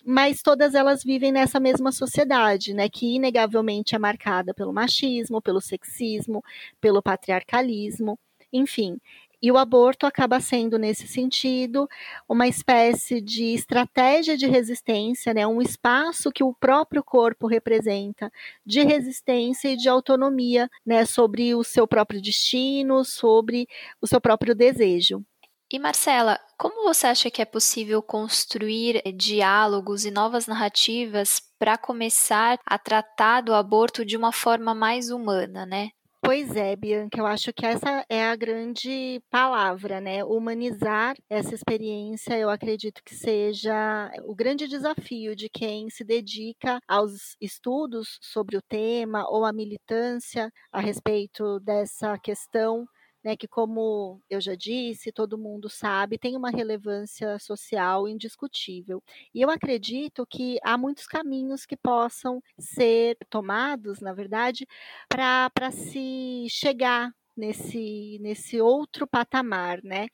mas 0.09 0.41
todas 0.41 0.73
elas 0.73 1.03
vivem 1.03 1.31
nessa 1.31 1.59
mesma 1.59 1.91
sociedade, 1.91 2.73
né, 2.73 2.89
que 2.89 3.15
inegavelmente 3.15 3.93
é 3.93 3.99
marcada 3.99 4.55
pelo 4.55 4.73
machismo, 4.73 5.39
pelo 5.39 5.61
sexismo, 5.61 6.43
pelo 6.81 6.99
patriarcalismo, 6.99 8.17
enfim. 8.51 8.97
E 9.39 9.51
o 9.51 9.57
aborto 9.57 10.07
acaba 10.07 10.39
sendo, 10.39 10.79
nesse 10.79 11.07
sentido, 11.07 11.87
uma 12.27 12.47
espécie 12.47 13.21
de 13.21 13.53
estratégia 13.53 14.35
de 14.35 14.47
resistência, 14.47 15.31
né? 15.31 15.45
um 15.45 15.61
espaço 15.61 16.31
que 16.31 16.43
o 16.43 16.55
próprio 16.55 17.03
corpo 17.03 17.45
representa 17.45 18.31
de 18.65 18.81
resistência 18.81 19.69
e 19.69 19.77
de 19.77 19.87
autonomia 19.87 20.67
né? 20.83 21.05
sobre 21.05 21.53
o 21.53 21.63
seu 21.63 21.87
próprio 21.87 22.19
destino, 22.19 23.05
sobre 23.05 23.67
o 24.01 24.07
seu 24.07 24.19
próprio 24.19 24.55
desejo. 24.55 25.23
E 25.71 25.77
Marcela, 25.77 26.39
como 26.57 26.83
você 26.83 27.05
acha 27.05 27.29
que 27.29 27.43
é 27.43 27.45
possível 27.45 28.01
construir 28.01 29.03
diálogos 29.15 30.03
e 30.03 30.09
novas 30.09 30.47
narrativas 30.47 31.39
para 31.59 31.77
começar 31.77 32.57
a 32.65 32.79
tratar 32.79 33.41
do 33.41 33.53
aborto 33.53 34.03
de 34.03 34.17
uma 34.17 34.31
forma 34.31 34.73
mais 34.73 35.11
humana, 35.11 35.67
né? 35.67 35.91
Pois 36.23 36.55
é, 36.55 36.75
Bianca, 36.75 37.19
eu 37.19 37.25
acho 37.25 37.53
que 37.53 37.65
essa 37.65 38.03
é 38.09 38.25
a 38.25 38.35
grande 38.35 39.21
palavra, 39.29 40.01
né? 40.01 40.23
Humanizar 40.23 41.15
essa 41.29 41.53
experiência, 41.53 42.37
eu 42.37 42.49
acredito 42.49 43.03
que 43.03 43.13
seja 43.13 44.11
o 44.25 44.33
grande 44.33 44.67
desafio 44.67 45.35
de 45.35 45.49
quem 45.49 45.87
se 45.89 46.03
dedica 46.03 46.79
aos 46.87 47.37
estudos 47.39 48.17
sobre 48.21 48.57
o 48.57 48.61
tema 48.61 49.29
ou 49.29 49.45
à 49.45 49.53
militância 49.53 50.51
a 50.71 50.81
respeito 50.81 51.59
dessa 51.59 52.17
questão 52.17 52.87
né, 53.23 53.35
que, 53.35 53.47
como 53.47 54.21
eu 54.29 54.39
já 54.41 54.55
disse, 54.55 55.11
todo 55.11 55.37
mundo 55.37 55.69
sabe, 55.69 56.17
tem 56.17 56.35
uma 56.35 56.49
relevância 56.49 57.37
social 57.39 58.07
indiscutível. 58.07 59.03
E 59.33 59.41
eu 59.41 59.49
acredito 59.49 60.25
que 60.25 60.57
há 60.63 60.77
muitos 60.77 61.05
caminhos 61.05 61.65
que 61.65 61.75
possam 61.77 62.41
ser 62.57 63.17
tomados, 63.29 63.99
na 63.99 64.13
verdade, 64.13 64.67
para 65.07 65.71
se 65.71 66.47
chegar 66.49 67.13
nesse, 67.35 68.17
nesse 68.21 68.59
outro 68.61 69.07
patamar, 69.07 69.81
né? 69.83 70.07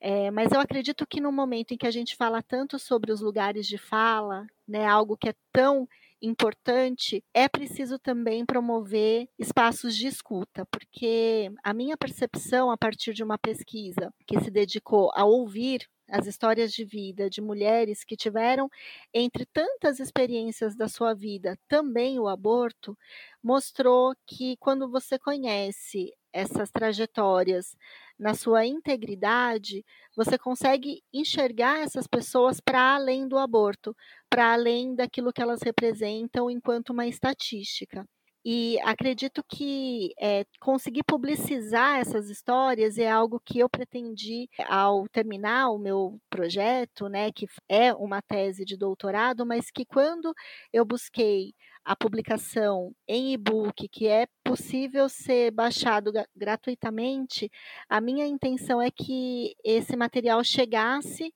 É, 0.00 0.30
mas 0.30 0.50
eu 0.52 0.60
acredito 0.60 1.06
que 1.06 1.20
no 1.20 1.30
momento 1.30 1.72
em 1.72 1.76
que 1.76 1.86
a 1.86 1.90
gente 1.90 2.16
fala 2.16 2.42
tanto 2.42 2.78
sobre 2.78 3.12
os 3.12 3.20
lugares 3.20 3.66
de 3.66 3.76
fala, 3.76 4.46
né, 4.66 4.86
algo 4.86 5.16
que 5.16 5.28
é 5.28 5.34
tão 5.52 5.86
importante, 6.22 7.24
é 7.34 7.48
preciso 7.48 7.98
também 7.98 8.44
promover 8.44 9.28
espaços 9.38 9.96
de 9.96 10.06
escuta, 10.06 10.66
porque 10.66 11.50
a 11.64 11.72
minha 11.74 11.96
percepção 11.96 12.70
a 12.70 12.76
partir 12.76 13.12
de 13.14 13.22
uma 13.24 13.38
pesquisa 13.38 14.12
que 14.26 14.38
se 14.40 14.50
dedicou 14.50 15.10
a 15.14 15.24
ouvir 15.24 15.86
as 16.08 16.26
histórias 16.26 16.72
de 16.72 16.84
vida 16.84 17.30
de 17.30 17.40
mulheres 17.40 18.04
que 18.04 18.16
tiveram, 18.16 18.68
entre 19.14 19.46
tantas 19.46 20.00
experiências 20.00 20.76
da 20.76 20.88
sua 20.88 21.14
vida, 21.14 21.56
também 21.68 22.18
o 22.18 22.26
aborto, 22.28 22.96
mostrou 23.42 24.12
que 24.26 24.56
quando 24.58 24.90
você 24.90 25.18
conhece 25.18 26.12
essas 26.32 26.70
trajetórias 26.70 27.76
na 28.18 28.34
sua 28.34 28.66
integridade, 28.66 29.84
você 30.14 30.38
consegue 30.38 31.02
enxergar 31.12 31.80
essas 31.80 32.06
pessoas 32.06 32.60
para 32.60 32.94
além 32.96 33.26
do 33.26 33.38
aborto, 33.38 33.96
para 34.28 34.52
além 34.52 34.94
daquilo 34.94 35.32
que 35.32 35.40
elas 35.40 35.62
representam 35.62 36.50
enquanto 36.50 36.90
uma 36.90 37.06
estatística. 37.06 38.06
E 38.44 38.78
acredito 38.80 39.44
que 39.46 40.14
é, 40.18 40.46
conseguir 40.60 41.02
publicizar 41.04 41.98
essas 42.00 42.30
histórias 42.30 42.96
é 42.96 43.10
algo 43.10 43.38
que 43.44 43.58
eu 43.58 43.68
pretendi 43.68 44.48
ao 44.66 45.06
terminar 45.08 45.68
o 45.70 45.78
meu 45.78 46.18
projeto, 46.30 47.06
né, 47.08 47.30
que 47.32 47.46
é 47.68 47.92
uma 47.92 48.22
tese 48.22 48.64
de 48.64 48.78
doutorado, 48.78 49.44
mas 49.44 49.70
que 49.70 49.84
quando 49.84 50.32
eu 50.72 50.86
busquei 50.86 51.52
a 51.84 51.96
publicação 51.96 52.94
em 53.08 53.32
e-book, 53.32 53.88
que 53.88 54.06
é 54.06 54.26
possível 54.44 55.08
ser 55.08 55.50
baixado 55.50 56.12
gratuitamente, 56.36 57.50
a 57.88 58.00
minha 58.00 58.26
intenção 58.26 58.80
é 58.80 58.90
que 58.90 59.54
esse 59.64 59.96
material 59.96 60.42
chegasse 60.44 61.32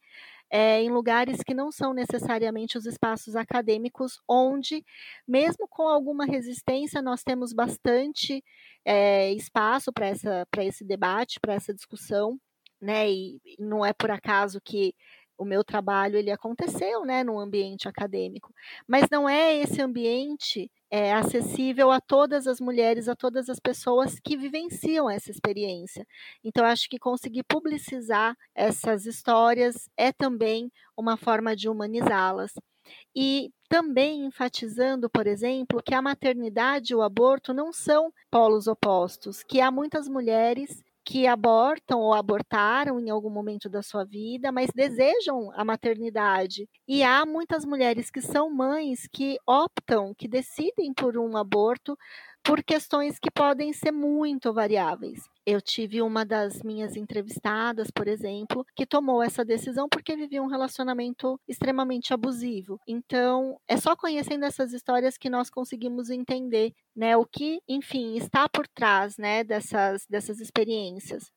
é, 0.51 0.83
em 0.83 0.91
lugares 0.91 1.43
que 1.43 1.55
não 1.55 1.73
são 1.73 1.93
necessariamente 1.93 2.79
os 2.79 2.87
espaços 2.87 3.35
acadêmicos, 3.35 4.21
onde, 4.29 4.85
mesmo 5.27 5.67
com 5.69 5.89
alguma 5.89 6.25
resistência, 6.25 7.03
nós 7.03 7.23
temos 7.25 7.53
bastante 7.53 8.43
é, 8.85 9.33
espaço 9.33 9.93
para 9.93 10.65
esse 10.65 10.85
debate, 10.85 11.41
para 11.41 11.55
essa 11.55 11.75
discussão, 11.75 12.39
né? 12.81 13.11
E 13.11 13.41
não 13.59 13.85
é 13.85 13.93
por 13.93 14.11
acaso 14.11 14.61
que 14.61 14.95
o 15.37 15.45
meu 15.45 15.65
trabalho 15.65 16.17
ele 16.17 16.31
aconteceu, 16.31 17.05
né, 17.05 17.25
no 17.25 17.39
ambiente 17.39 17.89
acadêmico, 17.89 18.53
mas 18.87 19.09
não 19.11 19.29
é 19.29 19.57
esse 19.57 19.81
ambiente 19.83 20.71
é, 20.91 21.13
acessível 21.13 21.91
a 21.91 22.01
todas 22.01 22.47
as 22.47 22.61
mulheres, 22.61 23.09
a 23.09 23.17
todas 23.17 23.49
as 23.49 23.59
pessoas 23.59 24.21
que 24.21 24.37
vivenciam 24.37 25.11
essa 25.11 25.31
experiência. 25.31 26.07
Então, 26.45 26.65
acho 26.65 26.89
que 26.89 26.99
conseguir 26.99 27.43
publicizar 27.45 28.37
essas 28.55 29.05
histórias 29.07 29.89
é 29.97 30.13
também 30.13 30.71
uma 30.97 31.17
forma 31.17 31.57
de 31.57 31.69
humanizá-las. 31.69 32.53
E 33.17 33.51
também 33.69 34.27
enfatizando, 34.27 35.09
por 35.11 35.27
exemplo, 35.27 35.83
que 35.83 35.95
a 35.95 36.03
maternidade 36.03 36.93
e 36.93 36.97
o 36.97 37.03
aborto 37.03 37.53
não 37.53 37.73
são 37.73 38.13
polos 38.31 38.67
opostos, 38.67 39.43
que 39.43 39.61
há 39.61 39.71
muitas 39.71 40.07
mulheres 40.07 40.83
que 41.05 41.27
abortam 41.27 42.01
ou 42.01 42.15
abortaram 42.15 42.99
em 42.99 43.11
algum 43.11 43.31
momento 43.31 43.69
da 43.69 43.83
sua 43.83 44.05
vida, 44.05 44.51
mas 44.51 44.71
desejam 44.75 45.51
a 45.55 45.65
maternidade. 45.65 46.69
E 46.89 47.03
há 47.03 47.27
muitas 47.27 47.65
mulheres 47.65 48.11
que 48.11 48.23
são 48.23 48.51
mães 48.51 49.07
que 49.13 49.37
optam, 49.47 50.15
que 50.17 50.27
decidem 50.27 50.95
por 50.95 51.19
um 51.19 51.37
aborto 51.37 51.97
por 52.45 52.63
questões 52.63 53.19
que 53.19 53.31
podem 53.31 53.73
ser 53.73 53.91
muito 53.91 54.53
variáveis. 54.53 55.25
Eu 55.47 55.63
tive 55.63 56.03
uma 56.03 56.25
das 56.27 56.63
minhas 56.63 56.95
entrevistadas, 56.95 57.91
por 57.91 58.07
exemplo, 58.07 58.67
que 58.77 58.87
tomou 58.87 59.23
essa 59.23 59.45
decisão 59.45 59.89
porque 59.89 60.15
vivia 60.15 60.43
um 60.43 60.47
relacionamento 60.47 61.41
extremamente 61.49 62.13
abusivo. 62.13 62.79
Então, 62.87 63.59
é 63.67 63.79
só 63.79 63.97
conhecendo 63.97 64.45
essas 64.45 64.73
histórias 64.75 65.17
que 65.17 65.31
nós 65.31 65.49
conseguimos 65.49 66.11
entender, 66.11 66.73
né, 66.95 67.17
o 67.17 67.25
que, 67.25 67.61
enfim, 67.67 68.15
está 68.17 68.47
por 68.49 68.69
trás, 68.69 69.17
né, 69.17 69.43
dessas 69.43 70.07
dessas 70.07 70.39
experiências. 70.39 71.33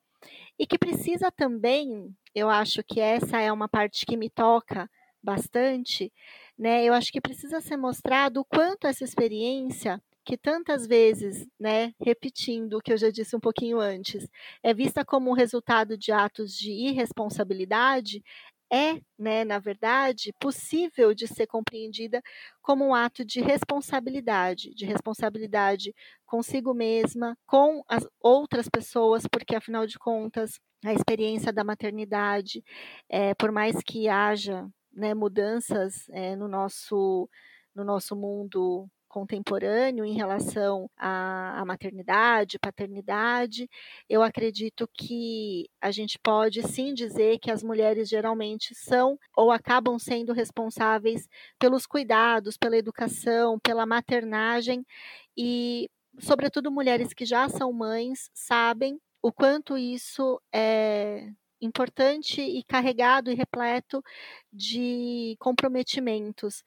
E 0.59 0.67
que 0.67 0.77
precisa 0.77 1.31
também, 1.31 2.13
eu 2.35 2.49
acho 2.49 2.83
que 2.83 2.99
essa 2.99 3.39
é 3.39 3.51
uma 3.51 3.69
parte 3.69 4.05
que 4.05 4.17
me 4.17 4.29
toca 4.29 4.89
bastante, 5.23 6.11
né? 6.57 6.83
Eu 6.85 6.93
acho 6.93 7.11
que 7.11 7.21
precisa 7.21 7.61
ser 7.61 7.77
mostrado 7.77 8.41
o 8.41 8.45
quanto 8.45 8.87
essa 8.87 9.03
experiência 9.03 10.01
que 10.27 10.37
tantas 10.37 10.85
vezes, 10.85 11.47
né, 11.57 11.93
repetindo 12.01 12.73
o 12.77 12.81
que 12.81 12.91
eu 12.91 12.97
já 12.97 13.09
disse 13.09 13.33
um 13.33 13.39
pouquinho 13.39 13.79
antes, 13.79 14.27
é 14.61 14.73
vista 14.73 15.05
como 15.05 15.33
resultado 15.33 15.97
de 15.97 16.11
atos 16.11 16.53
de 16.53 16.69
irresponsabilidade, 16.69 18.21
é, 18.69 18.99
né, 19.17 19.45
na 19.45 19.57
verdade, 19.57 20.33
possível 20.41 21.13
de 21.13 21.27
ser 21.29 21.47
compreendida 21.47 22.21
como 22.61 22.85
um 22.87 22.93
ato 22.93 23.23
de 23.23 23.39
responsabilidade, 23.39 24.75
de 24.75 24.85
responsabilidade 24.85 25.95
consigo 26.25 26.73
mesma, 26.73 27.37
com 27.45 27.81
as 27.87 28.05
outras 28.19 28.67
pessoas, 28.67 29.23
porque 29.31 29.55
afinal 29.55 29.87
de 29.87 29.97
contas, 29.97 30.59
a 30.83 30.93
experiência 30.93 31.53
da 31.53 31.63
maternidade, 31.63 32.61
é, 33.09 33.33
por 33.35 33.49
mais 33.53 33.77
que 33.81 34.09
haja 34.09 34.67
né, 34.91 35.13
mudanças 35.13 36.09
é, 36.09 36.35
no 36.35 36.49
nosso 36.49 37.29
no 37.75 37.83
nosso 37.83 38.15
mundo 38.15 38.89
contemporâneo 39.07 40.05
em 40.05 40.13
relação 40.13 40.89
à, 40.97 41.59
à 41.61 41.65
maternidade, 41.65 42.59
paternidade, 42.59 43.69
eu 44.09 44.21
acredito 44.21 44.87
que 44.93 45.69
a 45.81 45.91
gente 45.91 46.19
pode 46.19 46.61
sim 46.63 46.93
dizer 46.93 47.39
que 47.39 47.51
as 47.51 47.63
mulheres 47.63 48.09
geralmente 48.09 48.75
são 48.75 49.17
ou 49.35 49.51
acabam 49.51 49.97
sendo 49.97 50.33
responsáveis 50.33 51.27
pelos 51.57 51.85
cuidados, 51.85 52.57
pela 52.57 52.77
educação, 52.77 53.59
pela 53.59 53.85
maternagem 53.85 54.85
e, 55.35 55.89
sobretudo, 56.19 56.71
mulheres 56.71 57.13
que 57.13 57.25
já 57.25 57.47
são 57.49 57.71
mães 57.71 58.29
sabem 58.33 58.99
o 59.21 59.31
quanto 59.31 59.77
isso 59.77 60.41
é 60.53 61.29
importante 61.61 62.41
e 62.41 62.63
carregado 62.63 63.31
e 63.31 63.35
repleto 63.35 64.03
de 64.51 65.35
comprometimentos. 65.39 66.63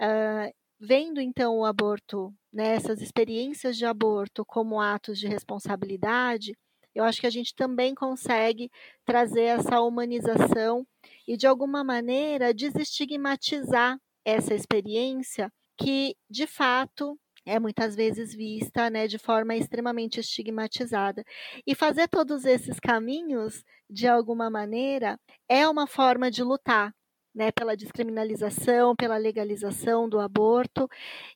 Uh, 0.00 0.52
vendo 0.80 1.20
então 1.20 1.58
o 1.58 1.64
aborto, 1.64 2.32
né, 2.52 2.74
essas 2.74 3.00
experiências 3.00 3.76
de 3.76 3.84
aborto 3.86 4.44
como 4.44 4.80
atos 4.80 5.18
de 5.18 5.26
responsabilidade, 5.26 6.52
eu 6.94 7.04
acho 7.04 7.20
que 7.20 7.26
a 7.26 7.30
gente 7.30 7.54
também 7.54 7.94
consegue 7.94 8.70
trazer 9.04 9.42
essa 9.42 9.80
humanização 9.80 10.86
e, 11.26 11.36
de 11.36 11.46
alguma 11.46 11.84
maneira, 11.84 12.52
desestigmatizar 12.52 13.98
essa 14.24 14.54
experiência 14.54 15.50
que, 15.80 16.16
de 16.28 16.46
fato, 16.46 17.16
é 17.46 17.58
muitas 17.58 17.94
vezes 17.94 18.34
vista 18.34 18.90
né, 18.90 19.06
de 19.06 19.18
forma 19.18 19.54
extremamente 19.56 20.20
estigmatizada. 20.20 21.24
E 21.66 21.74
fazer 21.74 22.08
todos 22.08 22.44
esses 22.44 22.78
caminhos, 22.80 23.62
de 23.88 24.06
alguma 24.08 24.50
maneira, 24.50 25.18
é 25.48 25.68
uma 25.68 25.86
forma 25.86 26.30
de 26.30 26.42
lutar 26.42 26.92
né, 27.38 27.52
pela 27.52 27.76
descriminalização, 27.76 28.96
pela 28.96 29.16
legalização 29.16 30.08
do 30.08 30.18
aborto, 30.18 30.90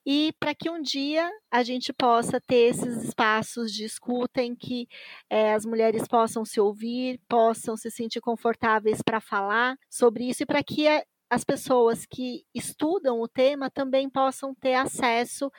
e 0.05 0.35
para 0.41 0.53
que 0.53 0.69
um 0.69 0.83
dia 0.83 1.31
a 1.49 1.63
gente 1.63 1.93
possa 1.93 2.41
ter 2.41 2.71
esses 2.71 3.05
espaços 3.05 3.73
de 3.73 3.85
escuta 3.85 4.43
em 4.43 4.53
que 4.53 4.89
é, 5.31 5.55
as 5.55 5.65
mulheres 5.65 6.09
possam 6.09 6.45
se 6.45 6.61
ouvir, 6.61 7.21
possam 7.29 7.77
se 7.77 7.89
sentir 7.89 8.21
confortáveis 8.21 9.01
para 9.01 9.21
falar 9.21 9.77
sobre 9.89 10.29
isso, 10.29 10.43
e 10.43 10.47
para 10.47 10.61
que 10.65 10.89
a, 10.89 11.05
as 11.31 11.45
pessoas 11.45 12.05
que 12.05 12.45
estudam 12.53 13.21
o 13.21 13.29
tema 13.29 13.71
também 13.71 14.11
possam 14.11 14.53
ter 14.57 14.75
acesso 14.75 15.53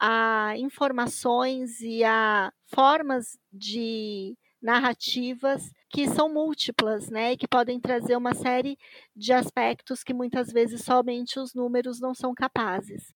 a 0.00 0.54
informações 0.56 1.82
e 1.82 2.02
a 2.02 2.50
formas 2.74 3.38
de 3.52 4.34
narrativas 4.62 5.70
que 5.92 6.08
são 6.08 6.32
múltiplas, 6.32 7.10
né, 7.10 7.32
e 7.32 7.36
que 7.36 7.46
podem 7.46 7.78
trazer 7.78 8.16
uma 8.16 8.34
série 8.34 8.78
de 9.14 9.32
aspectos 9.32 10.02
que 10.02 10.14
muitas 10.14 10.50
vezes 10.50 10.82
somente 10.84 11.38
os 11.38 11.54
números 11.54 12.00
não 12.00 12.14
são 12.14 12.34
capazes. 12.34 13.14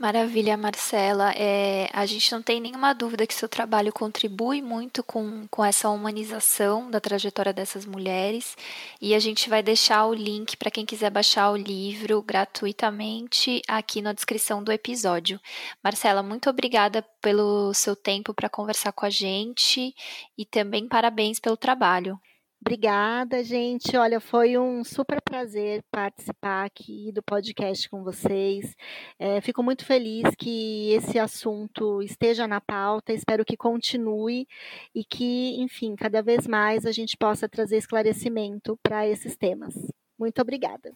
Maravilha, 0.00 0.56
Marcela. 0.56 1.32
É, 1.36 1.88
a 1.92 2.06
gente 2.06 2.32
não 2.32 2.42
tem 2.42 2.60
nenhuma 2.60 2.94
dúvida 2.94 3.26
que 3.26 3.34
seu 3.34 3.48
trabalho 3.48 3.92
contribui 3.92 4.60
muito 4.62 5.02
com, 5.02 5.46
com 5.48 5.64
essa 5.64 5.88
humanização 5.90 6.90
da 6.90 7.00
trajetória 7.00 7.52
dessas 7.52 7.84
mulheres. 7.84 8.56
E 9.00 9.14
a 9.14 9.18
gente 9.18 9.48
vai 9.48 9.62
deixar 9.62 10.06
o 10.06 10.14
link 10.14 10.56
para 10.56 10.70
quem 10.70 10.86
quiser 10.86 11.10
baixar 11.10 11.50
o 11.50 11.56
livro 11.56 12.22
gratuitamente 12.22 13.62
aqui 13.68 14.00
na 14.00 14.12
descrição 14.12 14.62
do 14.62 14.72
episódio. 14.72 15.40
Marcela, 15.82 16.22
muito 16.22 16.48
obrigada 16.48 17.02
pelo 17.20 17.72
seu 17.74 17.94
tempo 17.94 18.32
para 18.34 18.48
conversar 18.48 18.92
com 18.92 19.04
a 19.06 19.10
gente 19.10 19.94
e 20.36 20.44
também 20.44 20.88
parabéns 20.88 21.38
pelo 21.38 21.56
trabalho. 21.56 22.18
Obrigada, 22.66 23.44
gente. 23.44 23.94
Olha, 23.94 24.18
foi 24.18 24.56
um 24.56 24.82
super 24.82 25.20
prazer 25.20 25.84
participar 25.92 26.64
aqui 26.64 27.12
do 27.12 27.22
podcast 27.22 27.90
com 27.90 28.02
vocês. 28.02 28.74
É, 29.18 29.38
fico 29.42 29.62
muito 29.62 29.84
feliz 29.84 30.22
que 30.38 30.90
esse 30.92 31.18
assunto 31.18 32.00
esteja 32.02 32.48
na 32.48 32.62
pauta. 32.62 33.12
Espero 33.12 33.44
que 33.44 33.54
continue 33.54 34.48
e 34.94 35.04
que, 35.04 35.60
enfim, 35.60 35.94
cada 35.94 36.22
vez 36.22 36.46
mais 36.46 36.86
a 36.86 36.90
gente 36.90 37.18
possa 37.18 37.46
trazer 37.46 37.76
esclarecimento 37.76 38.78
para 38.82 39.06
esses 39.06 39.36
temas. 39.36 39.74
Muito 40.18 40.40
obrigada. 40.40 40.90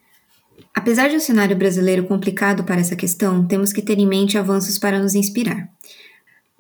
Apesar 0.75 1.09
de 1.09 1.17
um 1.17 1.21
cenário 1.21 1.55
brasileiro 1.55 2.07
complicado 2.07 2.65
para 2.65 2.81
essa 2.81 2.97
questão, 2.97 3.47
temos 3.47 3.75
que 3.75 3.83
ter 3.83 3.99
em 3.99 4.07
mente 4.07 4.39
avanços 4.39 4.79
para 4.79 4.99
nos 4.99 5.15
inspirar. 5.15 5.69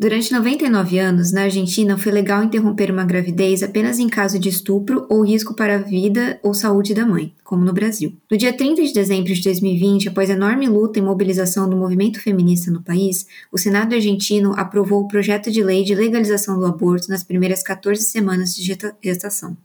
Durante 0.01 0.33
99 0.33 0.97
anos, 1.01 1.33
na 1.33 1.43
Argentina, 1.43 1.99
foi 1.99 2.13
legal 2.13 2.45
interromper 2.45 2.89
uma 2.89 3.05
gravidez 3.05 3.65
apenas 3.65 3.99
em 3.99 4.09
caso 4.09 4.39
de 4.39 4.49
estupro 4.49 5.05
ou 5.09 5.27
risco 5.27 5.55
para 5.55 5.75
a 5.75 5.79
vida 5.79 6.39
ou 6.41 6.55
saúde 6.55 6.95
da 6.95 7.05
mãe, 7.05 7.35
como 7.43 7.65
no 7.65 7.73
Brasil. 7.73 8.17
No 8.31 8.37
dia 8.37 8.53
30 8.53 8.85
de 8.85 8.93
dezembro 8.93 9.35
de 9.35 9.43
2020, 9.43 10.11
após 10.11 10.31
enorme 10.31 10.69
luta 10.69 11.01
e 11.01 11.03
mobilização 11.03 11.69
do 11.69 11.77
movimento 11.77 12.21
feminista 12.21 12.71
no 12.71 12.81
país, 12.81 13.27
o 13.51 13.59
Senado 13.59 13.93
argentino 13.93 14.55
aprovou 14.57 15.03
o 15.03 15.09
projeto 15.09 15.51
de 15.51 15.65
lei 15.65 15.83
de 15.83 15.97
legalização 15.97 16.61
do 16.61 16.67
aborto 16.67 17.09
nas 17.09 17.25
primeiras 17.25 17.65
14 17.65 18.01
semanas 18.01 18.55
de 18.55 18.79
gestação. 19.03 19.57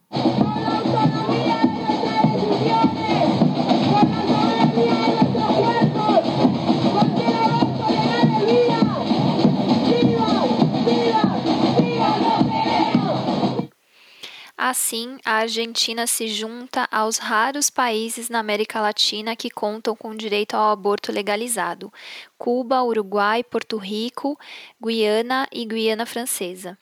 Assim, 14.65 15.17
a 15.25 15.39
Argentina 15.39 16.07
se 16.07 16.25
junta 16.29 16.87
aos 16.89 17.17
raros 17.17 17.69
países 17.69 18.29
na 18.29 18.39
América 18.39 18.79
Latina 18.79 19.35
que 19.35 19.49
contam 19.49 19.93
com 19.93 20.15
direito 20.15 20.53
ao 20.53 20.71
aborto 20.71 21.11
legalizado: 21.11 21.91
Cuba, 22.37 22.81
Uruguai, 22.81 23.43
Porto 23.43 23.75
Rico, 23.75 24.39
Guiana 24.81 25.49
e 25.51 25.65
Guiana 25.65 26.05
Francesa. 26.05 26.77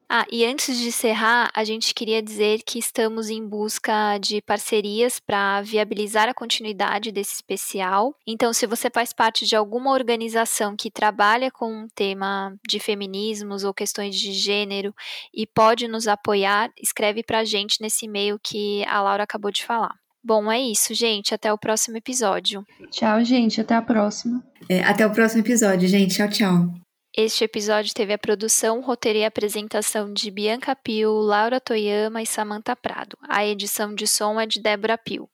Ah, 0.09 0.25
e 0.31 0.45
antes 0.45 0.79
de 0.79 0.87
encerrar, 0.87 1.51
a 1.53 1.65
gente 1.65 1.93
queria 1.93 2.23
dizer 2.23 2.63
que 2.63 2.79
estamos 2.79 3.29
em 3.29 3.45
busca 3.45 4.19
de 4.19 4.41
parcerias 4.41 5.19
para 5.19 5.61
viabilizar 5.63 6.29
a 6.29 6.35
continuidade 6.35 7.11
desse 7.11 7.35
especial. 7.35 8.15
Então, 8.25 8.53
se 8.53 8.69
você 8.69 8.89
faz 8.89 9.13
parte 9.13 9.45
de 9.45 9.57
alguma 9.57 9.91
organização 9.91 10.77
que 10.77 10.93
trabalha 10.93 11.51
com 11.51 11.73
um 11.73 11.89
tema 11.93 12.57
de 12.69 12.79
feminismos 12.79 13.65
ou 13.65 13.75
questões 13.75 14.15
de 14.15 14.33
gênero 14.33 14.95
e 15.35 15.45
pode 15.45 15.89
nos 15.89 16.07
apoiar, 16.07 16.71
escreve 16.81 17.25
para 17.25 17.41
a 17.41 17.45
gente 17.45 17.83
nesse 17.83 18.05
e-mail 18.05 18.39
que 18.41 18.85
a 18.87 19.03
Laura 19.03 19.25
acabou 19.25 19.51
de 19.51 19.65
falar. 19.65 19.97
Bom, 20.27 20.51
é 20.51 20.61
isso, 20.61 20.93
gente. 20.93 21.33
Até 21.33 21.53
o 21.53 21.57
próximo 21.57 21.97
episódio. 21.97 22.67
Tchau, 22.91 23.25
gente. 23.25 23.61
Até 23.61 23.77
a 23.77 23.81
próxima. 23.81 24.43
É, 24.69 24.83
até 24.83 25.07
o 25.07 25.13
próximo 25.13 25.41
episódio, 25.41 25.87
gente. 25.87 26.17
Tchau, 26.17 26.29
tchau. 26.29 26.75
Este 27.17 27.45
episódio 27.45 27.95
teve 27.95 28.13
a 28.13 28.19
produção, 28.19 28.81
roteiro 28.81 29.21
e 29.21 29.25
apresentação 29.25 30.13
de 30.13 30.29
Bianca 30.33 30.75
Pio, 30.75 31.13
Laura 31.13 31.61
Toyama 31.61 32.21
e 32.21 32.27
Samantha 32.27 32.75
Prado. 32.75 33.17
A 33.29 33.47
edição 33.47 33.95
de 33.95 34.09
som 34.09 34.41
é 34.41 34.47
de 34.47 34.61
Débora 34.61 34.99
Pio. 34.99 35.29